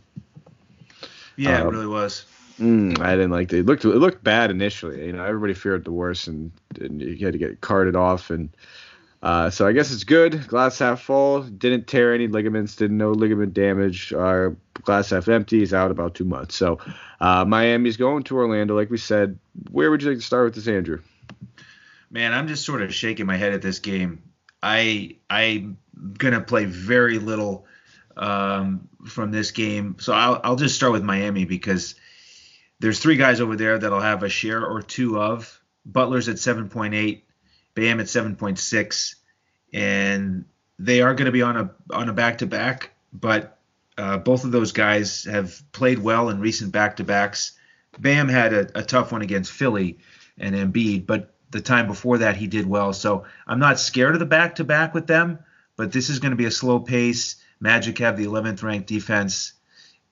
Yeah, 1.37 1.62
Uh, 1.62 1.66
it 1.66 1.70
really 1.70 1.87
was. 1.87 2.25
Mm, 2.58 3.00
I 3.00 3.16
didn't 3.16 3.32
like 3.32 3.52
it. 3.52 3.61
It 3.61 3.66
looked 3.66 3.84
it 3.84 3.88
looked 3.88 4.23
bad 4.23 4.50
initially. 4.50 5.06
You 5.06 5.12
know, 5.12 5.25
everybody 5.25 5.54
feared 5.54 5.84
the 5.84 5.92
worst, 5.92 6.28
and, 6.28 6.52
and 6.80 7.00
you 7.00 7.25
had 7.25 7.32
to 7.32 7.38
get 7.38 7.61
carted 7.61 7.96
off. 7.96 8.30
And 8.30 8.50
uh, 9.23 9.50
so 9.50 9.66
I 9.66 9.73
guess 9.73 9.92
it's 9.92 10.04
good. 10.04 10.46
Glass 10.46 10.78
half 10.78 11.02
full. 11.02 11.42
Didn't 11.42 11.87
tear 11.87 12.14
any 12.14 12.28
ligaments. 12.28 12.76
Didn't 12.76 12.99
no 12.99 13.11
ligament 13.11 13.54
damage. 13.54 14.12
Uh, 14.12 14.50
glass 14.82 15.11
half 15.11 15.28
empty. 15.28 15.61
He's 15.61 15.75
out 15.75 15.90
about 15.90 16.14
two 16.14 16.25
months. 16.25 16.54
So 16.54 16.78
uh, 17.20 17.44
Miami's 17.44 17.96
going 17.96 18.23
to 18.25 18.37
Orlando, 18.37 18.76
like 18.76 18.90
we 18.90 18.99
said. 18.99 19.38
Where 19.70 19.90
would 19.90 20.02
you 20.02 20.11
like 20.11 20.18
to 20.18 20.25
start 20.25 20.44
with 20.44 20.54
this, 20.54 20.68
Andrew? 20.68 21.00
Man, 22.11 22.32
I'm 22.32 22.46
just 22.46 22.64
sort 22.64 22.82
of 22.82 22.94
shaking 22.94 23.26
my 23.26 23.37
head 23.37 23.52
at 23.52 23.62
this 23.62 23.80
game. 23.80 24.23
I 24.62 25.16
I'm 25.28 25.76
gonna 26.16 26.40
play 26.40 26.66
very 26.66 27.18
little 27.18 27.67
um, 28.17 28.88
from 29.06 29.32
this 29.32 29.50
game, 29.50 29.97
so 29.99 30.12
I'll 30.12 30.40
I'll 30.45 30.56
just 30.56 30.76
start 30.76 30.93
with 30.93 31.02
Miami 31.02 31.45
because 31.45 31.97
there's 32.80 32.99
three 32.99 33.17
guys 33.17 33.41
over 33.41 33.56
there 33.56 33.78
that'll 33.78 34.00
have 34.00 34.23
a 34.23 34.28
share 34.28 34.65
or 34.65 34.82
two 34.82 35.21
of. 35.21 35.60
Butler's 35.87 36.28
at 36.28 36.37
7.8, 36.37 37.23
Bam 37.75 38.00
at 38.00 38.06
7.6, 38.06 39.15
and 39.73 40.45
they 40.78 41.02
are 41.02 41.15
going 41.15 41.26
to 41.26 41.32
be 41.32 41.43
on 41.43 41.56
a 41.56 41.71
on 41.91 42.08
a 42.08 42.13
back 42.13 42.39
to 42.39 42.47
back, 42.47 42.91
but 43.13 43.58
uh, 43.97 44.19
both 44.19 44.45
of 44.45 44.52
those 44.52 44.73
guys 44.73 45.25
have 45.25 45.60
played 45.73 45.99
well 45.99 46.28
in 46.28 46.41
recent 46.41 46.73
back 46.73 46.97
to 46.97 47.04
backs. 47.04 47.52
Bam 47.99 48.28
had 48.28 48.52
a, 48.52 48.78
a 48.78 48.82
tough 48.82 49.13
one 49.13 49.23
against 49.23 49.52
Philly 49.52 49.99
and 50.39 50.54
Embiid, 50.54 51.06
but 51.06 51.34
the 51.50 51.60
time 51.60 51.87
before 51.87 52.19
that 52.19 52.37
he 52.37 52.49
did 52.49 52.67
well. 52.67 52.93
So 52.93 53.25
I'm 53.47 53.60
not 53.60 53.78
scared 53.78 54.15
of 54.15 54.19
the 54.19 54.26
back 54.26 54.56
to 54.56 54.65
back 54.65 54.95
with 54.95 55.06
them, 55.06 55.39
but 55.76 55.93
this 55.93 56.10
is 56.10 56.19
going 56.19 56.32
to 56.32 56.37
be 56.37 56.47
a 56.47 56.50
slow 56.50 56.80
pace. 56.80 57.37
Magic 57.60 57.99
have 57.99 58.17
the 58.17 58.26
11th 58.26 58.63
ranked 58.63 58.89
defense. 58.89 59.52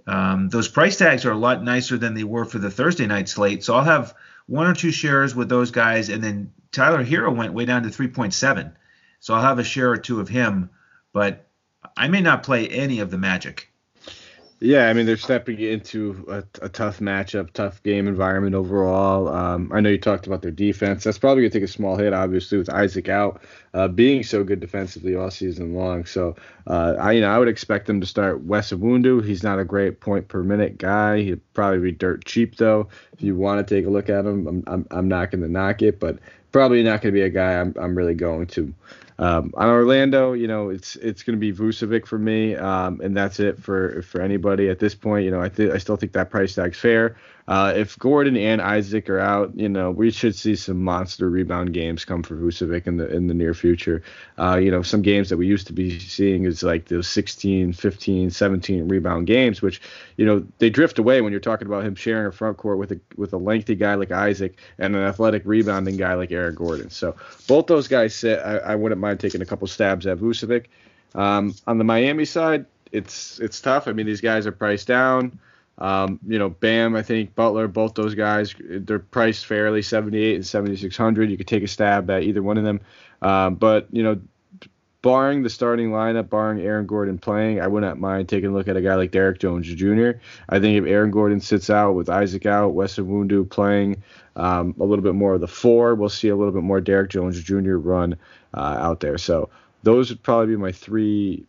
Um, 0.06 0.48
those 0.48 0.68
price 0.68 0.96
tags 0.96 1.24
are 1.24 1.32
a 1.32 1.36
lot 1.38 1.62
nicer 1.62 1.96
than 1.96 2.14
they 2.14 2.24
were 2.24 2.44
for 2.44 2.58
the 2.58 2.70
Thursday 2.70 3.06
night 3.06 3.28
slate. 3.28 3.64
So 3.64 3.74
I'll 3.74 3.84
have 3.84 4.14
one 4.46 4.66
or 4.66 4.74
two 4.74 4.90
shares 4.90 5.34
with 5.34 5.48
those 5.48 5.70
guys, 5.70 6.08
and 6.08 6.22
then 6.22 6.52
Tyler 6.72 7.04
Herro 7.04 7.34
went 7.34 7.54
way 7.54 7.64
down 7.64 7.84
to 7.84 7.88
3.7. 7.88 8.72
So 9.20 9.34
I'll 9.34 9.42
have 9.42 9.58
a 9.58 9.64
share 9.64 9.90
or 9.90 9.96
two 9.96 10.20
of 10.20 10.28
him, 10.28 10.70
but 11.12 11.46
I 11.96 12.08
may 12.08 12.20
not 12.20 12.42
play 12.42 12.68
any 12.68 13.00
of 13.00 13.10
the 13.10 13.18
Magic. 13.18 13.71
Yeah, 14.64 14.87
I 14.87 14.92
mean 14.92 15.07
they're 15.07 15.16
stepping 15.16 15.59
into 15.59 16.25
a, 16.29 16.44
a 16.64 16.68
tough 16.68 17.01
matchup, 17.01 17.51
tough 17.53 17.83
game 17.83 18.07
environment 18.07 18.55
overall. 18.55 19.27
Um, 19.27 19.72
I 19.75 19.81
know 19.81 19.88
you 19.90 19.98
talked 19.98 20.29
about 20.29 20.42
their 20.42 20.53
defense. 20.53 21.03
That's 21.03 21.18
probably 21.18 21.42
gonna 21.42 21.51
take 21.51 21.64
a 21.64 21.66
small 21.66 21.96
hit, 21.96 22.12
obviously, 22.12 22.59
with 22.59 22.70
Isaac 22.70 23.09
out, 23.09 23.42
uh, 23.75 23.88
being 23.88 24.22
so 24.22 24.44
good 24.44 24.61
defensively 24.61 25.16
all 25.16 25.33
season 25.33 25.75
long. 25.75 26.05
So 26.05 26.37
uh, 26.68 26.94
I, 26.96 27.11
you 27.11 27.22
know, 27.22 27.31
I 27.31 27.40
would 27.40 27.48
expect 27.48 27.88
them 27.88 28.01
to 28.03 28.07
start 28.07 28.44
Wes 28.44 28.70
Iwundu. 28.70 29.25
He's 29.25 29.42
not 29.42 29.59
a 29.59 29.64
great 29.64 29.98
point 29.98 30.29
per 30.29 30.44
minute 30.44 30.79
guy. 30.79 31.22
He'd 31.22 31.55
probably 31.55 31.81
be 31.81 31.90
dirt 31.90 32.25
cheap 32.25 32.55
though. 32.55 32.87
If 33.14 33.20
you 33.20 33.35
want 33.35 33.66
to 33.66 33.75
take 33.75 33.85
a 33.85 33.90
look 33.90 34.09
at 34.09 34.25
him, 34.25 34.46
I'm, 34.46 34.64
I'm, 34.68 34.87
I'm 34.92 35.09
not 35.09 35.33
gonna 35.33 35.48
knock 35.48 35.83
it, 35.83 35.98
but 35.98 36.20
probably 36.53 36.85
not 36.85 37.03
gonna 37.03 37.11
be 37.11 37.22
a 37.22 37.31
guy 37.31 37.61
I'm, 37.61 37.75
I'm 37.81 37.98
really 37.98 38.14
going 38.14 38.46
to. 38.48 38.72
Um, 39.18 39.53
on 39.55 39.68
Orlando, 39.68 40.33
you 40.33 40.48
know, 40.48 40.70
it's 40.70 40.96
it's 40.96 41.22
going 41.22 41.38
to 41.38 41.40
be 41.40 41.53
Vucevic 41.53 42.07
for 42.07 42.18
me, 42.18 42.57
um, 42.57 43.01
and 43.03 43.16
that's 43.16 43.40
it 43.40 43.59
for 43.59 44.03
for 44.03 44.20
anybody 44.20 44.68
at 44.68 44.79
this 44.79 44.94
point. 44.94 45.25
You 45.25 45.31
know, 45.31 45.40
I 45.40 45.48
think 45.48 45.72
I 45.72 45.79
still 45.79 45.96
think 45.96 46.12
that 46.12 46.31
price 46.31 46.55
tag's 46.55 46.79
fair. 46.79 47.16
Uh, 47.48 47.72
if 47.74 47.98
Gordon 47.98 48.37
and 48.37 48.62
Isaac 48.62 49.11
are 49.11 49.18
out, 49.18 49.52
you 49.57 49.68
know, 49.68 49.90
we 49.90 50.11
should 50.11 50.35
see 50.35 50.55
some 50.55 50.83
monster 50.83 51.28
rebound 51.28 51.72
games 51.72 52.05
come 52.05 52.22
for 52.22 52.37
Vucevic 52.37 52.87
in 52.87 52.98
the 52.98 53.11
in 53.11 53.26
the 53.26 53.35
near 53.35 53.52
future. 53.52 54.02
Uh, 54.38 54.57
you 54.57 54.70
know, 54.70 54.83
some 54.83 55.02
games 55.02 55.28
that 55.28 55.37
we 55.37 55.46
used 55.46 55.66
to 55.66 55.72
be 55.72 55.98
seeing 55.98 56.44
is 56.44 56.62
like 56.62 56.87
those 56.87 57.09
16, 57.09 57.72
15, 57.72 58.31
17 58.31 58.88
rebound 58.88 59.26
games, 59.26 59.61
which 59.61 59.81
you 60.16 60.24
know 60.24 60.46
they 60.59 60.70
drift 60.70 60.98
away 60.98 61.20
when 61.20 61.33
you're 61.33 61.40
talking 61.40 61.66
about 61.66 61.85
him 61.85 61.94
sharing 61.94 62.26
a 62.26 62.33
front 62.33 62.57
court 62.59 62.78
with 62.78 62.92
a 62.92 63.00
with 63.16 63.33
a 63.33 63.38
lengthy 63.38 63.74
guy 63.74 63.96
like 63.96 64.12
Isaac 64.12 64.59
and 64.78 64.94
an 64.94 65.02
athletic 65.02 65.42
rebounding 65.44 65.96
guy 65.96 66.14
like 66.14 66.31
Aaron 66.31 66.55
Gordon. 66.55 66.90
So 66.90 67.16
both 67.48 67.66
those 67.66 67.88
guys 67.88 68.14
sit. 68.14 68.38
I, 68.38 68.59
I 68.59 68.74
wouldn't 68.76 69.00
mind 69.00 69.18
taking 69.18 69.42
a 69.42 69.46
couple 69.46 69.66
stabs 69.66 70.07
at 70.07 70.18
Vucevic. 70.18 70.66
Um, 71.14 71.55
on 71.66 71.78
the 71.78 71.85
Miami 71.85 72.24
side, 72.24 72.66
it's 72.92 73.40
it's 73.40 73.61
tough. 73.61 73.88
I 73.88 73.92
mean, 73.92 74.07
these 74.07 74.20
guys 74.20 74.46
are 74.46 74.52
priced 74.52 74.87
down. 74.87 75.38
Um, 75.83 76.21
you 76.25 76.38
know, 76.38 76.49
Bam, 76.49 76.95
I 76.95 77.03
think 77.03 77.35
Butler, 77.35 77.66
both 77.66 77.95
those 77.95 78.14
guys, 78.14 78.55
they're 78.61 79.01
priced 79.01 79.47
fairly, 79.47 79.83
78 79.83 80.37
and 80.37 80.47
7600. 80.47 81.29
You 81.29 81.37
could 81.37 81.49
take 81.49 81.64
a 81.64 81.68
stab 81.68 82.09
at 82.09 82.23
either 82.23 82.40
one 82.40 82.57
of 82.57 82.62
them. 82.62 82.81
Um, 83.21 83.57
but 83.57 83.88
you 83.90 84.05
know, 84.05 84.21
barring 85.03 85.42
the 85.42 85.51
starting 85.51 85.90
lineup, 85.90 86.31
barring 86.31 86.61
Aaron 86.61 86.87
Gordon 86.87 87.18
playing, 87.18 87.61
I 87.61 87.66
wouldn't 87.66 87.99
mind 87.99 88.29
taking 88.29 88.51
a 88.51 88.53
look 88.53 88.68
at 88.68 88.77
a 88.77 88.81
guy 88.81 88.95
like 88.95 89.11
Derrick 89.11 89.40
Jones 89.40 89.66
Jr. 89.66 90.12
I 90.49 90.61
think 90.61 90.79
if 90.79 90.88
Aaron 90.88 91.11
Gordon 91.11 91.40
sits 91.40 91.68
out 91.68 91.95
with 91.95 92.09
Isaac 92.09 92.47
out, 92.47 92.75
Wes 92.75 92.97
Iwundu 92.97 93.51
playing 93.51 94.05
um, 94.37 94.77
a 94.79 94.85
little 94.85 95.03
bit 95.03 95.16
more 95.16 95.35
of 95.35 95.40
the 95.40 95.49
four, 95.49 95.97
we'll 95.97 96.09
see 96.09 96.29
a 96.29 96.37
little 96.37 96.53
bit 96.53 96.62
more 96.62 96.81
Derrick 96.81 97.11
Jones 97.11 97.42
Jr. 97.42 97.75
run 97.75 98.16
uh, 98.55 98.77
out 98.79 99.01
there. 99.01 99.18
So 99.18 99.51
those 99.83 100.11
would 100.11 100.23
probably 100.23 100.55
be 100.55 100.57
my 100.57 100.71
three 100.71 101.45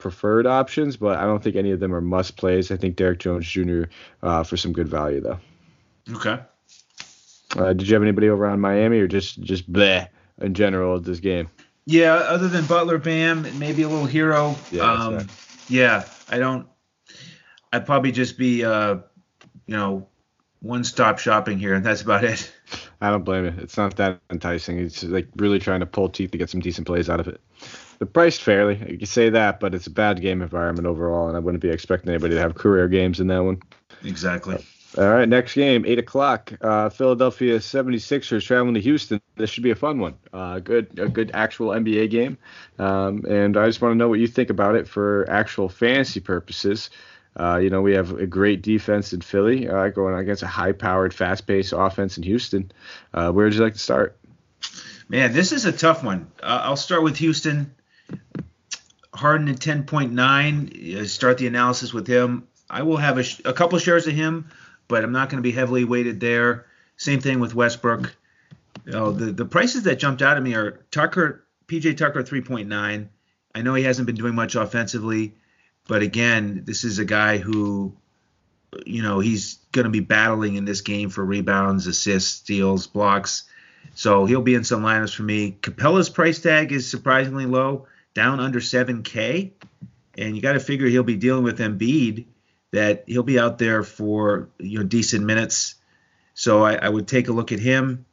preferred 0.00 0.46
options, 0.46 0.96
but 0.96 1.18
I 1.18 1.22
don't 1.22 1.42
think 1.42 1.56
any 1.56 1.70
of 1.70 1.78
them 1.80 1.94
are 1.94 2.00
must 2.00 2.36
plays. 2.36 2.70
I 2.70 2.76
think 2.76 2.96
Derrick 2.96 3.20
Jones 3.20 3.46
Jr. 3.46 3.84
Uh, 4.22 4.42
for 4.42 4.56
some 4.56 4.72
good 4.72 4.88
value 4.88 5.20
though. 5.20 5.38
Okay. 6.12 6.40
Uh, 7.56 7.72
did 7.72 7.86
you 7.86 7.94
have 7.94 8.02
anybody 8.02 8.28
over 8.28 8.46
on 8.46 8.60
Miami 8.60 8.98
or 8.98 9.06
just 9.06 9.40
just 9.40 9.70
bleh 9.70 10.08
in 10.40 10.54
general 10.54 10.96
of 10.96 11.04
this 11.04 11.20
game? 11.20 11.48
Yeah, 11.86 12.14
other 12.14 12.48
than 12.48 12.66
Butler, 12.66 12.98
Bam, 12.98 13.58
maybe 13.58 13.82
a 13.82 13.88
little 13.88 14.06
Herro. 14.06 14.56
Yeah, 14.72 14.82
um, 14.82 15.16
right. 15.16 15.26
yeah. 15.68 16.04
I 16.28 16.38
don't. 16.38 16.66
I'd 17.72 17.86
probably 17.86 18.12
just 18.12 18.38
be, 18.38 18.64
uh, 18.64 18.98
you 19.66 19.76
know, 19.76 20.08
one-stop 20.60 21.18
shopping 21.18 21.58
here, 21.58 21.74
and 21.74 21.84
that's 21.84 22.02
about 22.02 22.24
it. 22.24 22.52
I 23.00 23.10
don't 23.10 23.24
blame 23.24 23.44
it. 23.46 23.58
It's 23.58 23.76
not 23.76 23.96
that 23.96 24.20
enticing. 24.30 24.78
It's 24.78 25.02
like 25.02 25.28
really 25.36 25.58
trying 25.58 25.80
to 25.80 25.86
pull 25.86 26.08
teeth 26.08 26.32
to 26.32 26.38
get 26.38 26.50
some 26.50 26.60
decent 26.60 26.86
plays 26.86 27.08
out 27.08 27.20
of 27.20 27.28
it. 27.28 27.40
They're 28.00 28.06
priced 28.06 28.42
fairly. 28.42 28.78
You 28.90 28.96
can 28.96 29.06
say 29.06 29.28
that, 29.28 29.60
but 29.60 29.74
it's 29.74 29.86
a 29.86 29.90
bad 29.90 30.22
game 30.22 30.40
environment 30.40 30.86
overall, 30.86 31.28
and 31.28 31.36
I 31.36 31.40
wouldn't 31.40 31.62
be 31.62 31.68
expecting 31.68 32.08
anybody 32.08 32.34
to 32.34 32.40
have 32.40 32.54
career 32.54 32.88
games 32.88 33.20
in 33.20 33.26
that 33.26 33.44
one. 33.44 33.60
Exactly. 34.02 34.64
All 34.96 35.04
right, 35.04 35.28
next 35.28 35.52
game, 35.52 35.84
8 35.84 35.98
o'clock. 35.98 36.50
Uh, 36.62 36.88
Philadelphia 36.88 37.58
76ers 37.58 38.42
traveling 38.42 38.72
to 38.72 38.80
Houston. 38.80 39.20
This 39.36 39.50
should 39.50 39.62
be 39.62 39.70
a 39.70 39.76
fun 39.76 39.98
one. 39.98 40.14
Uh, 40.32 40.60
good, 40.60 40.98
a 40.98 41.10
good 41.10 41.30
actual 41.34 41.68
NBA 41.68 42.10
game. 42.10 42.38
Um, 42.78 43.26
and 43.28 43.58
I 43.58 43.66
just 43.66 43.82
want 43.82 43.92
to 43.92 43.96
know 43.96 44.08
what 44.08 44.18
you 44.18 44.26
think 44.26 44.48
about 44.48 44.76
it 44.76 44.88
for 44.88 45.28
actual 45.28 45.68
fantasy 45.68 46.20
purposes. 46.20 46.88
Uh, 47.38 47.58
you 47.58 47.68
know, 47.68 47.82
we 47.82 47.92
have 47.92 48.12
a 48.12 48.26
great 48.26 48.62
defense 48.62 49.12
in 49.12 49.20
Philly 49.20 49.68
uh, 49.68 49.90
going 49.90 50.14
against 50.16 50.42
a 50.42 50.48
high 50.48 50.72
powered, 50.72 51.12
fast 51.12 51.46
paced 51.46 51.74
offense 51.76 52.16
in 52.16 52.22
Houston. 52.22 52.72
Uh, 53.12 53.30
where 53.30 53.44
would 53.44 53.54
you 53.54 53.60
like 53.60 53.74
to 53.74 53.78
start? 53.78 54.16
Man, 55.10 55.34
this 55.34 55.52
is 55.52 55.66
a 55.66 55.72
tough 55.72 56.02
one. 56.02 56.30
Uh, 56.42 56.62
I'll 56.64 56.76
start 56.76 57.02
with 57.02 57.18
Houston. 57.18 57.74
Harden 59.14 59.48
at 59.48 59.56
10.9. 59.56 61.06
Start 61.06 61.38
the 61.38 61.46
analysis 61.46 61.92
with 61.92 62.06
him. 62.06 62.46
I 62.68 62.82
will 62.82 62.96
have 62.96 63.18
a, 63.18 63.22
sh- 63.22 63.40
a 63.44 63.52
couple 63.52 63.78
shares 63.78 64.06
of 64.06 64.14
him 64.14 64.50
but 64.90 65.04
I'm 65.04 65.12
not 65.12 65.30
going 65.30 65.38
to 65.38 65.48
be 65.48 65.52
heavily 65.52 65.84
weighted 65.84 66.20
there. 66.20 66.66
Same 66.96 67.20
thing 67.20 67.40
with 67.40 67.54
Westbrook. 67.54 68.14
The 68.84 69.32
the 69.34 69.44
prices 69.44 69.84
that 69.84 70.00
jumped 70.00 70.20
out 70.20 70.36
at 70.36 70.42
me 70.42 70.54
are 70.54 70.84
Tucker, 70.90 71.44
PJ 71.68 71.96
Tucker 71.96 72.22
3.9. 72.22 73.08
I 73.54 73.62
know 73.62 73.74
he 73.74 73.84
hasn't 73.84 74.06
been 74.06 74.16
doing 74.16 74.34
much 74.34 74.56
offensively, 74.56 75.36
but 75.86 76.02
again, 76.02 76.62
this 76.66 76.82
is 76.84 76.98
a 76.98 77.04
guy 77.04 77.38
who, 77.38 77.96
you 78.84 79.02
know, 79.02 79.20
he's 79.20 79.58
going 79.72 79.84
to 79.84 79.90
be 79.90 80.00
battling 80.00 80.56
in 80.56 80.64
this 80.64 80.80
game 80.80 81.08
for 81.08 81.24
rebounds, 81.24 81.86
assists, 81.86 82.38
steals, 82.38 82.86
blocks. 82.86 83.44
So 83.94 84.24
he'll 84.26 84.42
be 84.42 84.54
in 84.54 84.64
some 84.64 84.82
lineups 84.82 85.14
for 85.14 85.22
me. 85.22 85.56
Capela's 85.62 86.08
price 86.08 86.40
tag 86.40 86.72
is 86.72 86.90
surprisingly 86.90 87.46
low, 87.46 87.86
down 88.14 88.40
under 88.40 88.60
7K. 88.60 89.52
And 90.18 90.36
you 90.36 90.42
got 90.42 90.52
to 90.52 90.60
figure 90.60 90.86
he'll 90.86 91.02
be 91.02 91.16
dealing 91.16 91.44
with 91.44 91.58
Embiid 91.58 92.26
that 92.72 93.04
he'll 93.06 93.22
be 93.22 93.38
out 93.38 93.58
there 93.58 93.82
for 93.82 94.48
you 94.58 94.78
know 94.78 94.84
decent 94.84 95.24
minutes. 95.24 95.76
So 96.34 96.62
I, 96.64 96.74
I 96.74 96.88
would 96.88 97.08
take 97.08 97.28
a 97.28 97.32
look 97.32 97.52
at 97.52 97.58
him. 97.58 98.06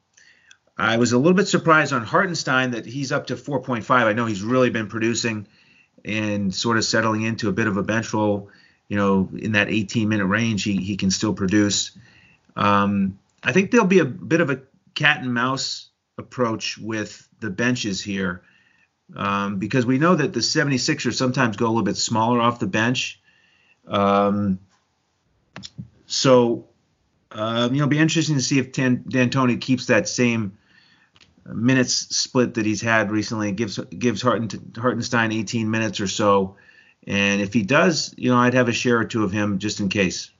I 0.77 0.97
was 0.97 1.12
a 1.12 1.17
little 1.17 1.33
bit 1.33 1.47
surprised 1.47 1.91
on 1.91 2.03
Hartenstein 2.03 2.71
that 2.71 2.86
he's 2.86 3.12
up 3.12 3.27
to 3.27 3.36
4.5. 3.36 3.89
I 3.89 4.13
know 4.13 4.25
he's 4.25 4.43
really 4.43 4.69
been 4.69 4.88
producing 4.88 5.47
and 6.05 6.53
sort 6.53 6.77
of 6.77 6.86
settling 6.86 7.23
into 7.23 7.49
a 7.49 7.51
bit 7.51 7.67
of 7.67 7.77
a 7.77 7.83
bench 7.83 8.13
role. 8.13 8.49
You 8.88 8.97
know, 8.97 9.29
in 9.36 9.53
that 9.53 9.69
18 9.69 10.07
minute 10.07 10.25
range, 10.25 10.63
he, 10.63 10.77
he 10.77 10.95
can 10.97 11.12
still 11.12 11.33
produce. 11.33 11.97
Um, 12.55 13.17
I 13.43 13.51
think 13.53 13.71
there'll 13.71 13.88
be 13.88 13.99
a 13.99 14.05
bit 14.05 14.39
of 14.39 14.49
a 14.49 14.62
cat 14.93 15.21
and 15.21 15.33
mouse 15.33 15.89
approach 16.17 16.77
with 16.77 17.27
the 17.39 17.49
benches 17.49 18.01
here 18.01 18.43
um, 19.15 19.57
because 19.57 19.85
we 19.85 19.97
know 19.97 20.15
that 20.15 20.33
the 20.33 20.39
76ers 20.39 21.13
sometimes 21.13 21.57
go 21.57 21.65
a 21.65 21.69
little 21.69 21.83
bit 21.83 21.97
smaller 21.97 22.41
off 22.41 22.59
the 22.59 22.67
bench. 22.67 23.21
Um, 23.87 24.59
so, 26.05 26.67
um, 27.31 27.73
you 27.73 27.79
know, 27.79 27.85
it'll 27.85 27.89
be 27.89 27.99
interesting 27.99 28.35
to 28.35 28.41
see 28.41 28.59
if 28.59 28.71
Tan- 28.71 29.03
D'Antoni 29.07 29.59
keeps 29.59 29.87
that 29.87 30.07
same 30.07 30.57
minutes 31.45 31.93
split 32.15 32.55
that 32.55 32.65
he's 32.65 32.81
had 32.81 33.11
recently. 33.11 33.51
Gives 33.51 33.77
gives 33.77 34.21
Harten- 34.21 34.73
Hartenstein 34.75 35.31
18 35.31 35.69
minutes 35.69 35.99
or 35.99 36.07
so, 36.07 36.55
and 37.05 37.41
if 37.41 37.53
he 37.53 37.63
does, 37.63 38.13
you 38.17 38.29
know, 38.29 38.37
I'd 38.37 38.53
have 38.53 38.67
a 38.67 38.73
share 38.73 38.99
or 38.99 39.05
two 39.05 39.23
of 39.23 39.31
him 39.31 39.59
just 39.59 39.79
in 39.79 39.89
case. 39.89 40.31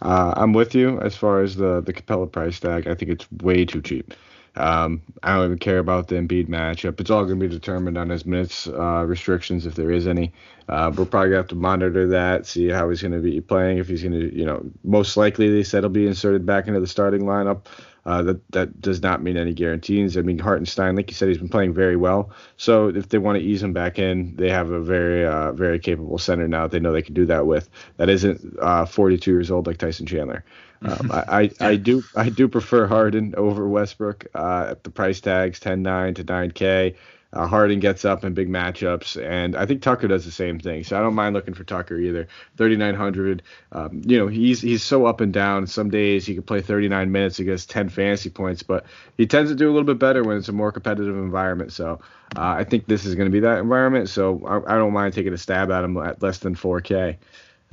Uh, 0.00 0.34
I'm 0.36 0.52
with 0.52 0.74
you 0.74 1.00
as 1.00 1.16
far 1.16 1.40
as 1.40 1.56
the 1.56 1.80
the 1.80 1.92
Capela 1.92 2.30
price 2.30 2.60
tag. 2.60 2.86
I 2.86 2.94
think 2.94 3.10
it's 3.10 3.30
way 3.32 3.64
too 3.64 3.82
cheap. 3.82 4.14
Um, 4.56 5.02
I 5.22 5.34
don't 5.34 5.46
even 5.46 5.58
care 5.58 5.78
about 5.78 6.08
the 6.08 6.14
Embiid 6.14 6.48
matchup. 6.48 7.00
It's 7.00 7.10
all 7.10 7.24
going 7.24 7.40
to 7.40 7.48
be 7.48 7.52
determined 7.52 7.98
on 7.98 8.08
his 8.08 8.24
minutes 8.24 8.68
uh, 8.68 9.04
restrictions, 9.04 9.66
if 9.66 9.74
there 9.74 9.90
is 9.90 10.06
any. 10.06 10.32
Uh, 10.68 10.92
we're 10.96 11.04
probably 11.04 11.30
going 11.30 11.32
to 11.32 11.36
have 11.38 11.48
to 11.48 11.54
monitor 11.56 12.06
that, 12.08 12.46
see 12.46 12.68
how 12.68 12.88
he's 12.88 13.02
going 13.02 13.12
to 13.12 13.18
be 13.18 13.40
playing. 13.40 13.78
If 13.78 13.88
he's 13.88 14.02
going 14.02 14.18
to, 14.18 14.34
you 14.34 14.44
know, 14.44 14.64
most 14.84 15.16
likely 15.16 15.50
they 15.50 15.64
said 15.64 15.82
he'll 15.82 15.90
be 15.90 16.06
inserted 16.06 16.46
back 16.46 16.68
into 16.68 16.80
the 16.80 16.86
starting 16.86 17.22
lineup. 17.22 17.66
Uh, 18.06 18.22
that 18.22 18.52
that 18.52 18.80
does 18.80 19.02
not 19.02 19.22
mean 19.22 19.36
any 19.36 19.54
guarantees. 19.54 20.16
I 20.18 20.20
mean, 20.20 20.38
Hartenstein, 20.38 20.94
like 20.94 21.10
you 21.10 21.14
said, 21.14 21.28
he's 21.28 21.38
been 21.38 21.48
playing 21.48 21.72
very 21.72 21.96
well. 21.96 22.30
So 22.58 22.88
if 22.88 23.08
they 23.08 23.18
want 23.18 23.38
to 23.38 23.44
ease 23.44 23.62
him 23.62 23.72
back 23.72 23.98
in, 23.98 24.36
they 24.36 24.50
have 24.50 24.70
a 24.70 24.80
very 24.80 25.26
uh, 25.26 25.52
very 25.52 25.78
capable 25.78 26.18
center 26.18 26.46
now. 26.46 26.62
That 26.62 26.72
they 26.72 26.80
know 26.80 26.92
they 26.92 27.02
can 27.02 27.14
do 27.14 27.26
that 27.26 27.46
with. 27.46 27.70
That 27.96 28.10
isn't 28.10 28.58
uh, 28.60 28.84
42 28.84 29.30
years 29.30 29.50
old 29.50 29.66
like 29.66 29.78
Tyson 29.78 30.06
Chandler. 30.06 30.44
Um, 30.84 31.10
I, 31.10 31.24
I, 31.26 31.50
I, 31.60 31.76
do 31.76 32.02
I 32.14 32.28
do 32.28 32.46
prefer 32.46 32.86
Harden 32.86 33.34
over 33.38 33.66
Westbrook 33.66 34.26
uh, 34.34 34.66
at 34.72 34.84
the 34.84 34.90
price 34.90 35.18
tags 35.18 35.58
10.9 35.58 36.16
to 36.16 36.24
9K. 36.24 36.94
Uh, 37.34 37.48
Harden 37.48 37.80
gets 37.80 38.04
up 38.04 38.24
in 38.24 38.32
big 38.32 38.48
matchups, 38.48 39.20
and 39.22 39.56
I 39.56 39.66
think 39.66 39.82
Tucker 39.82 40.06
does 40.06 40.24
the 40.24 40.30
same 40.30 40.60
thing. 40.60 40.84
So 40.84 40.96
I 40.96 41.02
don't 41.02 41.14
mind 41.14 41.34
looking 41.34 41.52
for 41.52 41.64
Tucker 41.64 41.98
either. 41.98 42.28
3,900. 42.56 43.42
Um, 43.72 44.02
you 44.06 44.16
know, 44.16 44.28
he's 44.28 44.60
he's 44.60 44.84
so 44.84 45.06
up 45.06 45.20
and 45.20 45.32
down. 45.32 45.66
Some 45.66 45.90
days 45.90 46.24
he 46.24 46.34
can 46.34 46.44
play 46.44 46.60
39 46.60 47.10
minutes 47.10 47.40
against 47.40 47.70
10 47.70 47.88
fantasy 47.88 48.30
points, 48.30 48.62
but 48.62 48.86
he 49.16 49.26
tends 49.26 49.50
to 49.50 49.56
do 49.56 49.66
a 49.66 49.72
little 49.72 49.84
bit 49.84 49.98
better 49.98 50.22
when 50.22 50.36
it's 50.36 50.48
a 50.48 50.52
more 50.52 50.70
competitive 50.70 51.16
environment. 51.16 51.72
So 51.72 51.98
uh, 52.36 52.54
I 52.58 52.62
think 52.62 52.86
this 52.86 53.04
is 53.04 53.16
going 53.16 53.26
to 53.26 53.32
be 53.32 53.40
that 53.40 53.58
environment. 53.58 54.08
So 54.08 54.40
I, 54.46 54.74
I, 54.74 54.78
don't 54.78 54.92
mind 54.92 55.12
taking 55.12 55.32
a 55.32 55.38
stab 55.38 55.72
at 55.72 55.82
him 55.82 55.96
at 55.96 56.22
less 56.22 56.38
than 56.38 56.54
4K. 56.54 57.16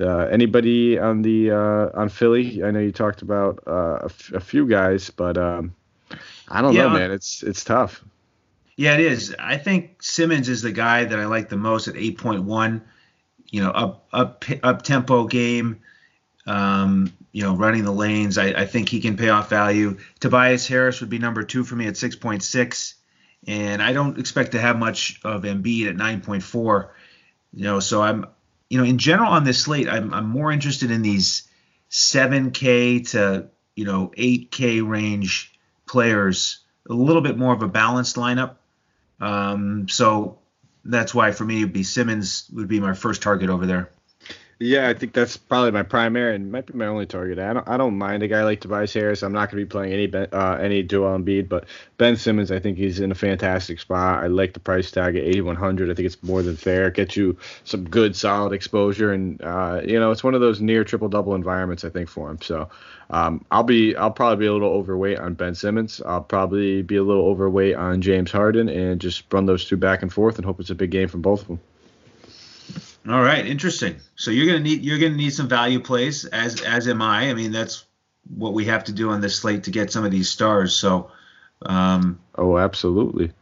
Uh, 0.00 0.26
anybody 0.26 0.98
on 0.98 1.22
the 1.22 1.52
uh, 1.52 1.90
on 1.94 2.08
Philly? 2.08 2.64
I 2.64 2.72
know 2.72 2.80
you 2.80 2.90
talked 2.90 3.22
about 3.22 3.62
uh, 3.66 3.98
a, 4.00 4.04
f- 4.06 4.32
a 4.34 4.40
few 4.40 4.66
guys, 4.66 5.10
but 5.10 5.38
um, 5.38 5.72
I 6.48 6.62
don't 6.62 6.74
yeah, 6.74 6.84
know, 6.84 6.90
man. 6.90 7.10
It's 7.12 7.44
it's 7.44 7.62
tough. 7.62 8.02
Yeah, 8.76 8.94
it 8.94 9.00
is. 9.00 9.34
I 9.38 9.58
think 9.58 10.02
Simmons 10.02 10.48
is 10.48 10.62
the 10.62 10.72
guy 10.72 11.04
that 11.04 11.18
I 11.18 11.26
like 11.26 11.48
the 11.48 11.56
most 11.56 11.88
at 11.88 11.94
8.1. 11.94 12.82
You 13.50 13.62
know, 13.62 13.70
up 13.70 14.06
up 14.12 14.44
up 14.62 14.82
tempo 14.82 15.26
game. 15.26 15.80
Um, 16.46 17.12
you 17.32 17.42
know, 17.42 17.54
running 17.54 17.84
the 17.84 17.92
lanes. 17.92 18.36
I, 18.36 18.46
I 18.48 18.66
think 18.66 18.88
he 18.88 19.00
can 19.00 19.16
pay 19.16 19.28
off 19.28 19.48
value. 19.48 19.98
Tobias 20.20 20.66
Harris 20.66 21.00
would 21.00 21.10
be 21.10 21.18
number 21.18 21.44
two 21.44 21.64
for 21.64 21.76
me 21.76 21.86
at 21.86 21.94
6.6, 21.94 22.94
and 23.46 23.82
I 23.82 23.92
don't 23.92 24.18
expect 24.18 24.52
to 24.52 24.60
have 24.60 24.78
much 24.78 25.20
of 25.24 25.42
Embiid 25.42 25.88
at 25.88 25.96
9.4. 25.96 26.88
You 27.54 27.64
know, 27.64 27.80
so 27.80 28.02
I'm 28.02 28.26
you 28.72 28.78
know, 28.78 28.84
in 28.84 28.96
general 28.96 29.30
on 29.30 29.44
this 29.44 29.60
slate, 29.60 29.86
I'm, 29.86 30.14
I'm 30.14 30.26
more 30.26 30.50
interested 30.50 30.90
in 30.90 31.02
these 31.02 31.46
7K 31.90 33.06
to, 33.10 33.48
you 33.76 33.84
know, 33.84 34.10
8K 34.16 34.88
range 34.88 35.52
players, 35.84 36.60
a 36.88 36.94
little 36.94 37.20
bit 37.20 37.36
more 37.36 37.52
of 37.52 37.60
a 37.60 37.68
balanced 37.68 38.16
lineup. 38.16 38.54
Um, 39.22 39.88
so 39.88 40.40
that's 40.84 41.14
why 41.14 41.30
for 41.30 41.44
me, 41.44 41.58
it'd 41.58 41.72
be 41.72 41.84
Simmons 41.84 42.50
would 42.52 42.68
be 42.68 42.80
my 42.80 42.92
first 42.92 43.22
target 43.22 43.48
over 43.48 43.66
there. 43.66 43.90
Yeah, 44.64 44.88
I 44.88 44.94
think 44.94 45.12
that's 45.12 45.36
probably 45.36 45.72
my 45.72 45.82
primary 45.82 46.36
and 46.36 46.52
might 46.52 46.66
be 46.66 46.74
my 46.74 46.86
only 46.86 47.04
target. 47.04 47.40
I 47.40 47.52
don't 47.52 47.68
I 47.68 47.76
don't 47.76 47.98
mind 47.98 48.22
a 48.22 48.28
guy 48.28 48.44
like 48.44 48.60
Tobias 48.60 48.94
Harris. 48.94 49.24
I'm 49.24 49.32
not 49.32 49.50
going 49.50 49.60
to 49.60 49.66
be 49.66 49.68
playing 49.68 49.92
any 49.92 50.14
uh, 50.14 50.54
any 50.54 50.84
Joel 50.84 51.18
Embiid, 51.18 51.48
but 51.48 51.64
Ben 51.98 52.14
Simmons, 52.14 52.52
I 52.52 52.60
think 52.60 52.78
he's 52.78 53.00
in 53.00 53.10
a 53.10 53.14
fantastic 53.16 53.80
spot. 53.80 54.22
I 54.22 54.28
like 54.28 54.52
the 54.54 54.60
price 54.60 54.92
tag 54.92 55.16
at 55.16 55.24
8100. 55.24 55.90
I 55.90 55.94
think 55.94 56.06
it's 56.06 56.22
more 56.22 56.42
than 56.42 56.54
fair. 56.54 56.92
Get 56.92 57.16
you 57.16 57.36
some 57.64 57.82
good 57.90 58.14
solid 58.14 58.52
exposure, 58.52 59.12
and 59.12 59.42
uh, 59.42 59.80
you 59.84 59.98
know 59.98 60.12
it's 60.12 60.22
one 60.22 60.34
of 60.34 60.40
those 60.40 60.60
near 60.60 60.84
triple 60.84 61.08
double 61.08 61.34
environments 61.34 61.84
I 61.84 61.88
think 61.88 62.08
for 62.08 62.30
him. 62.30 62.40
So 62.40 62.68
um, 63.10 63.44
I'll 63.50 63.64
be 63.64 63.96
I'll 63.96 64.12
probably 64.12 64.44
be 64.44 64.46
a 64.46 64.52
little 64.52 64.70
overweight 64.70 65.18
on 65.18 65.34
Ben 65.34 65.56
Simmons. 65.56 66.00
I'll 66.06 66.22
probably 66.22 66.82
be 66.82 66.94
a 66.94 67.02
little 67.02 67.26
overweight 67.26 67.74
on 67.74 68.00
James 68.00 68.30
Harden, 68.30 68.68
and 68.68 69.00
just 69.00 69.24
run 69.32 69.46
those 69.46 69.64
two 69.64 69.76
back 69.76 70.02
and 70.02 70.12
forth 70.12 70.36
and 70.36 70.44
hope 70.44 70.60
it's 70.60 70.70
a 70.70 70.76
big 70.76 70.92
game 70.92 71.08
from 71.08 71.20
both 71.20 71.40
of 71.40 71.48
them. 71.48 71.60
All 73.08 73.20
right, 73.20 73.44
interesting. 73.44 73.96
So 74.14 74.30
you're 74.30 74.46
gonna 74.46 74.60
need 74.60 74.82
you're 74.82 74.98
gonna 74.98 75.16
need 75.16 75.32
some 75.32 75.48
value 75.48 75.80
plays, 75.80 76.24
as 76.24 76.60
as 76.62 76.86
am 76.86 77.02
I. 77.02 77.30
I 77.30 77.34
mean, 77.34 77.50
that's 77.50 77.84
what 78.36 78.54
we 78.54 78.66
have 78.66 78.84
to 78.84 78.92
do 78.92 79.10
on 79.10 79.20
this 79.20 79.36
slate 79.36 79.64
to 79.64 79.70
get 79.70 79.90
some 79.90 80.04
of 80.04 80.10
these 80.10 80.28
stars. 80.28 80.74
So. 80.74 81.10
Um, 81.64 82.18
oh, 82.36 82.58
absolutely. 82.58 83.32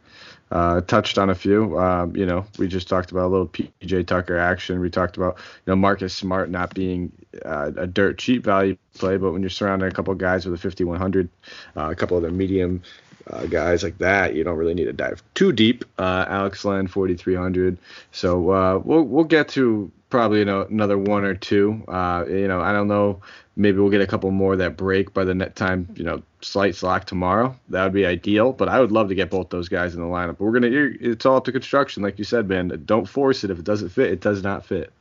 Uh, 0.51 0.81
touched 0.81 1.17
on 1.17 1.29
a 1.29 1.35
few. 1.35 1.79
Um, 1.79 2.15
you 2.15 2.25
know, 2.25 2.45
we 2.57 2.67
just 2.67 2.89
talked 2.89 3.11
about 3.11 3.27
a 3.27 3.31
little 3.31 3.47
PJ 3.47 4.05
Tucker 4.05 4.37
action. 4.37 4.81
We 4.81 4.89
talked 4.89 5.15
about 5.15 5.37
you 5.37 5.71
know 5.71 5.75
Marcus 5.75 6.13
Smart 6.13 6.49
not 6.49 6.73
being 6.73 7.11
uh, 7.45 7.71
a 7.77 7.87
dirt 7.87 8.17
cheap 8.17 8.43
value 8.43 8.75
play, 8.95 9.15
but 9.17 9.31
when 9.31 9.41
you're 9.41 9.49
surrounding 9.49 9.87
a 9.87 9.91
couple 9.91 10.13
guys 10.15 10.45
with 10.45 10.59
a 10.59 10.61
5100, 10.61 11.29
uh, 11.77 11.89
a 11.91 11.95
couple 11.95 12.17
of 12.17 12.23
their 12.23 12.31
medium 12.31 12.81
uh, 13.27 13.45
guys 13.45 13.83
like 13.83 13.97
that, 13.99 14.35
you 14.35 14.43
don't 14.43 14.57
really 14.57 14.73
need 14.73 14.85
to 14.85 14.93
dive 14.93 15.21
too 15.33 15.51
deep. 15.51 15.85
Uh, 15.97 16.25
Alex 16.27 16.65
Len, 16.65 16.87
4,300. 16.87 17.77
So 18.11 18.51
uh, 18.51 18.81
we'll 18.83 19.03
we'll 19.03 19.23
get 19.23 19.49
to 19.49 19.91
probably 20.09 20.39
you 20.39 20.45
know, 20.45 20.63
another 20.63 20.97
one 20.97 21.23
or 21.23 21.33
two. 21.33 21.83
Uh, 21.87 22.25
you 22.27 22.47
know, 22.47 22.61
I 22.61 22.71
don't 22.73 22.87
know. 22.87 23.21
Maybe 23.55 23.79
we'll 23.79 23.89
get 23.89 24.01
a 24.01 24.07
couple 24.07 24.29
more 24.31 24.55
that 24.55 24.77
break 24.77 25.13
by 25.13 25.23
the 25.23 25.33
net 25.33 25.55
time. 25.55 25.87
You 25.95 26.03
know, 26.03 26.21
slight 26.41 26.75
slack 26.75 27.05
tomorrow. 27.05 27.55
That 27.69 27.83
would 27.83 27.93
be 27.93 28.05
ideal. 28.05 28.53
But 28.53 28.69
I 28.69 28.79
would 28.79 28.91
love 28.91 29.09
to 29.09 29.15
get 29.15 29.29
both 29.29 29.49
those 29.49 29.69
guys 29.69 29.93
in 29.93 30.01
the 30.01 30.07
lineup. 30.07 30.37
But 30.37 30.41
we're 30.41 30.59
gonna. 30.59 30.69
It's 30.71 31.25
all 31.25 31.37
up 31.37 31.45
to 31.45 31.51
construction, 31.51 32.03
like 32.03 32.19
you 32.19 32.25
said, 32.25 32.47
man. 32.47 32.83
Don't 32.85 33.07
force 33.07 33.43
it. 33.43 33.51
If 33.51 33.59
it 33.59 33.65
doesn't 33.65 33.89
fit, 33.89 34.11
it 34.11 34.21
does 34.21 34.43
not 34.43 34.65
fit. 34.65 34.91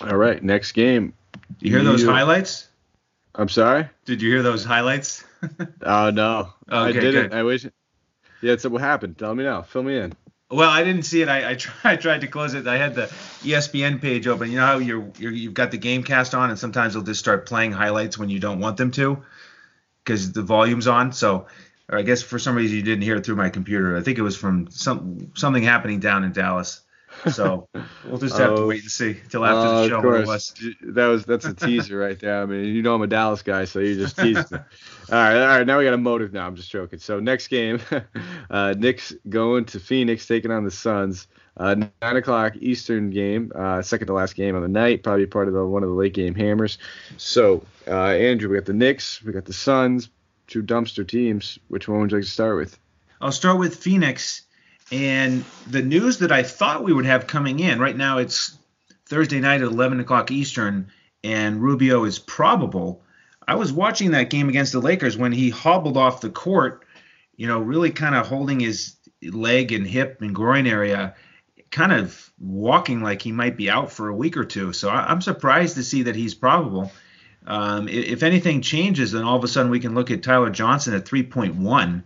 All 0.00 0.16
right, 0.16 0.42
next 0.42 0.72
game. 0.72 1.12
You 1.60 1.72
hear 1.72 1.82
those 1.82 2.04
highlights? 2.04 2.67
I'm 3.38 3.48
sorry. 3.48 3.88
Did 4.04 4.20
you 4.20 4.30
hear 4.30 4.42
those 4.42 4.64
highlights? 4.64 5.24
oh 5.82 6.10
no, 6.10 6.52
okay, 6.68 6.76
I 6.76 6.92
didn't. 6.92 7.30
Good. 7.30 7.34
I 7.34 7.44
wish. 7.44 7.66
Yeah, 8.42 8.56
so 8.56 8.68
what 8.68 8.80
happened? 8.80 9.16
Tell 9.16 9.34
me 9.34 9.44
now. 9.44 9.62
Fill 9.62 9.84
me 9.84 9.96
in. 9.96 10.12
Well, 10.50 10.70
I 10.70 10.82
didn't 10.82 11.02
see 11.02 11.22
it. 11.22 11.28
I, 11.28 11.50
I, 11.50 11.54
tried, 11.54 11.74
I 11.84 11.96
tried 11.96 12.20
to 12.22 12.26
close 12.26 12.54
it. 12.54 12.66
I 12.66 12.76
had 12.76 12.94
the 12.94 13.06
ESPN 13.42 14.00
page 14.00 14.26
open. 14.26 14.50
You 14.50 14.56
know 14.56 14.66
how 14.66 14.78
you're, 14.78 15.10
you're 15.18 15.32
you've 15.32 15.54
got 15.54 15.70
the 15.70 15.78
game 15.78 16.02
cast 16.02 16.34
on, 16.34 16.50
and 16.50 16.58
sometimes 16.58 16.94
they'll 16.94 17.02
just 17.02 17.20
start 17.20 17.46
playing 17.46 17.72
highlights 17.72 18.18
when 18.18 18.28
you 18.28 18.40
don't 18.40 18.58
want 18.58 18.76
them 18.76 18.90
to, 18.92 19.22
because 20.02 20.32
the 20.32 20.42
volume's 20.42 20.88
on. 20.88 21.12
So, 21.12 21.46
I 21.88 22.02
guess 22.02 22.22
for 22.22 22.40
some 22.40 22.56
reason 22.56 22.76
you 22.76 22.82
didn't 22.82 23.02
hear 23.02 23.16
it 23.16 23.24
through 23.24 23.36
my 23.36 23.50
computer. 23.50 23.96
I 23.96 24.02
think 24.02 24.18
it 24.18 24.22
was 24.22 24.36
from 24.36 24.68
some 24.70 25.30
something 25.34 25.62
happening 25.62 26.00
down 26.00 26.24
in 26.24 26.32
Dallas. 26.32 26.80
So 27.32 27.68
we'll 28.04 28.18
just 28.18 28.36
have 28.38 28.56
to 28.56 28.66
wait 28.66 28.82
and 28.82 28.90
see 28.90 29.18
until 29.22 29.44
after 29.44 29.60
the 29.60 29.74
Oh, 29.74 29.88
show. 29.88 29.96
of 29.96 30.24
course. 30.26 30.54
That 30.82 31.06
was 31.06 31.24
that's 31.24 31.44
a 31.44 31.54
teaser 31.54 31.98
right 31.98 32.18
there. 32.18 32.42
I 32.42 32.46
mean, 32.46 32.64
you 32.66 32.82
know 32.82 32.94
I'm 32.94 33.02
a 33.02 33.06
Dallas 33.06 33.42
guy, 33.42 33.64
so 33.64 33.80
you 33.80 33.96
just 33.96 34.16
teased 34.16 34.50
me. 34.50 34.58
All 35.10 35.14
right, 35.18 35.40
all 35.40 35.46
right. 35.46 35.66
Now 35.66 35.78
we 35.78 35.84
got 35.84 35.94
a 35.94 35.98
motive. 35.98 36.34
Now 36.34 36.46
I'm 36.46 36.54
just 36.54 36.70
joking. 36.70 36.98
So 36.98 37.18
next 37.18 37.48
game, 37.48 37.80
uh, 38.50 38.74
Knicks 38.76 39.14
going 39.28 39.64
to 39.66 39.80
Phoenix, 39.80 40.26
taking 40.26 40.50
on 40.50 40.64
the 40.64 40.70
Suns. 40.70 41.28
Uh, 41.56 41.74
nine 42.02 42.16
o'clock 42.16 42.54
Eastern 42.60 43.08
game, 43.10 43.50
uh, 43.54 43.80
second 43.82 44.06
to 44.06 44.12
last 44.12 44.36
game 44.36 44.54
of 44.54 44.62
the 44.62 44.68
night, 44.68 45.02
probably 45.02 45.26
part 45.26 45.48
of 45.48 45.54
the 45.54 45.64
one 45.66 45.82
of 45.82 45.88
the 45.88 45.94
late 45.94 46.12
game 46.14 46.34
hammers. 46.34 46.78
So 47.16 47.64
uh, 47.86 48.10
Andrew, 48.10 48.50
we 48.50 48.56
got 48.56 48.66
the 48.66 48.74
Knicks, 48.74 49.22
we 49.24 49.32
got 49.32 49.44
the 49.46 49.52
Suns, 49.52 50.10
two 50.46 50.62
dumpster 50.62 51.08
teams. 51.08 51.58
Which 51.68 51.88
one 51.88 52.00
would 52.00 52.10
you 52.12 52.18
like 52.18 52.24
to 52.26 52.30
start 52.30 52.56
with? 52.56 52.78
I'll 53.20 53.32
start 53.32 53.58
with 53.58 53.74
Phoenix. 53.76 54.42
And 54.90 55.44
the 55.66 55.82
news 55.82 56.18
that 56.18 56.32
I 56.32 56.42
thought 56.42 56.82
we 56.82 56.92
would 56.92 57.04
have 57.04 57.26
coming 57.26 57.60
in 57.60 57.78
right 57.78 57.96
now, 57.96 58.18
it's 58.18 58.56
Thursday 59.06 59.40
night 59.40 59.60
at 59.60 59.68
11 59.68 60.00
o'clock 60.00 60.30
Eastern, 60.30 60.90
and 61.22 61.62
Rubio 61.62 62.04
is 62.04 62.18
probable. 62.18 63.02
I 63.46 63.54
was 63.56 63.72
watching 63.72 64.12
that 64.12 64.30
game 64.30 64.48
against 64.48 64.72
the 64.72 64.80
Lakers 64.80 65.16
when 65.16 65.32
he 65.32 65.50
hobbled 65.50 65.96
off 65.96 66.20
the 66.20 66.30
court, 66.30 66.84
you 67.36 67.46
know, 67.46 67.60
really 67.60 67.90
kind 67.90 68.14
of 68.14 68.26
holding 68.26 68.60
his 68.60 68.96
leg 69.22 69.72
and 69.72 69.86
hip 69.86 70.22
and 70.22 70.34
groin 70.34 70.66
area, 70.66 71.14
kind 71.70 71.92
of 71.92 72.30
walking 72.38 73.02
like 73.02 73.20
he 73.20 73.32
might 73.32 73.56
be 73.56 73.68
out 73.68 73.92
for 73.92 74.08
a 74.08 74.14
week 74.14 74.36
or 74.36 74.44
two. 74.44 74.72
So 74.72 74.88
I, 74.88 75.10
I'm 75.10 75.20
surprised 75.20 75.76
to 75.76 75.82
see 75.82 76.04
that 76.04 76.16
he's 76.16 76.34
probable. 76.34 76.92
Um, 77.46 77.88
if 77.88 78.22
anything 78.22 78.60
changes, 78.60 79.12
then 79.12 79.24
all 79.24 79.36
of 79.36 79.44
a 79.44 79.48
sudden 79.48 79.70
we 79.70 79.80
can 79.80 79.94
look 79.94 80.10
at 80.10 80.22
Tyler 80.22 80.50
Johnson 80.50 80.94
at 80.94 81.04
3.1 81.04 82.02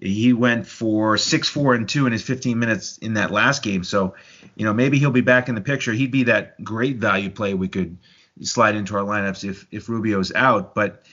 he 0.00 0.32
went 0.32 0.66
for 0.66 1.16
six, 1.16 1.48
four, 1.48 1.74
and 1.74 1.88
two 1.88 2.06
in 2.06 2.12
his 2.12 2.22
15 2.22 2.58
minutes 2.58 2.98
in 2.98 3.14
that 3.14 3.30
last 3.30 3.62
game. 3.62 3.82
So, 3.82 4.14
you 4.54 4.64
know, 4.64 4.74
maybe 4.74 4.98
he'll 4.98 5.10
be 5.10 5.22
back 5.22 5.48
in 5.48 5.54
the 5.54 5.60
picture. 5.60 5.92
He'd 5.92 6.10
be 6.10 6.24
that 6.24 6.62
great 6.62 6.96
value 6.96 7.30
play 7.30 7.54
we 7.54 7.68
could 7.68 7.96
slide 8.42 8.76
into 8.76 8.96
our 8.96 9.04
lineups 9.04 9.48
if 9.48 9.66
if 9.70 9.88
Rubio's 9.88 10.32
out. 10.34 10.74
But 10.74 11.04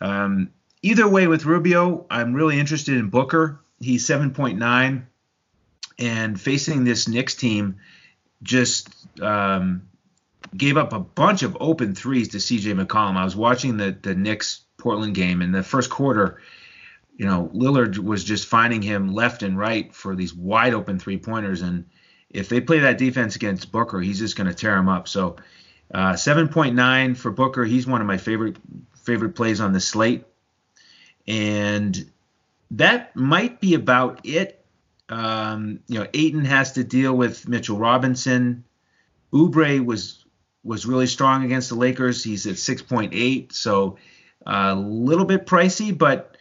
um, 0.00 0.50
either 0.82 1.06
way, 1.06 1.26
with 1.26 1.44
Rubio, 1.44 2.06
I'm 2.10 2.34
really 2.34 2.58
interested 2.58 2.96
in 2.96 3.08
Booker. 3.08 3.60
He's 3.80 4.06
7.9, 4.06 5.04
and 5.98 6.40
facing 6.40 6.84
this 6.84 7.06
Knicks 7.06 7.34
team, 7.34 7.76
just 8.42 8.88
um, 9.20 9.88
gave 10.56 10.76
up 10.76 10.92
a 10.92 11.00
bunch 11.00 11.42
of 11.42 11.56
open 11.60 11.94
threes 11.94 12.28
to 12.30 12.38
CJ 12.38 12.84
McCollum. 12.84 13.16
I 13.16 13.24
was 13.24 13.36
watching 13.36 13.76
the 13.76 13.96
the 14.02 14.16
Knicks 14.16 14.62
Portland 14.76 15.14
game 15.14 15.40
in 15.40 15.52
the 15.52 15.62
first 15.62 15.88
quarter 15.88 16.40
you 17.16 17.26
know, 17.26 17.50
Lillard 17.54 17.98
was 17.98 18.24
just 18.24 18.48
finding 18.48 18.82
him 18.82 19.12
left 19.12 19.42
and 19.42 19.58
right 19.58 19.94
for 19.94 20.16
these 20.16 20.34
wide 20.34 20.74
open 20.74 20.98
three 20.98 21.18
pointers. 21.18 21.62
And 21.62 21.86
if 22.30 22.48
they 22.48 22.60
play 22.60 22.80
that 22.80 22.98
defense 22.98 23.36
against 23.36 23.70
Booker, 23.70 24.00
he's 24.00 24.18
just 24.18 24.36
going 24.36 24.48
to 24.48 24.54
tear 24.54 24.76
him 24.76 24.88
up. 24.88 25.06
So 25.06 25.36
uh, 25.92 26.14
7.9 26.14 27.16
for 27.16 27.30
Booker. 27.30 27.64
He's 27.64 27.86
one 27.86 28.00
of 28.00 28.06
my 28.06 28.18
favorite 28.18 28.56
favorite 28.96 29.36
plays 29.36 29.60
on 29.60 29.72
the 29.72 29.80
slate. 29.80 30.24
And 31.28 32.10
that 32.72 33.14
might 33.14 33.60
be 33.60 33.74
about 33.74 34.20
it. 34.24 34.64
Um, 35.08 35.80
you 35.86 36.00
know, 36.00 36.06
Ayton 36.12 36.46
has 36.46 36.72
to 36.72 36.84
deal 36.84 37.14
with 37.14 37.46
Mitchell 37.46 37.78
Robinson. 37.78 38.64
Oubre 39.32 39.84
was 39.84 40.24
was 40.64 40.86
really 40.86 41.06
strong 41.06 41.44
against 41.44 41.68
the 41.68 41.74
Lakers. 41.74 42.24
He's 42.24 42.46
at 42.46 42.54
6.8, 42.54 43.52
so 43.52 43.98
a 44.46 44.74
little 44.74 45.26
bit 45.26 45.44
pricey, 45.46 45.96
but 45.96 46.33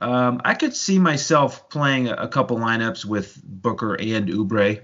um, 0.00 0.40
I 0.44 0.54
could 0.54 0.74
see 0.74 0.98
myself 0.98 1.68
playing 1.68 2.08
a, 2.08 2.28
couple 2.28 2.56
lineups 2.58 3.04
with 3.04 3.40
Booker 3.44 3.94
and 3.94 4.28
Oubre. 4.28 4.80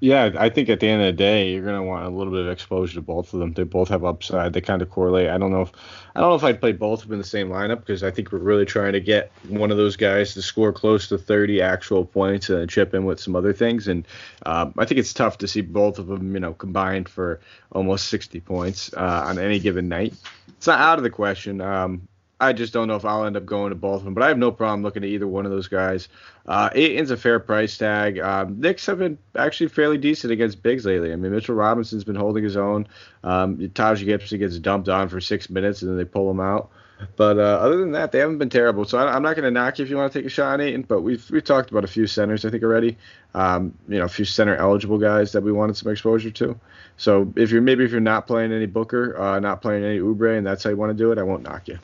Yeah, 0.00 0.32
I 0.36 0.48
think 0.48 0.68
at 0.68 0.80
the 0.80 0.88
end 0.88 1.00
of 1.00 1.06
the 1.06 1.12
day, 1.12 1.52
you're 1.52 1.64
gonna 1.64 1.84
want 1.84 2.04
a 2.04 2.08
little 2.08 2.32
bit 2.32 2.40
of 2.40 2.48
exposure 2.48 2.94
to 2.94 3.00
both 3.00 3.32
of 3.32 3.38
them. 3.38 3.52
They 3.52 3.62
both 3.62 3.88
have 3.88 4.04
upside. 4.04 4.52
They 4.52 4.60
kind 4.60 4.82
of 4.82 4.90
correlate. 4.90 5.30
I 5.30 5.38
don't 5.38 5.52
know 5.52 5.62
if 5.62 5.70
I 6.16 6.20
don't 6.20 6.30
know 6.30 6.34
if 6.34 6.42
I'd 6.42 6.60
play 6.60 6.72
both 6.72 7.02
of 7.02 7.08
them 7.08 7.14
in 7.14 7.18
the 7.20 7.24
same 7.24 7.50
lineup 7.50 7.80
because 7.80 8.02
I 8.02 8.10
think 8.10 8.32
we're 8.32 8.40
really 8.40 8.64
trying 8.64 8.94
to 8.94 9.00
get 9.00 9.30
one 9.48 9.70
of 9.70 9.76
those 9.76 9.94
guys 9.94 10.34
to 10.34 10.42
score 10.42 10.72
close 10.72 11.08
to 11.10 11.18
30 11.18 11.62
actual 11.62 12.04
points 12.04 12.50
and 12.50 12.68
chip 12.68 12.94
in 12.94 13.04
with 13.04 13.20
some 13.20 13.36
other 13.36 13.52
things. 13.52 13.86
And 13.86 14.04
um, 14.44 14.74
I 14.76 14.86
think 14.86 14.98
it's 14.98 15.12
tough 15.12 15.38
to 15.38 15.46
see 15.46 15.60
both 15.60 16.00
of 16.00 16.08
them, 16.08 16.34
you 16.34 16.40
know, 16.40 16.54
combined 16.54 17.08
for 17.08 17.38
almost 17.70 18.08
60 18.08 18.40
points 18.40 18.92
uh, 18.94 19.24
on 19.28 19.38
any 19.38 19.60
given 19.60 19.88
night. 19.88 20.14
It's 20.48 20.66
not 20.66 20.80
out 20.80 20.98
of 20.98 21.04
the 21.04 21.10
question. 21.10 21.60
Um, 21.60 22.08
I 22.42 22.52
just 22.52 22.72
don't 22.72 22.88
know 22.88 22.96
if 22.96 23.04
I'll 23.04 23.24
end 23.24 23.36
up 23.36 23.46
going 23.46 23.70
to 23.70 23.76
both 23.76 24.00
of 24.00 24.04
them, 24.04 24.14
but 24.14 24.22
I 24.22 24.28
have 24.28 24.38
no 24.38 24.50
problem 24.50 24.82
looking 24.82 25.04
at 25.04 25.08
either 25.08 25.28
one 25.28 25.46
of 25.46 25.52
those 25.52 25.68
guys. 25.68 26.08
Uh, 26.46 26.70
Ayton's 26.74 27.10
a 27.10 27.16
fair 27.16 27.38
price 27.38 27.78
tag. 27.78 28.18
Um, 28.18 28.60
Knicks 28.60 28.84
have 28.86 28.98
been 28.98 29.16
actually 29.36 29.68
fairly 29.68 29.96
decent 29.96 30.32
against 30.32 30.62
bigs 30.62 30.84
lately. 30.84 31.12
I 31.12 31.16
mean, 31.16 31.32
Mitchell 31.32 31.54
Robinson's 31.54 32.04
been 32.04 32.16
holding 32.16 32.42
his 32.42 32.56
own. 32.56 32.88
Um, 33.22 33.70
Taj 33.70 34.04
Gibson 34.04 34.40
gets 34.40 34.58
dumped 34.58 34.88
on 34.88 35.08
for 35.08 35.20
six 35.20 35.48
minutes 35.48 35.82
and 35.82 35.90
then 35.90 35.96
they 35.96 36.04
pull 36.04 36.30
him 36.30 36.40
out. 36.40 36.70
But 37.16 37.38
uh, 37.38 37.58
other 37.60 37.78
than 37.78 37.92
that, 37.92 38.12
they 38.12 38.18
haven't 38.18 38.38
been 38.38 38.50
terrible. 38.50 38.84
So 38.84 38.98
I, 38.98 39.14
I'm 39.14 39.22
not 39.22 39.34
going 39.36 39.44
to 39.44 39.50
knock 39.50 39.78
you 39.78 39.84
if 39.84 39.90
you 39.90 39.96
want 39.96 40.12
to 40.12 40.18
take 40.18 40.26
a 40.26 40.30
shot 40.30 40.54
on 40.54 40.60
Ayton, 40.60 40.82
but 40.82 41.02
we've 41.02 41.28
we've 41.30 41.44
talked 41.44 41.70
about 41.70 41.84
a 41.84 41.88
few 41.88 42.06
centers 42.06 42.44
I 42.44 42.50
think 42.50 42.62
already. 42.62 42.96
Um, 43.34 43.76
you 43.88 43.98
know, 43.98 44.04
a 44.04 44.08
few 44.08 44.24
center 44.24 44.56
eligible 44.56 44.98
guys 44.98 45.32
that 45.32 45.42
we 45.42 45.52
wanted 45.52 45.76
some 45.76 45.90
exposure 45.90 46.30
to. 46.30 46.58
So 46.96 47.32
if 47.36 47.50
you're 47.50 47.62
maybe 47.62 47.84
if 47.84 47.90
you're 47.90 48.00
not 48.00 48.26
playing 48.26 48.52
any 48.52 48.66
Booker, 48.66 49.18
uh, 49.20 49.40
not 49.40 49.62
playing 49.62 49.84
any 49.84 49.98
Oubre, 49.98 50.36
and 50.36 50.46
that's 50.46 50.64
how 50.64 50.70
you 50.70 50.76
want 50.76 50.90
to 50.90 50.94
do 50.94 51.12
it, 51.12 51.18
I 51.18 51.22
won't 51.22 51.42
knock 51.42 51.68
you. 51.68 51.78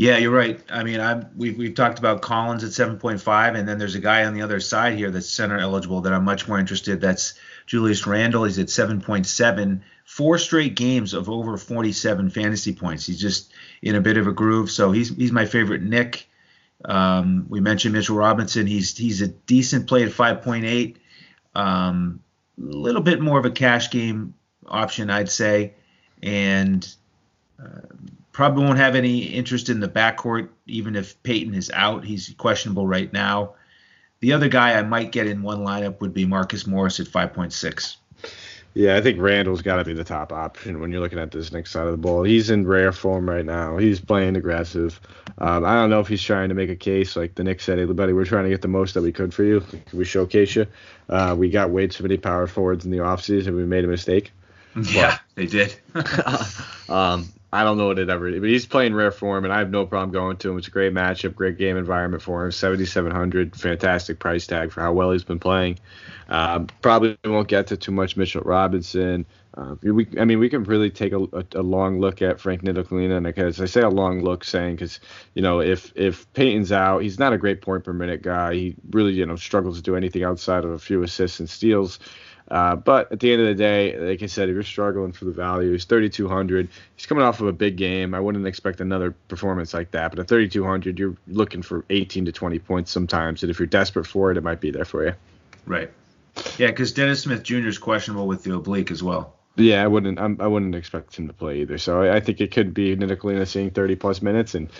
Yeah, 0.00 0.16
you're 0.16 0.30
right. 0.30 0.58
I 0.70 0.82
mean, 0.82 0.98
I'm, 0.98 1.28
we've, 1.36 1.58
we've 1.58 1.74
talked 1.74 1.98
about 1.98 2.22
Collins 2.22 2.64
at 2.64 2.70
7.5, 2.70 3.54
and 3.54 3.68
then 3.68 3.76
there's 3.76 3.96
a 3.96 4.00
guy 4.00 4.24
on 4.24 4.32
the 4.32 4.40
other 4.40 4.58
side 4.58 4.96
here 4.96 5.10
that's 5.10 5.28
center 5.28 5.58
eligible 5.58 6.00
that 6.00 6.14
I'm 6.14 6.24
much 6.24 6.48
more 6.48 6.58
interested. 6.58 7.02
That's 7.02 7.34
Julius 7.66 8.06
Randle. 8.06 8.44
He's 8.44 8.58
at 8.58 8.68
7.7. 8.68 9.82
Four 10.06 10.38
straight 10.38 10.74
games 10.74 11.12
of 11.12 11.28
over 11.28 11.58
47 11.58 12.30
fantasy 12.30 12.72
points. 12.72 13.04
He's 13.04 13.20
just 13.20 13.52
in 13.82 13.94
a 13.94 14.00
bit 14.00 14.16
of 14.16 14.26
a 14.26 14.32
groove. 14.32 14.70
So 14.70 14.90
he's 14.90 15.14
he's 15.14 15.32
my 15.32 15.44
favorite 15.44 15.82
Knick. 15.82 16.26
Um, 16.82 17.44
we 17.50 17.60
mentioned 17.60 17.92
Mitchell 17.92 18.16
Robinson. 18.16 18.66
He's 18.66 18.96
he's 18.96 19.20
a 19.20 19.28
decent 19.28 19.86
play 19.86 20.04
at 20.04 20.12
5.8. 20.12 20.96
Um, 21.54 22.20
a 22.56 22.62
little 22.64 23.02
bit 23.02 23.20
more 23.20 23.38
of 23.38 23.44
a 23.44 23.50
cash 23.50 23.90
game 23.90 24.32
option, 24.66 25.10
I'd 25.10 25.28
say, 25.28 25.74
and. 26.22 26.88
Uh, 27.62 27.80
probably 28.32 28.64
won't 28.64 28.78
have 28.78 28.94
any 28.94 29.18
interest 29.18 29.68
in 29.68 29.80
the 29.80 29.88
backcourt, 29.88 30.48
even 30.66 30.96
if 30.96 31.20
Payton 31.22 31.54
is 31.54 31.70
out. 31.72 32.04
He's 32.04 32.34
questionable 32.38 32.86
right 32.86 33.12
now. 33.12 33.54
The 34.20 34.32
other 34.32 34.48
guy 34.48 34.74
I 34.74 34.82
might 34.82 35.12
get 35.12 35.26
in 35.26 35.42
one 35.42 35.60
lineup 35.60 36.00
would 36.00 36.12
be 36.12 36.26
Marcus 36.26 36.66
Morris 36.66 37.00
at 37.00 37.06
5.6. 37.06 37.96
Yeah, 38.74 38.96
I 38.96 39.00
think 39.00 39.20
Randle's 39.20 39.62
got 39.62 39.76
to 39.76 39.84
be 39.84 39.94
the 39.94 40.04
top 40.04 40.32
option 40.32 40.80
when 40.80 40.92
you're 40.92 41.00
looking 41.00 41.18
at 41.18 41.32
this 41.32 41.50
next 41.50 41.72
side 41.72 41.86
of 41.86 41.92
the 41.92 41.98
ball. 41.98 42.22
He's 42.22 42.50
in 42.50 42.66
rare 42.66 42.92
form 42.92 43.28
right 43.28 43.44
now. 43.44 43.78
He's 43.78 43.98
playing 43.98 44.36
aggressive. 44.36 45.00
Um, 45.38 45.64
I 45.64 45.74
don't 45.74 45.90
know 45.90 45.98
if 45.98 46.06
he's 46.06 46.22
trying 46.22 46.50
to 46.50 46.54
make 46.54 46.70
a 46.70 46.76
case 46.76 47.16
like 47.16 47.34
the 47.34 47.42
Knicks 47.42 47.64
said, 47.64 47.78
hey, 47.78 47.84
buddy, 47.86 48.12
we're 48.12 48.24
trying 48.24 48.44
to 48.44 48.50
get 48.50 48.62
the 48.62 48.68
most 48.68 48.94
that 48.94 49.02
we 49.02 49.10
could 49.10 49.34
for 49.34 49.42
you. 49.42 49.60
Can 49.60 49.82
we 49.98 50.04
showcase 50.04 50.54
you? 50.54 50.66
Uh, 51.08 51.34
we 51.36 51.50
got 51.50 51.70
way 51.70 51.88
too 51.88 52.04
many 52.04 52.16
power 52.16 52.46
forwards 52.46 52.84
in 52.84 52.92
the 52.92 52.98
offseason 52.98 53.48
and 53.48 53.56
we 53.56 53.64
made 53.64 53.84
a 53.84 53.88
mistake. 53.88 54.32
Yeah, 54.84 55.18
they 55.34 55.46
did. 55.46 55.74
um, 56.88 57.28
I 57.52 57.64
don't 57.64 57.78
know 57.78 57.88
what 57.88 57.98
it 57.98 58.08
ever, 58.08 58.30
but 58.30 58.48
he's 58.48 58.66
playing 58.66 58.94
rare 58.94 59.10
form, 59.10 59.44
and 59.44 59.52
I 59.52 59.58
have 59.58 59.70
no 59.70 59.84
problem 59.84 60.12
going 60.12 60.36
to 60.38 60.50
him. 60.50 60.58
It's 60.58 60.68
a 60.68 60.70
great 60.70 60.94
matchup, 60.94 61.34
great 61.34 61.58
game 61.58 61.76
environment 61.76 62.22
for 62.22 62.44
him. 62.44 62.52
7,700, 62.52 63.56
fantastic 63.56 64.20
price 64.20 64.46
tag 64.46 64.70
for 64.70 64.82
how 64.82 64.92
well 64.92 65.10
he's 65.10 65.24
been 65.24 65.40
playing. 65.40 65.78
Um, 66.28 66.68
probably 66.80 67.18
won't 67.24 67.48
get 67.48 67.66
to 67.68 67.76
too 67.76 67.90
much 67.90 68.16
Mitchell 68.16 68.42
Robinson. 68.42 69.26
Uh, 69.56 69.74
we, 69.82 70.06
I 70.18 70.24
mean, 70.24 70.38
we 70.38 70.48
can 70.48 70.62
really 70.62 70.90
take 70.90 71.12
a, 71.12 71.18
a, 71.18 71.44
a 71.56 71.62
long 71.62 71.98
look 71.98 72.22
at 72.22 72.38
Frank 72.38 72.62
Ntilikina, 72.62 73.16
and 73.16 73.26
because 73.26 73.60
I 73.60 73.64
say 73.64 73.80
a 73.80 73.88
long 73.88 74.22
look, 74.22 74.44
saying 74.44 74.76
because 74.76 75.00
you 75.34 75.42
know 75.42 75.60
if 75.60 75.92
if 75.96 76.32
Payton's 76.34 76.70
out, 76.70 77.02
he's 77.02 77.18
not 77.18 77.32
a 77.32 77.38
great 77.38 77.60
point 77.60 77.82
per 77.82 77.92
minute 77.92 78.22
guy. 78.22 78.54
He 78.54 78.76
really 78.90 79.12
you 79.12 79.26
know 79.26 79.34
struggles 79.34 79.76
to 79.76 79.82
do 79.82 79.96
anything 79.96 80.22
outside 80.22 80.64
of 80.64 80.70
a 80.70 80.78
few 80.78 81.02
assists 81.02 81.40
and 81.40 81.50
steals. 81.50 81.98
Uh, 82.50 82.74
but 82.74 83.12
at 83.12 83.20
the 83.20 83.32
end 83.32 83.42
of 83.42 83.46
the 83.46 83.54
day, 83.54 83.96
like 83.96 84.22
I 84.22 84.26
said, 84.26 84.48
if 84.48 84.54
you're 84.54 84.62
struggling 84.64 85.12
for 85.12 85.24
the 85.24 85.30
value, 85.30 85.72
he's 85.72 85.84
3,200. 85.84 86.68
He's 86.96 87.06
coming 87.06 87.22
off 87.22 87.40
of 87.40 87.46
a 87.46 87.52
big 87.52 87.76
game. 87.76 88.12
I 88.12 88.20
wouldn't 88.20 88.46
expect 88.46 88.80
another 88.80 89.12
performance 89.28 89.72
like 89.72 89.92
that. 89.92 90.10
But 90.10 90.18
at 90.18 90.28
3,200, 90.28 90.98
you're 90.98 91.16
looking 91.28 91.62
for 91.62 91.84
18 91.90 92.24
to 92.24 92.32
20 92.32 92.58
points 92.58 92.90
sometimes. 92.90 93.42
And 93.42 93.50
if 93.50 93.60
you're 93.60 93.66
desperate 93.66 94.06
for 94.06 94.32
it, 94.32 94.36
it 94.36 94.42
might 94.42 94.60
be 94.60 94.72
there 94.72 94.84
for 94.84 95.04
you. 95.04 95.14
Right. 95.64 95.90
Yeah, 96.58 96.68
because 96.68 96.92
Dennis 96.92 97.22
Smith 97.22 97.42
Jr. 97.42 97.68
is 97.68 97.78
questionable 97.78 98.26
with 98.26 98.42
the 98.42 98.54
oblique 98.54 98.90
as 98.90 99.02
well. 99.02 99.36
Yeah, 99.56 99.82
I 99.82 99.86
wouldn't. 99.86 100.18
I'm, 100.18 100.40
I 100.40 100.46
wouldn't 100.46 100.74
expect 100.74 101.16
him 101.16 101.26
to 101.28 101.34
play 101.34 101.60
either. 101.60 101.78
So 101.78 102.02
I, 102.02 102.16
I 102.16 102.20
think 102.20 102.40
it 102.40 102.52
could 102.52 102.72
be 102.72 102.96
Ntilikina 102.96 103.46
seeing 103.46 103.70
30 103.70 103.96
plus 103.96 104.22
minutes, 104.22 104.54
and 104.54 104.70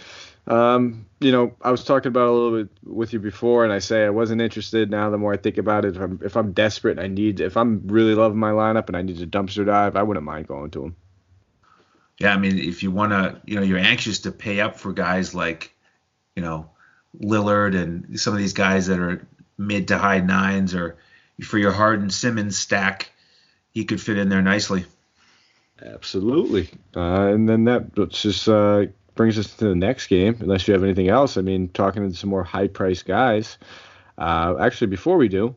Um, 0.46 1.06
you 1.20 1.32
know, 1.32 1.54
I 1.62 1.70
was 1.70 1.84
talking 1.84 2.08
about 2.08 2.28
a 2.28 2.32
little 2.32 2.62
bit 2.62 2.70
with 2.84 3.12
you 3.12 3.20
before, 3.20 3.64
and 3.64 3.72
I 3.72 3.78
say 3.78 4.04
I 4.04 4.10
wasn't 4.10 4.40
interested. 4.40 4.90
Now, 4.90 5.10
the 5.10 5.18
more 5.18 5.32
I 5.32 5.36
think 5.36 5.58
about 5.58 5.84
it, 5.84 5.96
if 5.96 6.02
I'm 6.02 6.20
if 6.24 6.36
I'm 6.36 6.52
desperate, 6.52 6.98
and 6.98 7.00
I 7.00 7.08
need, 7.08 7.40
if 7.40 7.56
I'm 7.56 7.82
really 7.86 8.14
loving 8.14 8.38
my 8.38 8.52
lineup, 8.52 8.88
and 8.88 8.96
I 8.96 9.02
need 9.02 9.18
to 9.18 9.26
dumpster 9.26 9.66
dive, 9.66 9.96
I 9.96 10.02
wouldn't 10.02 10.24
mind 10.24 10.48
going 10.48 10.70
to 10.72 10.84
him. 10.84 10.96
Yeah, 12.18 12.34
I 12.34 12.38
mean, 12.38 12.58
if 12.58 12.82
you 12.82 12.90
want 12.90 13.12
to, 13.12 13.40
you 13.46 13.56
know, 13.56 13.62
you're 13.62 13.78
anxious 13.78 14.20
to 14.20 14.32
pay 14.32 14.60
up 14.60 14.78
for 14.78 14.92
guys 14.92 15.34
like, 15.34 15.72
you 16.36 16.42
know, 16.42 16.70
Lillard 17.18 17.74
and 17.74 18.20
some 18.20 18.34
of 18.34 18.38
these 18.38 18.52
guys 18.52 18.88
that 18.88 18.98
are 18.98 19.26
mid 19.56 19.88
to 19.88 19.98
high 19.98 20.20
nines, 20.20 20.74
or 20.74 20.96
for 21.42 21.58
your 21.58 21.72
Harden 21.72 22.10
Simmons 22.10 22.58
stack, 22.58 23.10
he 23.72 23.84
could 23.84 24.00
fit 24.00 24.18
in 24.18 24.28
there 24.28 24.42
nicely. 24.42 24.84
Absolutely. 25.82 26.68
Uh, 26.94 27.28
and 27.28 27.48
then 27.48 27.64
that 27.64 27.94
just 28.10 28.48
uh, 28.48 28.86
brings 29.20 29.38
us 29.38 29.54
to 29.54 29.68
the 29.68 29.74
next 29.74 30.06
game, 30.06 30.34
unless 30.40 30.66
you 30.66 30.72
have 30.72 30.82
anything 30.82 31.08
else. 31.08 31.36
I 31.36 31.42
mean, 31.42 31.68
talking 31.68 32.08
to 32.08 32.16
some 32.16 32.30
more 32.30 32.42
high 32.42 32.68
priced 32.68 33.04
guys. 33.04 33.58
Uh, 34.16 34.54
actually, 34.58 34.86
before 34.86 35.18
we 35.18 35.28
do, 35.28 35.54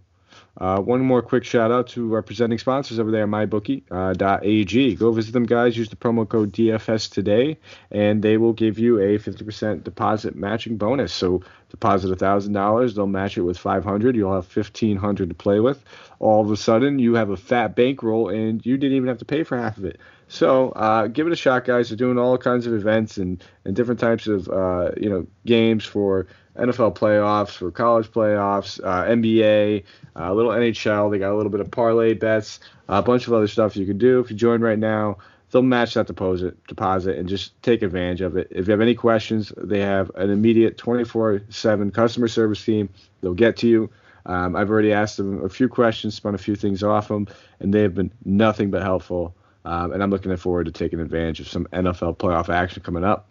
uh, 0.58 0.82
one 0.82 1.00
more 1.00 1.22
quick 1.22 1.46
shout 1.46 1.72
out 1.72 1.88
to 1.88 2.14
our 2.14 2.22
presenting 2.22 2.58
sponsors 2.58 3.00
over 3.00 3.10
there, 3.10 3.26
mybookie.ag. 3.26 4.94
Uh, 4.94 5.00
Go 5.00 5.12
visit 5.14 5.32
them, 5.32 5.46
guys. 5.46 5.78
Use 5.78 5.88
the 5.88 5.96
promo 5.96 6.28
code 6.28 6.52
DFS 6.52 7.10
today, 7.10 7.58
and 7.90 8.22
they 8.22 8.36
will 8.36 8.52
give 8.52 8.80
you 8.80 9.00
a 9.00 9.18
50% 9.18 9.86
deposit 9.86 10.36
matching 10.36 10.76
bonus. 10.76 11.14
So 11.14 11.42
deposit 11.70 12.10
$1,000, 12.20 12.96
they'll 12.96 13.08
match 13.08 13.38
it 13.38 13.44
with 13.44 13.58
500. 13.58 14.14
You'll 14.14 14.34
have 14.34 14.54
1500 14.54 15.30
to 15.30 15.36
play 15.36 15.62
with. 15.62 15.82
All 16.20 16.44
of 16.44 16.52
a 16.52 16.58
sudden, 16.58 17.00
you 17.00 17.14
have 17.14 17.30
a 17.30 17.38
fat 17.38 17.78
bankroll, 17.78 18.28
and 18.28 18.64
you 18.66 18.76
didn't 18.76 18.98
even 18.98 19.08
have 19.08 19.20
to 19.20 19.26
pay 19.26 19.44
for 19.44 19.58
half 19.58 19.78
of 19.78 19.86
it. 19.86 20.02
So 20.34 20.70
uh, 20.70 21.06
give 21.06 21.28
it 21.28 21.34
a 21.34 21.36
shot, 21.36 21.64
guys. 21.64 21.90
They're 21.90 21.96
doing 21.96 22.18
all 22.18 22.40
kinds 22.40 22.66
of 22.66 22.74
events 22.74 23.18
and, 23.18 23.44
and 23.66 23.76
different 23.76 24.00
types 24.00 24.26
of 24.26 24.50
uh, 24.50 24.90
you 24.98 25.08
know 25.08 25.28
games 25.46 25.86
for 25.86 26.26
NFL 26.58 26.98
playoffs, 26.98 27.52
for 27.52 27.70
college 27.70 28.08
playoffs, 28.08 28.80
uh, 28.84 29.06
NBA, 29.06 29.84
uh, 30.16 30.24
a 30.24 30.34
little 30.34 30.50
NHL. 30.50 31.12
They 31.12 31.20
got 31.20 31.32
a 31.32 31.38
little 31.38 31.52
bit 31.52 31.60
of 31.60 31.70
parlay 31.70 32.16
bets, 32.16 32.62
a 32.90 33.04
bunch 33.04 33.28
of 33.28 33.34
other 33.34 33.48
stuff 33.48 33.76
you 33.76 33.86
can 33.86 34.00
do. 34.00 34.22
If 34.22 34.32
you 34.32 34.36
join 34.36 34.62
right 34.62 34.80
now, 34.80 35.20
they'll 35.52 35.62
match 35.62 35.94
that 35.94 36.08
deposit 36.08 36.58
deposit 36.66 37.16
and 37.16 37.30
just 37.30 37.62
take 37.62 37.84
advantage 37.84 38.22
of 38.22 38.36
it. 38.36 38.48
If 38.50 38.66
you 38.66 38.72
have 38.72 38.82
any 38.82 38.96
questions, 38.96 39.54
they 39.56 39.82
have 39.82 40.10
an 40.16 40.32
immediate 40.32 40.80
24/7 40.80 41.94
customer 41.94 42.28
service 42.28 42.66
team. 42.66 42.90
They'll 43.22 43.36
get 43.36 43.56
to 43.58 43.68
you. 43.68 43.88
Um, 44.26 44.56
I've 44.56 44.72
already 44.72 44.94
asked 44.94 45.18
them 45.18 45.46
a 45.46 45.50
few 45.50 45.70
questions, 45.70 46.16
spun 46.16 46.34
a 46.34 46.40
few 46.40 46.56
things 46.56 46.82
off 46.82 47.10
them, 47.10 47.28
and 47.60 47.72
they 47.72 47.84
have 47.84 47.94
been 47.94 48.12
nothing 48.26 48.72
but 48.72 48.82
helpful. 48.82 49.36
Um, 49.66 49.94
and 49.94 50.04
I'm 50.04 50.10
looking 50.10 50.36
forward 50.38 50.66
to 50.66 50.72
taking 50.72 51.00
advantage 51.00 51.40
of 51.40 51.48
some 51.48 51.66
NFL 51.74 52.18
playoff 52.18 52.50
action 52.50 52.84
coming 52.84 53.04
up. 53.04 53.28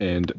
And 0.00 0.32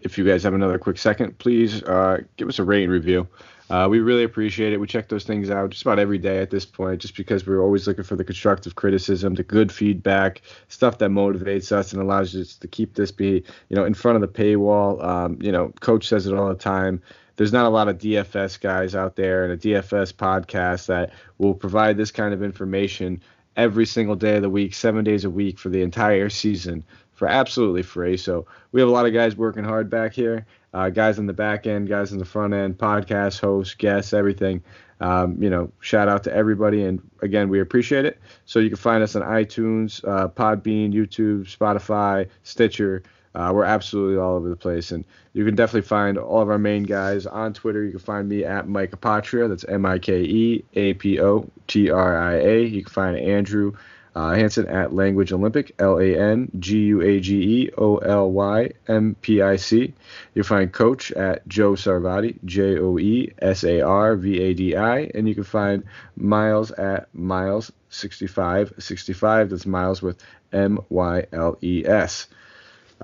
if 0.00 0.16
you 0.16 0.24
guys 0.24 0.42
have 0.44 0.54
another 0.54 0.78
quick 0.78 0.98
second, 0.98 1.38
please 1.38 1.82
uh, 1.82 2.18
give 2.36 2.48
us 2.48 2.58
a 2.58 2.64
rating 2.64 2.90
review. 2.90 3.28
Uh, 3.70 3.88
we 3.88 4.00
really 4.00 4.24
appreciate 4.24 4.72
it. 4.72 4.78
We 4.78 4.86
check 4.86 5.08
those 5.08 5.24
things 5.24 5.48
out 5.48 5.70
just 5.70 5.82
about 5.82 5.98
every 5.98 6.18
day 6.18 6.40
at 6.40 6.50
this 6.50 6.66
point, 6.66 7.00
just 7.00 7.16
because 7.16 7.46
we're 7.46 7.62
always 7.62 7.86
looking 7.86 8.04
for 8.04 8.16
the 8.16 8.24
constructive 8.24 8.74
criticism, 8.74 9.34
the 9.34 9.42
good 9.42 9.72
feedback, 9.72 10.42
stuff 10.68 10.98
that 10.98 11.10
motivates 11.10 11.72
us 11.72 11.92
and 11.92 12.02
allows 12.02 12.36
us 12.36 12.56
to 12.56 12.68
keep 12.68 12.94
this 12.94 13.10
be, 13.10 13.42
you 13.70 13.76
know, 13.76 13.84
in 13.84 13.94
front 13.94 14.16
of 14.16 14.20
the 14.20 14.28
paywall. 14.28 15.02
Um, 15.02 15.38
you 15.40 15.50
know, 15.50 15.72
Coach 15.80 16.06
says 16.06 16.26
it 16.26 16.34
all 16.34 16.48
the 16.48 16.54
time. 16.54 17.00
There's 17.36 17.52
not 17.52 17.64
a 17.64 17.70
lot 17.70 17.88
of 17.88 17.96
DFS 17.96 18.60
guys 18.60 18.94
out 18.94 19.16
there 19.16 19.44
and 19.44 19.52
a 19.52 19.56
DFS 19.56 20.12
podcast 20.12 20.86
that 20.86 21.12
will 21.38 21.54
provide 21.54 21.96
this 21.96 22.10
kind 22.10 22.34
of 22.34 22.42
information 22.42 23.22
every 23.56 23.86
single 23.86 24.16
day 24.16 24.36
of 24.36 24.42
the 24.42 24.50
week, 24.50 24.74
seven 24.74 25.04
days 25.04 25.24
a 25.24 25.30
week 25.30 25.58
for 25.58 25.68
the 25.68 25.82
entire 25.82 26.28
season 26.28 26.84
for 27.12 27.28
absolutely 27.28 27.82
free. 27.82 28.16
So 28.16 28.46
we 28.72 28.80
have 28.80 28.88
a 28.88 28.92
lot 28.92 29.06
of 29.06 29.12
guys 29.12 29.36
working 29.36 29.64
hard 29.64 29.88
back 29.90 30.12
here. 30.12 30.46
Uh, 30.74 30.88
guys 30.88 31.18
in 31.18 31.26
the 31.26 31.32
back 31.32 31.66
end, 31.66 31.88
guys 31.88 32.12
in 32.12 32.18
the 32.18 32.24
front 32.24 32.54
end, 32.54 32.78
podcast 32.78 33.40
hosts, 33.40 33.74
guests, 33.74 34.12
everything. 34.12 34.62
Um, 35.00 35.42
you 35.42 35.50
know, 35.50 35.70
shout 35.80 36.08
out 36.08 36.24
to 36.24 36.34
everybody, 36.34 36.84
and 36.84 37.02
again, 37.22 37.48
we 37.48 37.60
appreciate 37.60 38.04
it. 38.04 38.20
So 38.46 38.60
you 38.60 38.70
can 38.70 38.78
find 38.78 39.02
us 39.02 39.16
on 39.16 39.22
iTunes, 39.22 40.02
uh, 40.06 40.28
Podbean, 40.28 40.92
YouTube, 40.92 41.44
Spotify, 41.54 42.28
Stitcher. 42.44 43.02
Uh, 43.34 43.50
we're 43.54 43.64
absolutely 43.64 44.18
all 44.18 44.36
over 44.36 44.48
the 44.48 44.56
place, 44.56 44.92
and 44.92 45.04
you 45.32 45.44
can 45.44 45.54
definitely 45.54 45.88
find 45.88 46.18
all 46.18 46.42
of 46.42 46.50
our 46.50 46.58
main 46.58 46.82
guys 46.82 47.26
on 47.26 47.54
Twitter. 47.54 47.82
You 47.82 47.92
can 47.92 48.00
find 48.00 48.28
me 48.28 48.44
at 48.44 48.68
Mike 48.68 48.90
Apotria. 48.90 49.48
That's 49.48 49.64
M-I-K-E 49.64 50.64
A-P-O-T-R-I-A. 50.74 52.64
You 52.64 52.82
can 52.82 52.92
find 52.92 53.16
Andrew 53.16 53.72
uh, 54.14 54.34
Hanson 54.34 54.68
at 54.68 54.94
Language 54.94 55.32
Olympic, 55.32 55.74
L 55.78 55.98
A 55.98 56.14
N 56.14 56.50
G 56.58 56.80
U 56.80 57.00
A 57.00 57.18
G 57.20 57.62
E 57.62 57.70
O 57.78 57.96
L 57.96 58.30
Y 58.30 58.72
M 58.86 59.16
P 59.20 59.40
I 59.40 59.56
C. 59.56 59.94
You'll 60.34 60.44
find 60.44 60.70
Coach 60.70 61.10
at 61.12 61.48
Joe 61.48 61.72
Sarvadi, 61.72 62.36
J 62.44 62.78
O 62.78 62.98
E 62.98 63.32
S 63.38 63.64
A 63.64 63.80
R 63.80 64.14
V 64.16 64.38
A 64.40 64.52
D 64.54 64.76
I. 64.76 65.10
And 65.14 65.26
you 65.26 65.34
can 65.34 65.44
find 65.44 65.84
Miles 66.16 66.70
at 66.72 67.10
Myles6565. 67.14 69.48
That's 69.48 69.64
Miles 69.66 70.02
with 70.02 70.22
M 70.52 70.78
Y 70.90 71.24
L 71.32 71.56
E 71.62 71.86
S. 71.86 72.26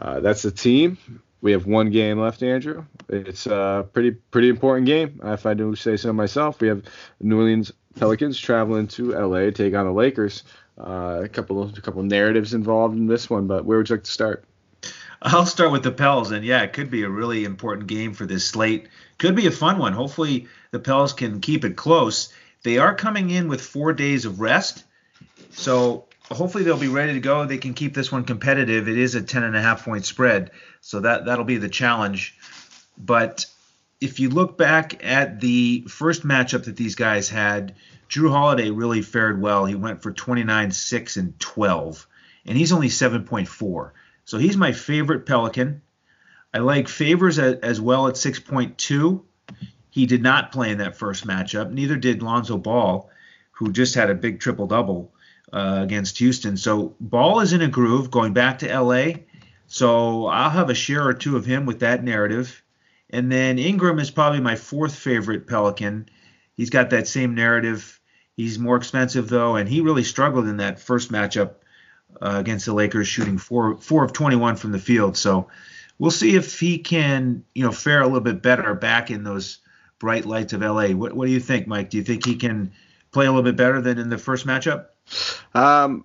Uh, 0.00 0.20
that's 0.20 0.42
the 0.42 0.50
team. 0.50 0.98
We 1.40 1.52
have 1.52 1.66
one 1.66 1.90
game 1.90 2.20
left, 2.20 2.42
Andrew. 2.42 2.84
It's 3.08 3.46
a 3.46 3.86
pretty 3.92 4.12
pretty 4.12 4.48
important 4.48 4.86
game, 4.86 5.20
if 5.22 5.46
I 5.46 5.54
do 5.54 5.74
say 5.76 5.96
so 5.96 6.12
myself. 6.12 6.60
We 6.60 6.68
have 6.68 6.82
New 7.20 7.38
Orleans 7.38 7.72
Pelicans 7.98 8.38
traveling 8.38 8.88
to 8.88 9.12
LA 9.12 9.38
to 9.40 9.52
take 9.52 9.74
on 9.74 9.86
the 9.86 9.92
Lakers. 9.92 10.44
Uh, 10.78 11.22
a 11.24 11.28
couple 11.28 11.62
of 11.62 11.76
a 11.76 11.80
couple 11.80 12.02
narratives 12.02 12.54
involved 12.54 12.96
in 12.96 13.06
this 13.06 13.28
one, 13.28 13.46
but 13.46 13.64
where 13.64 13.78
would 13.78 13.88
you 13.88 13.96
like 13.96 14.04
to 14.04 14.10
start? 14.10 14.44
I'll 15.20 15.46
start 15.46 15.72
with 15.72 15.82
the 15.82 15.90
Pels, 15.90 16.30
and 16.30 16.44
yeah, 16.44 16.62
it 16.62 16.72
could 16.72 16.90
be 16.90 17.02
a 17.02 17.08
really 17.08 17.44
important 17.44 17.88
game 17.88 18.14
for 18.14 18.26
this 18.26 18.46
slate. 18.46 18.88
Could 19.18 19.34
be 19.34 19.48
a 19.48 19.52
fun 19.52 19.78
one. 19.78 19.92
Hopefully, 19.92 20.46
the 20.70 20.78
Pels 20.78 21.12
can 21.12 21.40
keep 21.40 21.64
it 21.64 21.76
close. 21.76 22.32
They 22.62 22.78
are 22.78 22.94
coming 22.94 23.30
in 23.30 23.48
with 23.48 23.60
four 23.60 23.92
days 23.92 24.24
of 24.24 24.40
rest, 24.40 24.84
so 25.50 26.07
hopefully 26.30 26.64
they'll 26.64 26.76
be 26.76 26.88
ready 26.88 27.14
to 27.14 27.20
go. 27.20 27.44
They 27.44 27.58
can 27.58 27.74
keep 27.74 27.94
this 27.94 28.12
one 28.12 28.24
competitive. 28.24 28.88
It 28.88 28.98
is 28.98 29.14
a 29.14 29.22
ten 29.22 29.44
and 29.44 29.56
a 29.56 29.62
half 29.62 29.84
point 29.84 30.04
spread, 30.04 30.50
so 30.80 31.00
that 31.00 31.26
that'll 31.26 31.44
be 31.44 31.58
the 31.58 31.68
challenge. 31.68 32.36
But 32.96 33.46
if 34.00 34.20
you 34.20 34.30
look 34.30 34.56
back 34.58 35.04
at 35.04 35.40
the 35.40 35.84
first 35.88 36.26
matchup 36.26 36.64
that 36.64 36.76
these 36.76 36.94
guys 36.94 37.28
had, 37.28 37.74
Jrue 38.08 38.30
Holiday 38.30 38.70
really 38.70 39.02
fared 39.02 39.40
well. 39.40 39.64
He 39.64 39.74
went 39.74 40.02
for 40.02 40.12
29, 40.12 40.70
6, 40.70 41.16
and 41.16 41.38
12, 41.38 42.06
and 42.46 42.56
he's 42.56 42.72
only 42.72 42.88
7.4. 42.88 43.90
So 44.24 44.38
he's 44.38 44.56
my 44.56 44.72
favorite 44.72 45.26
Pelican. 45.26 45.82
I 46.52 46.58
like 46.58 46.88
Favors 46.88 47.38
as 47.38 47.80
well 47.80 48.08
at 48.08 48.14
6.2. 48.14 49.22
He 49.90 50.06
did 50.06 50.22
not 50.22 50.52
play 50.52 50.70
in 50.70 50.78
that 50.78 50.96
first 50.96 51.26
matchup. 51.26 51.70
Neither 51.70 51.96
did 51.96 52.22
Lonzo 52.22 52.56
Ball, 52.56 53.10
who 53.52 53.72
just 53.72 53.94
had 53.94 54.10
a 54.10 54.14
big 54.14 54.40
triple 54.40 54.66
double 54.66 55.12
uh, 55.52 55.80
against 55.82 56.18
Houston. 56.18 56.56
So 56.56 56.94
Ball 57.00 57.40
is 57.40 57.52
in 57.52 57.62
a 57.62 57.68
groove 57.68 58.10
going 58.10 58.32
back 58.32 58.60
to 58.60 58.80
LA. 58.80 59.20
So 59.66 60.26
I'll 60.26 60.50
have 60.50 60.70
a 60.70 60.74
share 60.74 61.06
or 61.06 61.14
two 61.14 61.36
of 61.36 61.44
him 61.44 61.66
with 61.66 61.80
that 61.80 62.02
narrative. 62.02 62.62
And 63.10 63.30
then 63.30 63.58
Ingram 63.58 63.98
is 63.98 64.10
probably 64.10 64.40
my 64.40 64.56
fourth 64.56 64.94
favorite 64.94 65.46
Pelican. 65.46 66.08
He's 66.54 66.70
got 66.70 66.90
that 66.90 67.08
same 67.08 67.34
narrative 67.34 67.98
He's 68.38 68.56
more 68.56 68.76
expensive 68.76 69.28
though, 69.28 69.56
and 69.56 69.68
he 69.68 69.80
really 69.80 70.04
struggled 70.04 70.46
in 70.46 70.58
that 70.58 70.78
first 70.78 71.10
matchup 71.10 71.54
uh, 72.22 72.36
against 72.36 72.66
the 72.66 72.72
Lakers, 72.72 73.08
shooting 73.08 73.36
four 73.36 73.76
four 73.78 74.04
of 74.04 74.12
21 74.12 74.54
from 74.54 74.70
the 74.70 74.78
field. 74.78 75.16
So 75.16 75.48
we'll 75.98 76.12
see 76.12 76.36
if 76.36 76.60
he 76.60 76.78
can, 76.78 77.42
you 77.52 77.64
know, 77.64 77.72
fare 77.72 78.00
a 78.00 78.04
little 78.04 78.20
bit 78.20 78.40
better 78.40 78.76
back 78.76 79.10
in 79.10 79.24
those 79.24 79.58
bright 79.98 80.24
lights 80.24 80.52
of 80.52 80.60
LA. 80.60 80.90
What, 80.90 81.14
what 81.14 81.26
do 81.26 81.32
you 81.32 81.40
think, 81.40 81.66
Mike? 81.66 81.90
Do 81.90 81.96
you 81.96 82.04
think 82.04 82.24
he 82.24 82.36
can 82.36 82.70
play 83.10 83.26
a 83.26 83.28
little 83.28 83.42
bit 83.42 83.56
better 83.56 83.80
than 83.80 83.98
in 83.98 84.08
the 84.08 84.18
first 84.18 84.46
matchup? 84.46 84.86
Um, 85.54 86.04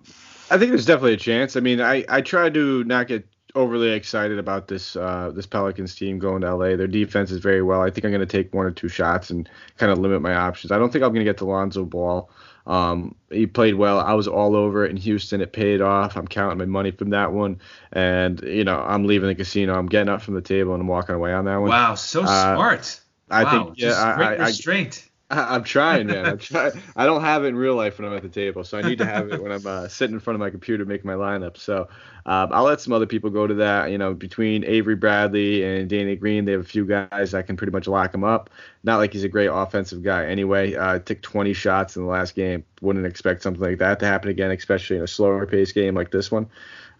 I 0.50 0.58
think 0.58 0.70
there's 0.70 0.86
definitely 0.86 1.14
a 1.14 1.18
chance. 1.18 1.56
I 1.56 1.60
mean, 1.60 1.80
I 1.80 2.04
I 2.08 2.20
try 2.20 2.50
to 2.50 2.84
not 2.84 3.08
get 3.08 3.26
overly 3.54 3.90
excited 3.92 4.38
about 4.38 4.68
this 4.68 4.96
uh, 4.96 5.30
this 5.34 5.46
Pelicans 5.46 5.94
team 5.94 6.18
going 6.18 6.42
to 6.42 6.54
LA. 6.54 6.76
Their 6.76 6.86
defense 6.86 7.30
is 7.30 7.38
very 7.38 7.62
well. 7.62 7.80
I 7.80 7.90
think 7.90 8.04
I'm 8.04 8.10
going 8.10 8.20
to 8.20 8.26
take 8.26 8.52
one 8.52 8.66
or 8.66 8.70
two 8.70 8.88
shots 8.88 9.30
and 9.30 9.48
kind 9.78 9.92
of 9.92 9.98
limit 9.98 10.22
my 10.22 10.34
options. 10.34 10.72
I 10.72 10.78
don't 10.78 10.92
think 10.92 11.04
I'm 11.04 11.10
going 11.10 11.24
to 11.24 11.30
get 11.30 11.38
to 11.38 11.44
Lonzo 11.44 11.84
Ball. 11.84 12.30
Um, 12.66 13.14
he 13.30 13.46
played 13.46 13.74
well. 13.74 14.00
I 14.00 14.14
was 14.14 14.26
all 14.26 14.56
over 14.56 14.84
it 14.84 14.90
in 14.90 14.96
Houston. 14.96 15.40
It 15.40 15.52
paid 15.52 15.80
off. 15.80 16.16
I'm 16.16 16.26
counting 16.26 16.58
my 16.58 16.64
money 16.64 16.90
from 16.90 17.10
that 17.10 17.32
one, 17.32 17.60
and 17.92 18.40
you 18.42 18.64
know 18.64 18.80
I'm 18.80 19.06
leaving 19.06 19.28
the 19.28 19.34
casino. 19.34 19.78
I'm 19.78 19.86
getting 19.86 20.08
up 20.08 20.22
from 20.22 20.34
the 20.34 20.42
table 20.42 20.72
and 20.72 20.80
I'm 20.80 20.88
walking 20.88 21.14
away 21.14 21.32
on 21.32 21.44
that 21.44 21.56
one. 21.58 21.68
Wow, 21.68 21.94
so 21.94 22.22
uh, 22.22 22.54
smart. 22.54 23.00
I 23.30 23.44
wow, 23.44 23.50
think 23.50 23.78
yeah, 23.78 23.92
I, 23.92 24.34
I, 24.34 24.46
restraint. 24.46 25.04
I, 25.06 25.10
am 25.30 25.64
trying, 25.64 26.06
man. 26.06 26.26
I'm 26.26 26.38
trying. 26.38 26.72
I 26.96 27.06
don't 27.06 27.22
have 27.22 27.44
it 27.44 27.48
in 27.48 27.56
real 27.56 27.74
life 27.74 27.98
when 27.98 28.06
I'm 28.06 28.14
at 28.14 28.22
the 28.22 28.28
table, 28.28 28.62
so 28.64 28.78
I 28.78 28.82
need 28.82 28.98
to 28.98 29.06
have 29.06 29.32
it 29.32 29.42
when 29.42 29.52
I'm 29.52 29.66
uh, 29.66 29.88
sitting 29.88 30.14
in 30.14 30.20
front 30.20 30.34
of 30.36 30.40
my 30.40 30.50
computer 30.50 30.84
making 30.84 31.06
my 31.06 31.14
lineup. 31.14 31.56
So 31.56 31.88
um, 32.26 32.50
I'll 32.52 32.64
let 32.64 32.80
some 32.80 32.92
other 32.92 33.06
people 33.06 33.30
go 33.30 33.46
to 33.46 33.54
that. 33.54 33.90
You 33.90 33.98
know, 33.98 34.14
between 34.14 34.64
Avery 34.64 34.96
Bradley 34.96 35.64
and 35.64 35.88
Danny 35.88 36.16
Green, 36.16 36.44
they 36.44 36.52
have 36.52 36.60
a 36.60 36.64
few 36.64 36.84
guys 36.84 37.32
that 37.32 37.46
can 37.46 37.56
pretty 37.56 37.72
much 37.72 37.86
lock 37.86 38.14
him 38.14 38.24
up. 38.24 38.50
Not 38.82 38.98
like 38.98 39.12
he's 39.12 39.24
a 39.24 39.28
great 39.28 39.48
offensive 39.48 40.02
guy 40.02 40.26
anyway. 40.26 40.74
Uh, 40.74 40.98
took 40.98 41.22
20 41.22 41.52
shots 41.54 41.96
in 41.96 42.02
the 42.02 42.08
last 42.08 42.34
game. 42.34 42.64
Wouldn't 42.82 43.06
expect 43.06 43.42
something 43.42 43.62
like 43.62 43.78
that 43.78 44.00
to 44.00 44.06
happen 44.06 44.30
again, 44.30 44.50
especially 44.50 44.96
in 44.96 45.02
a 45.02 45.08
slower 45.08 45.46
pace 45.46 45.72
game 45.72 45.94
like 45.94 46.10
this 46.10 46.30
one. 46.30 46.48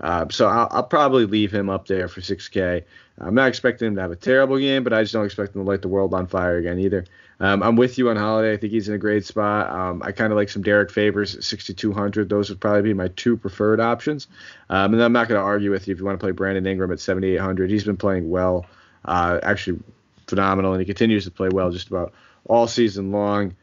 Uh, 0.01 0.27
so 0.31 0.49
I'll, 0.49 0.69
I'll, 0.71 0.83
probably 0.83 1.25
leave 1.25 1.55
him 1.55 1.71
up 1.71 1.87
there 1.87 2.09
for 2.09 2.21
6K. 2.21 2.83
I'm 3.19 3.35
not 3.35 3.49
expecting 3.49 3.89
him 3.89 3.95
to 3.95 4.01
have 4.03 4.11
a 4.11 4.17
terrible 4.17 4.59
game, 4.59 4.83
but 4.83 4.93
I 4.93 5.03
just 5.03 5.13
don't 5.13 5.25
expect 5.25 5.55
him 5.55 5.65
to 5.65 5.71
light 5.71 5.83
the 5.83 5.89
world 5.89 6.15
on 6.15 6.27
fire 6.27 6.57
again 6.57 6.81
either. 6.81 7.05
Um, 7.41 7.63
I'm 7.63 7.77
with 7.77 7.99
you 7.99 8.11
on 8.11 8.17
Holiday. 8.17 8.53
I 8.53 8.57
think 8.57 8.73
he's 8.73 8.89
in 8.89 8.95
a 8.95 8.99
great 8.99 9.25
spot. 9.25 9.71
Um, 9.71 10.03
I 10.05 10.13
kind 10.13 10.33
of 10.33 10.37
like 10.37 10.49
some 10.49 10.63
Derrick 10.63 10.91
Favors 10.91 11.45
6,200. 11.45 12.29
Those 12.29 12.51
would 12.51 12.61
probably 12.61 12.83
be 12.83 12.95
my 12.95 13.09
two 13.09 13.37
preferred 13.37 13.81
options. 13.81 14.29
Um, 14.71 14.95
and 14.95 15.03
I'm 15.03 15.13
not 15.13 15.29
going 15.29 15.41
to 15.41 15.45
argue 15.45 15.71
with 15.71 15.89
you 15.89 15.93
if 15.93 15.99
you 15.99 16.05
want 16.05 16.19
to 16.19 16.25
play 16.25 16.31
Brandon 16.31 16.67
Ingram 16.67 16.93
at 16.93 17.01
7,800. 17.01 17.71
He's 17.71 17.85
been 17.85 17.97
playing 17.97 18.31
well, 18.31 18.67
uh, 19.05 19.41
actually 19.43 19.81
phenomenal, 20.27 20.73
and 20.73 20.81
he 20.81 20.87
continues 20.87 21.25
to 21.25 21.31
play 21.31 21.49
well 21.49 21.71
just 21.71 21.89
about 21.89 22.13
all 22.47 22.67
season 22.67 23.11
long. 23.11 23.57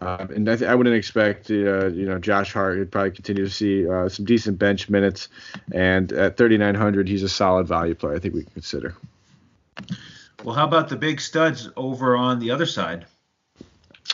Uh, 0.00 0.26
and 0.34 0.48
I, 0.50 0.56
th- 0.56 0.68
I, 0.68 0.74
wouldn't 0.74 0.96
expect, 0.96 1.50
uh, 1.50 1.86
you 1.86 2.04
know, 2.04 2.18
Josh 2.18 2.52
Hart 2.52 2.78
would 2.78 2.92
probably 2.92 3.10
continue 3.12 3.44
to 3.44 3.50
see 3.50 3.88
uh, 3.88 4.08
some 4.08 4.26
decent 4.26 4.58
bench 4.58 4.90
minutes. 4.90 5.28
And 5.72 6.12
at 6.12 6.36
3,900, 6.36 7.08
he's 7.08 7.22
a 7.22 7.28
solid 7.28 7.66
value 7.66 7.94
player. 7.94 8.14
I 8.14 8.18
think 8.18 8.34
we 8.34 8.42
can 8.42 8.52
consider. 8.52 8.94
Well, 10.44 10.54
how 10.54 10.66
about 10.66 10.88
the 10.88 10.96
big 10.96 11.20
studs 11.20 11.70
over 11.74 12.16
on 12.16 12.38
the 12.38 12.50
other 12.50 12.66
side? 12.66 13.06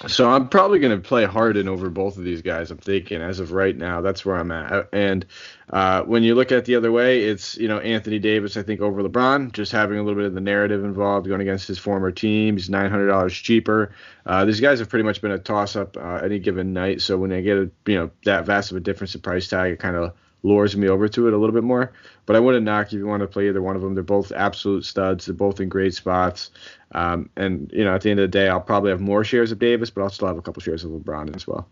So 0.08 0.28
I'm 0.28 0.48
probably 0.48 0.80
going 0.80 1.00
to 1.00 1.08
play 1.08 1.24
Harden 1.24 1.68
over 1.68 1.88
both 1.88 2.18
of 2.18 2.24
these 2.24 2.42
guys. 2.42 2.70
I'm 2.70 2.78
thinking 2.78 3.22
as 3.22 3.38
of 3.38 3.52
right 3.52 3.76
now, 3.76 4.00
that's 4.00 4.26
where 4.26 4.36
I'm 4.36 4.50
at. 4.50 4.88
And 4.92 5.24
uh, 5.70 6.02
when 6.02 6.24
you 6.24 6.34
look 6.34 6.50
at 6.50 6.64
the 6.64 6.74
other 6.74 6.90
way, 6.90 7.22
it's 7.22 7.56
you 7.56 7.68
know 7.68 7.78
Anthony 7.78 8.18
Davis. 8.18 8.56
I 8.56 8.64
think 8.64 8.80
over 8.80 9.02
LeBron, 9.02 9.52
just 9.52 9.70
having 9.70 9.98
a 9.98 10.02
little 10.02 10.18
bit 10.18 10.26
of 10.26 10.34
the 10.34 10.40
narrative 10.40 10.84
involved, 10.84 11.28
going 11.28 11.40
against 11.40 11.68
his 11.68 11.78
former 11.78 12.10
team. 12.10 12.56
He's 12.56 12.68
nine 12.68 12.90
hundred 12.90 13.06
dollars 13.06 13.34
cheaper. 13.34 13.94
Uh, 14.26 14.44
these 14.44 14.60
guys 14.60 14.80
have 14.80 14.88
pretty 14.88 15.04
much 15.04 15.22
been 15.22 15.30
a 15.30 15.38
toss 15.38 15.76
up 15.76 15.96
uh, 15.96 16.16
any 16.16 16.40
given 16.40 16.72
night. 16.72 17.00
So 17.00 17.16
when 17.16 17.32
I 17.32 17.40
get 17.40 17.56
a, 17.56 17.70
you 17.86 17.94
know 17.94 18.10
that 18.24 18.46
vast 18.46 18.72
of 18.72 18.76
a 18.76 18.80
difference 18.80 19.14
in 19.14 19.20
price 19.20 19.48
tag, 19.48 19.72
it 19.72 19.78
kind 19.78 19.96
of 19.96 20.12
lures 20.42 20.76
me 20.76 20.88
over 20.88 21.08
to 21.08 21.26
it 21.26 21.32
a 21.32 21.38
little 21.38 21.54
bit 21.54 21.64
more. 21.64 21.92
But 22.26 22.36
I 22.36 22.40
wouldn't 22.40 22.64
knock 22.64 22.88
if 22.88 22.92
you 22.94 23.06
want 23.06 23.22
to 23.22 23.26
play 23.26 23.48
either 23.48 23.62
one 23.62 23.76
of 23.76 23.82
them. 23.82 23.94
They're 23.94 24.04
both 24.04 24.32
absolute 24.32 24.84
studs. 24.84 25.26
They're 25.26 25.34
both 25.34 25.60
in 25.60 25.68
great 25.68 25.94
spots. 25.94 26.50
Um, 26.94 27.28
and 27.36 27.70
you 27.72 27.84
know, 27.84 27.94
at 27.94 28.02
the 28.02 28.10
end 28.10 28.20
of 28.20 28.24
the 28.24 28.38
day, 28.38 28.48
I'll 28.48 28.60
probably 28.60 28.90
have 28.90 29.00
more 29.00 29.24
shares 29.24 29.52
of 29.52 29.58
Davis, 29.58 29.90
but 29.90 30.02
I'll 30.02 30.10
still 30.10 30.28
have 30.28 30.38
a 30.38 30.42
couple 30.42 30.62
shares 30.62 30.84
of 30.84 30.92
LeBron 30.92 31.34
as 31.34 31.46
well. 31.46 31.68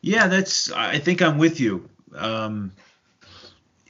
Yeah, 0.00 0.26
that's. 0.28 0.72
I 0.72 0.98
think 0.98 1.20
I'm 1.20 1.36
with 1.36 1.60
you. 1.60 1.88
Um, 2.16 2.72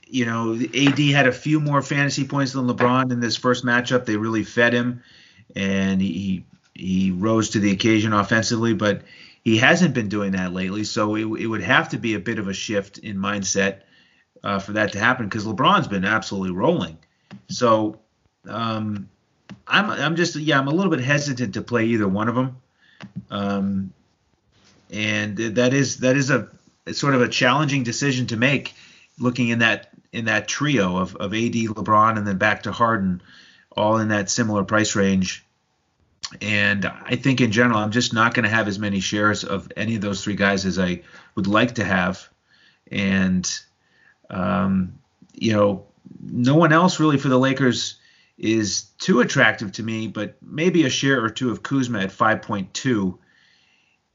you 0.06 0.26
know, 0.26 0.54
AD 0.54 0.98
had 0.98 1.28
a 1.28 1.32
few 1.32 1.60
more 1.60 1.80
fantasy 1.80 2.26
points 2.26 2.52
than 2.52 2.66
LeBron 2.66 3.12
in 3.12 3.20
this 3.20 3.36
first 3.36 3.64
matchup. 3.64 4.04
They 4.04 4.16
really 4.16 4.42
fed 4.42 4.72
him, 4.72 5.02
and 5.54 6.02
he 6.02 6.44
he 6.74 7.12
rose 7.12 7.50
to 7.50 7.60
the 7.60 7.70
occasion 7.70 8.12
offensively, 8.12 8.74
but 8.74 9.02
he 9.44 9.58
hasn't 9.58 9.94
been 9.94 10.08
doing 10.08 10.32
that 10.32 10.52
lately. 10.52 10.84
So 10.84 11.14
it, 11.14 11.24
it 11.40 11.46
would 11.46 11.62
have 11.62 11.90
to 11.90 11.98
be 11.98 12.14
a 12.14 12.20
bit 12.20 12.38
of 12.38 12.48
a 12.48 12.52
shift 12.52 12.98
in 12.98 13.16
mindset 13.16 13.80
uh, 14.42 14.58
for 14.58 14.72
that 14.72 14.92
to 14.92 14.98
happen 14.98 15.26
because 15.26 15.46
LeBron's 15.46 15.88
been 15.88 16.04
absolutely 16.04 16.50
rolling. 16.50 16.98
So 17.48 18.00
um, 18.48 19.08
I'm 19.70 19.90
I'm 19.90 20.16
just 20.16 20.36
yeah 20.36 20.58
I'm 20.58 20.68
a 20.68 20.72
little 20.72 20.90
bit 20.90 21.00
hesitant 21.00 21.54
to 21.54 21.62
play 21.62 21.86
either 21.86 22.08
one 22.08 22.28
of 22.28 22.34
them, 22.34 22.56
um, 23.30 23.92
and 24.90 25.36
that 25.36 25.72
is 25.72 25.98
that 25.98 26.16
is 26.16 26.30
a 26.30 26.48
sort 26.92 27.14
of 27.14 27.22
a 27.22 27.28
challenging 27.28 27.84
decision 27.84 28.26
to 28.26 28.36
make, 28.36 28.74
looking 29.18 29.48
in 29.48 29.60
that 29.60 29.90
in 30.12 30.24
that 30.26 30.48
trio 30.48 30.96
of 30.96 31.16
of 31.16 31.32
AD, 31.32 31.52
LeBron, 31.52 32.18
and 32.18 32.26
then 32.26 32.36
back 32.36 32.64
to 32.64 32.72
Harden, 32.72 33.22
all 33.76 33.98
in 33.98 34.08
that 34.08 34.28
similar 34.28 34.64
price 34.64 34.96
range. 34.96 35.44
And 36.40 36.86
I 36.86 37.16
think 37.16 37.40
in 37.40 37.50
general, 37.50 37.78
I'm 37.78 37.90
just 37.90 38.12
not 38.12 38.34
going 38.34 38.44
to 38.44 38.50
have 38.50 38.68
as 38.68 38.78
many 38.78 39.00
shares 39.00 39.42
of 39.42 39.70
any 39.76 39.96
of 39.96 40.00
those 40.00 40.22
three 40.22 40.36
guys 40.36 40.64
as 40.64 40.78
I 40.78 41.02
would 41.34 41.48
like 41.48 41.76
to 41.76 41.84
have. 41.84 42.28
And, 42.90 43.50
um, 44.28 44.98
you 45.34 45.52
know, 45.52 45.86
no 46.20 46.54
one 46.54 46.72
else 46.72 47.00
really 47.00 47.18
for 47.18 47.28
the 47.28 47.38
Lakers 47.38 47.96
is 48.40 48.84
too 48.98 49.20
attractive 49.20 49.70
to 49.72 49.82
me, 49.82 50.08
but 50.08 50.36
maybe 50.40 50.84
a 50.84 50.90
share 50.90 51.22
or 51.22 51.28
two 51.28 51.50
of 51.50 51.62
Kuzma 51.62 52.00
at 52.00 52.10
5.2. 52.10 53.18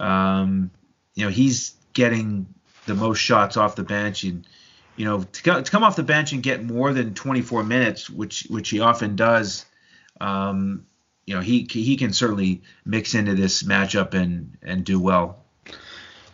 Um, 0.04 0.72
you 1.14 1.24
know, 1.24 1.32
he's 1.32 1.76
getting 1.94 2.48
the 2.88 2.96
most 2.96 3.20
shots 3.20 3.56
off 3.56 3.76
the 3.76 3.84
bench. 3.84 4.24
And, 4.24 4.48
you 4.96 5.06
know, 5.06 5.22
to, 5.22 5.62
to 5.62 5.72
come 5.72 5.84
off 5.84 5.96
the 5.96 6.04
bench 6.04 6.34
and 6.34 6.42
get 6.42 6.64
more 6.64 6.92
than 6.92 7.14
24 7.14 7.64
minutes, 7.64 8.10
which 8.10 8.48
which 8.50 8.70
he 8.70 8.80
often 8.80 9.16
does, 9.16 9.66
um, 10.20 10.88
you 11.26 11.36
know 11.36 11.42
he 11.42 11.68
he 11.70 11.98
can 11.98 12.14
certainly 12.14 12.62
mix 12.86 13.16
into 13.16 13.36
this 13.36 13.64
matchup 13.64 14.14
and 14.14 14.58
and 14.62 14.84
do 14.84 15.00
well. 15.00 15.45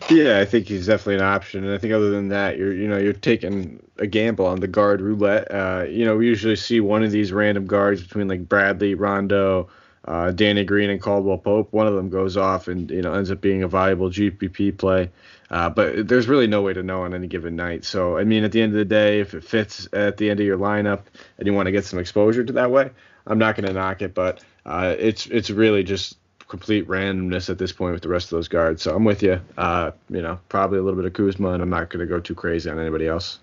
Yeah, 0.10 0.39
I 0.39 0.45
think 0.45 0.68
he's 0.68 0.88
definitely 0.88 1.16
an 1.16 1.22
option, 1.22 1.64
and 1.64 1.74
I 1.74 1.78
think 1.78 1.93
other 1.93 2.10
than 2.10 2.30
that, 2.30 2.58
you're 2.58 2.74
you 2.74 2.88
know 2.88 2.97
you're 2.97 3.14
taking 3.14 3.82
a 3.97 4.08
gamble 4.08 4.45
on 4.45 4.60
the 4.60 4.68
guard 4.68 4.99
roulette. 4.99 5.52
Uh, 5.52 5.86
you 5.88 6.06
know, 6.06 6.18
we 6.18 6.28
usually 6.28 6.56
see 6.56 6.80
one 6.80 7.04
of 7.04 7.12
these 7.12 7.32
random 7.32 7.66
guards 7.68 8.02
between 8.02 8.28
like 8.28 8.49
Bradley, 8.49 8.95
Rondo, 8.95 9.70
uh, 10.06 10.32
Danny 10.32 10.64
Green, 10.64 10.89
and 10.89 10.99
Caldwell 11.02 11.38
Pope. 11.38 11.72
One 11.72 11.88
of 11.88 11.95
them 11.95 12.10
goes 12.10 12.36
off 12.36 12.68
and 12.68 12.89
you 12.89 13.02
know 13.02 13.14
ends 13.14 13.32
up 13.32 13.41
being 13.41 13.64
a 13.64 13.68
valuable 13.68 14.10
GPP 14.10 14.78
play. 14.78 15.12
Uh, 15.49 15.70
but 15.70 16.08
there's 16.08 16.28
really 16.28 16.47
no 16.47 16.62
way 16.62 16.74
to 16.74 16.84
know 16.84 17.04
on 17.04 17.14
any 17.14 17.28
given 17.28 17.56
night. 17.56 17.86
So 17.86 18.18
I 18.18 18.24
mean, 18.24 18.43
at 18.43 18.52
the 18.52 18.62
end 18.62 18.74
of 18.74 18.80
the 18.80 18.86
day, 18.86 19.20
if 19.20 19.34
it 19.34 19.43
fits 19.43 19.88
at 19.93 20.18
the 20.18 20.30
end 20.30 20.39
of 20.39 20.45
your 20.45 20.58
lineup 20.58 21.04
and 21.38 21.45
you 21.47 21.54
want 21.54 21.68
to 21.68 21.72
get 21.72 21.86
some 21.86 21.99
exposure 21.99 22.43
to 22.43 22.54
that 22.54 22.72
way, 22.72 22.89
I'm 23.28 23.38
not 23.38 23.56
going 23.56 23.68
to 23.68 23.74
knock 23.74 24.02
it. 24.02 24.14
But 24.14 24.43
uh, 24.66 24.95
it's 24.97 25.28
it's 25.28 25.52
really 25.52 25.84
just 25.84 26.18
complete 26.52 26.86
randomness 26.89 27.49
at 27.49 27.58
this 27.58 27.72
point 27.72 27.93
with 27.93 28.04
the 28.04 28.10
rest 28.10 28.26
of 28.26 28.32
those 28.32 28.49
guards. 28.49 28.82
So 28.84 28.93
I'm 28.93 29.06
with 29.06 29.24
you. 29.24 29.39
Uh, 29.58 29.91
you 30.10 30.22
know, 30.22 30.38
probably 30.49 30.80
a 30.80 30.84
little 30.84 31.02
bit 31.02 31.06
of 31.06 31.14
Kuzma, 31.14 31.54
and 31.54 31.64
I'm 31.64 31.70
not 31.70 31.89
going 31.89 32.06
to 32.06 32.06
go 32.06 32.20
too 32.20 32.36
crazy 32.36 32.70
on 32.70 32.78
anybody 32.78 33.08
else. 33.08 33.39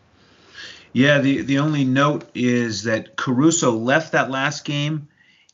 Yeah, 0.92 1.18
the 1.18 1.40
the 1.40 1.58
only 1.58 1.84
note 1.84 2.30
is 2.34 2.84
that 2.84 3.16
Caruso 3.16 3.72
left 3.72 4.12
that 4.12 4.30
last 4.30 4.66
game, 4.66 5.08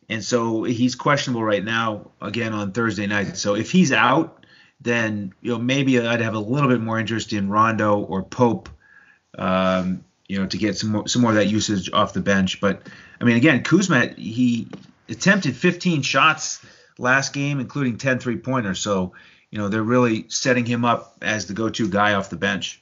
and 0.08 0.22
so 0.22 0.64
he's 0.64 0.96
questionable 0.96 1.44
right 1.44 1.64
now 1.64 2.10
again 2.20 2.52
on 2.52 2.72
Thursday 2.72 3.06
night. 3.06 3.36
So 3.36 3.54
if 3.54 3.70
he's 3.70 3.92
out, 3.92 4.44
then 4.80 5.32
you 5.40 5.52
know 5.52 5.58
maybe 5.58 6.00
I'd 6.00 6.20
have 6.20 6.34
a 6.34 6.40
little 6.40 6.68
bit 6.68 6.80
more 6.80 6.98
interest 6.98 7.32
in 7.32 7.48
Rondo 7.48 8.00
or 8.00 8.24
Pope. 8.24 8.68
Um, 9.38 10.04
you 10.26 10.40
know, 10.40 10.46
to 10.46 10.58
get 10.58 10.76
some 10.76 10.90
more 10.90 11.06
some 11.06 11.22
more 11.22 11.30
of 11.30 11.36
that 11.36 11.46
usage 11.46 11.88
off 11.92 12.14
the 12.14 12.20
bench. 12.20 12.60
But 12.60 12.82
I 13.20 13.24
mean, 13.24 13.36
again, 13.36 13.62
Kuzma 13.62 14.06
he 14.16 14.66
attempted 15.08 15.54
15 15.54 16.02
shots 16.02 16.64
last 16.98 17.32
game, 17.32 17.60
including 17.60 17.98
10 17.98 18.18
three 18.18 18.36
pointers. 18.36 18.80
So, 18.80 19.12
you 19.50 19.58
know, 19.58 19.68
they're 19.68 19.82
really 19.82 20.26
setting 20.28 20.66
him 20.66 20.84
up 20.84 21.16
as 21.22 21.46
the 21.46 21.54
go 21.54 21.68
to 21.68 21.88
guy 21.88 22.14
off 22.14 22.30
the 22.30 22.36
bench. 22.36 22.80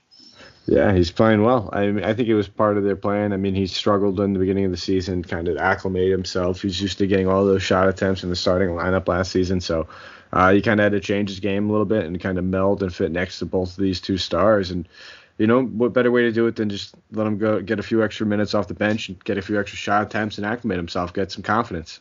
Yeah, 0.66 0.94
he's 0.94 1.10
playing 1.10 1.42
well. 1.42 1.68
I 1.72 1.90
mean, 1.90 2.04
I 2.04 2.14
think 2.14 2.28
it 2.28 2.34
was 2.34 2.46
part 2.46 2.78
of 2.78 2.84
their 2.84 2.94
plan. 2.94 3.32
I 3.32 3.36
mean, 3.36 3.54
he 3.54 3.66
struggled 3.66 4.20
in 4.20 4.32
the 4.32 4.38
beginning 4.38 4.64
of 4.64 4.70
the 4.70 4.76
season, 4.76 5.24
kind 5.24 5.48
of 5.48 5.56
acclimate 5.56 6.10
himself. 6.10 6.62
He's 6.62 6.80
used 6.80 6.98
to 6.98 7.06
getting 7.08 7.26
all 7.26 7.44
those 7.44 7.64
shot 7.64 7.88
attempts 7.88 8.22
in 8.22 8.30
the 8.30 8.36
starting 8.36 8.68
lineup 8.68 9.08
last 9.08 9.32
season. 9.32 9.60
So 9.60 9.88
uh, 10.32 10.52
he 10.52 10.62
kind 10.62 10.78
of 10.78 10.84
had 10.84 10.92
to 10.92 11.00
change 11.00 11.30
his 11.30 11.40
game 11.40 11.68
a 11.68 11.72
little 11.72 11.86
bit 11.86 12.04
and 12.04 12.20
kind 12.20 12.38
of 12.38 12.44
meld 12.44 12.82
and 12.82 12.94
fit 12.94 13.10
next 13.10 13.40
to 13.40 13.46
both 13.46 13.70
of 13.70 13.82
these 13.82 14.00
two 14.00 14.16
stars. 14.16 14.70
And 14.70 14.88
you 15.36 15.48
know, 15.48 15.64
what 15.64 15.92
better 15.92 16.12
way 16.12 16.22
to 16.22 16.32
do 16.32 16.46
it 16.46 16.54
than 16.54 16.68
just 16.68 16.94
let 17.10 17.26
him 17.26 17.38
go 17.38 17.60
get 17.60 17.80
a 17.80 17.82
few 17.82 18.04
extra 18.04 18.24
minutes 18.24 18.54
off 18.54 18.68
the 18.68 18.74
bench 18.74 19.08
and 19.08 19.22
get 19.24 19.38
a 19.38 19.42
few 19.42 19.58
extra 19.58 19.76
shot 19.76 20.02
attempts 20.02 20.38
and 20.38 20.46
acclimate 20.46 20.76
himself, 20.76 21.12
get 21.12 21.32
some 21.32 21.42
confidence. 21.42 21.98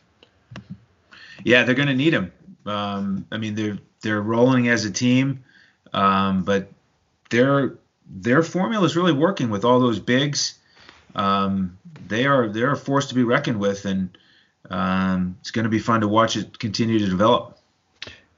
Yeah, 1.44 1.64
they're 1.64 1.74
going 1.74 1.88
to 1.88 1.94
need 1.94 2.14
him. 2.14 2.32
Um, 2.66 3.26
I 3.32 3.38
mean, 3.38 3.54
they're 3.54 3.78
they're 4.02 4.20
rolling 4.20 4.68
as 4.68 4.84
a 4.84 4.90
team, 4.90 5.44
um, 5.92 6.44
but 6.44 6.68
their 7.30 7.74
their 8.08 8.42
formula 8.42 8.84
is 8.84 8.96
really 8.96 9.12
working 9.12 9.50
with 9.50 9.64
all 9.64 9.80
those 9.80 9.98
bigs. 9.98 10.58
Um, 11.14 11.78
they 12.08 12.26
are 12.26 12.48
they're 12.48 12.72
a 12.72 12.76
force 12.76 13.08
to 13.08 13.14
be 13.14 13.24
reckoned 13.24 13.58
with, 13.58 13.84
and 13.84 14.16
um, 14.70 15.36
it's 15.40 15.50
going 15.50 15.64
to 15.64 15.70
be 15.70 15.78
fun 15.78 16.00
to 16.00 16.08
watch 16.08 16.36
it 16.36 16.58
continue 16.58 16.98
to 16.98 17.06
develop. 17.06 17.58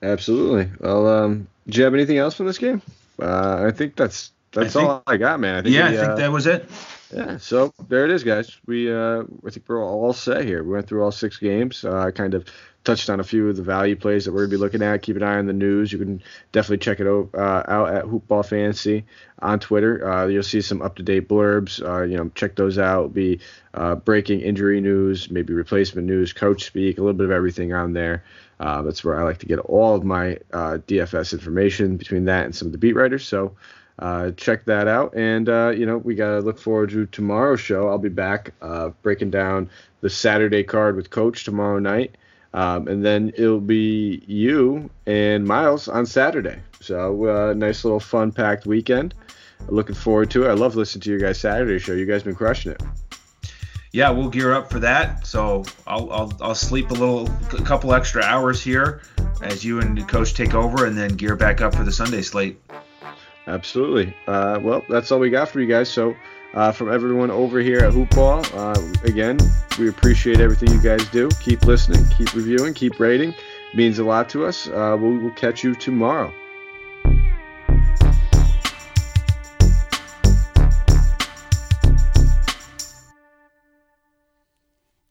Absolutely. 0.02 0.70
Well, 0.80 1.06
um, 1.06 1.48
do 1.66 1.78
you 1.78 1.84
have 1.84 1.94
anything 1.94 2.18
else 2.18 2.34
from 2.34 2.46
this 2.46 2.58
game? 2.58 2.82
Uh, 3.20 3.64
I 3.66 3.70
think 3.70 3.96
that's 3.96 4.32
that's 4.52 4.76
I 4.76 4.80
think, 4.80 4.90
all 4.90 5.02
I 5.06 5.16
got, 5.16 5.40
man. 5.40 5.56
I 5.56 5.62
think 5.62 5.74
yeah, 5.74 5.90
we, 5.90 5.96
I 5.96 6.00
think 6.00 6.12
uh, 6.12 6.16
that 6.16 6.32
was 6.32 6.46
it. 6.46 6.68
Yeah, 7.14 7.36
so 7.36 7.72
there 7.88 8.04
it 8.04 8.10
is, 8.10 8.24
guys. 8.24 8.56
We 8.66 8.92
uh, 8.92 9.22
I 9.46 9.50
think 9.50 9.64
we're 9.68 9.84
all 9.84 10.12
set 10.12 10.44
here. 10.44 10.62
We 10.62 10.72
went 10.72 10.88
through 10.88 11.02
all 11.04 11.12
six 11.12 11.38
games. 11.38 11.84
Uh, 11.84 12.10
kind 12.10 12.34
of 12.34 12.46
touched 12.84 13.08
on 13.08 13.18
a 13.18 13.24
few 13.24 13.48
of 13.48 13.56
the 13.56 13.62
value 13.62 13.96
plays 13.96 14.26
that 14.26 14.32
we're 14.32 14.42
gonna 14.42 14.50
be 14.50 14.56
looking 14.58 14.82
at. 14.82 15.02
Keep 15.02 15.16
an 15.16 15.22
eye 15.22 15.38
on 15.38 15.46
the 15.46 15.52
news. 15.52 15.90
You 15.90 15.98
can 15.98 16.22
definitely 16.52 16.78
check 16.78 17.00
it 17.00 17.06
out, 17.06 17.30
uh, 17.34 17.62
out 17.66 17.94
at 17.94 18.04
Hoopball 18.04 18.46
Fantasy 18.46 19.04
on 19.40 19.58
Twitter. 19.58 20.06
Uh, 20.06 20.26
you'll 20.26 20.42
see 20.42 20.60
some 20.60 20.82
up-to-date 20.82 21.28
blurbs. 21.28 21.82
Uh, 21.82 22.02
you 22.02 22.16
know, 22.16 22.30
check 22.34 22.56
those 22.56 22.78
out. 22.78 22.98
It'll 22.98 23.08
be 23.08 23.40
uh, 23.72 23.94
breaking 23.96 24.40
injury 24.40 24.80
news, 24.80 25.30
maybe 25.30 25.54
replacement 25.54 26.06
news, 26.06 26.32
coach 26.32 26.64
speak, 26.64 26.98
a 26.98 27.00
little 27.00 27.14
bit 27.14 27.24
of 27.24 27.30
everything 27.30 27.72
on 27.72 27.94
there. 27.94 28.22
Uh, 28.60 28.82
that's 28.82 29.02
where 29.02 29.18
I 29.18 29.24
like 29.24 29.38
to 29.38 29.46
get 29.46 29.58
all 29.60 29.94
of 29.96 30.04
my 30.04 30.38
uh, 30.52 30.78
DFS 30.86 31.32
information 31.32 31.96
between 31.96 32.26
that 32.26 32.44
and 32.44 32.54
some 32.54 32.66
of 32.66 32.72
the 32.72 32.78
beat 32.78 32.94
writers. 32.94 33.26
So 33.26 33.56
check 34.36 34.66
that 34.66 34.88
out. 34.88 35.16
And, 35.16 35.48
you 35.76 35.86
know, 35.86 35.98
we 35.98 36.14
got 36.14 36.32
to 36.32 36.40
look 36.40 36.58
forward 36.58 36.90
to 36.90 37.06
tomorrow's 37.06 37.60
show. 37.60 37.88
I'll 37.88 37.98
be 37.98 38.10
back 38.10 38.52
breaking 39.02 39.30
down 39.30 39.70
the 40.02 40.10
Saturday 40.10 40.62
card 40.62 40.96
with 40.96 41.08
Coach 41.10 41.44
tomorrow 41.44 41.78
night. 41.78 42.16
Um, 42.54 42.86
and 42.86 43.04
then 43.04 43.32
it'll 43.36 43.60
be 43.60 44.22
you 44.28 44.88
and 45.06 45.44
Miles 45.44 45.88
on 45.88 46.06
Saturday. 46.06 46.60
So, 46.80 47.26
uh, 47.26 47.52
nice 47.52 47.84
little 47.84 47.98
fun 47.98 48.30
packed 48.30 48.64
weekend. 48.64 49.12
looking 49.68 49.96
forward 49.96 50.30
to 50.30 50.44
it. 50.44 50.50
I 50.50 50.52
love 50.52 50.76
listening 50.76 51.02
to 51.02 51.10
your 51.10 51.18
guys' 51.18 51.40
Saturday 51.40 51.80
show. 51.80 51.94
You 51.94 52.06
guys 52.06 52.22
been 52.22 52.36
crushing 52.36 52.72
it. 52.72 52.82
Yeah, 53.90 54.10
we'll 54.10 54.28
gear 54.28 54.52
up 54.52 54.70
for 54.70 54.78
that. 54.80 55.26
So 55.26 55.64
I'll, 55.86 56.10
I'll, 56.12 56.32
I'll 56.40 56.54
sleep 56.54 56.90
a 56.90 56.94
little, 56.94 57.28
a 57.52 57.62
couple 57.62 57.92
extra 57.92 58.22
hours 58.22 58.62
here 58.62 59.02
as 59.42 59.64
you 59.64 59.80
and 59.80 59.98
the 59.98 60.04
coach 60.04 60.34
take 60.34 60.54
over, 60.54 60.86
and 60.86 60.96
then 60.96 61.16
gear 61.16 61.34
back 61.34 61.60
up 61.60 61.74
for 61.74 61.82
the 61.82 61.92
Sunday 61.92 62.22
slate. 62.22 62.60
Absolutely. 63.48 64.16
Uh, 64.28 64.60
well, 64.62 64.82
that's 64.88 65.10
all 65.10 65.18
we 65.18 65.30
got 65.30 65.48
for 65.48 65.60
you 65.60 65.66
guys. 65.66 65.88
So, 65.88 66.14
uh, 66.54 66.72
from 66.72 66.92
everyone 66.92 67.30
over 67.30 67.58
here 67.58 67.80
at 67.80 67.92
Hoopball, 67.92 68.44
uh, 68.54 69.06
again, 69.06 69.38
we 69.78 69.88
appreciate 69.88 70.40
everything 70.40 70.70
you 70.70 70.80
guys 70.80 71.06
do. 71.10 71.28
Keep 71.40 71.64
listening, 71.64 72.04
keep 72.16 72.32
reviewing, 72.34 72.72
keep 72.72 72.98
rating. 72.98 73.30
It 73.30 73.76
means 73.76 73.98
a 73.98 74.04
lot 74.04 74.28
to 74.30 74.46
us. 74.46 74.68
Uh, 74.68 74.96
we'll, 74.98 75.18
we'll 75.18 75.34
catch 75.34 75.64
you 75.64 75.74
tomorrow. 75.74 76.32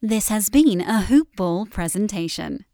This 0.01 0.27
has 0.27 0.49
been 0.49 0.81
a 0.81 1.03
Hoopball 1.03 1.69
presentation. 1.69 2.65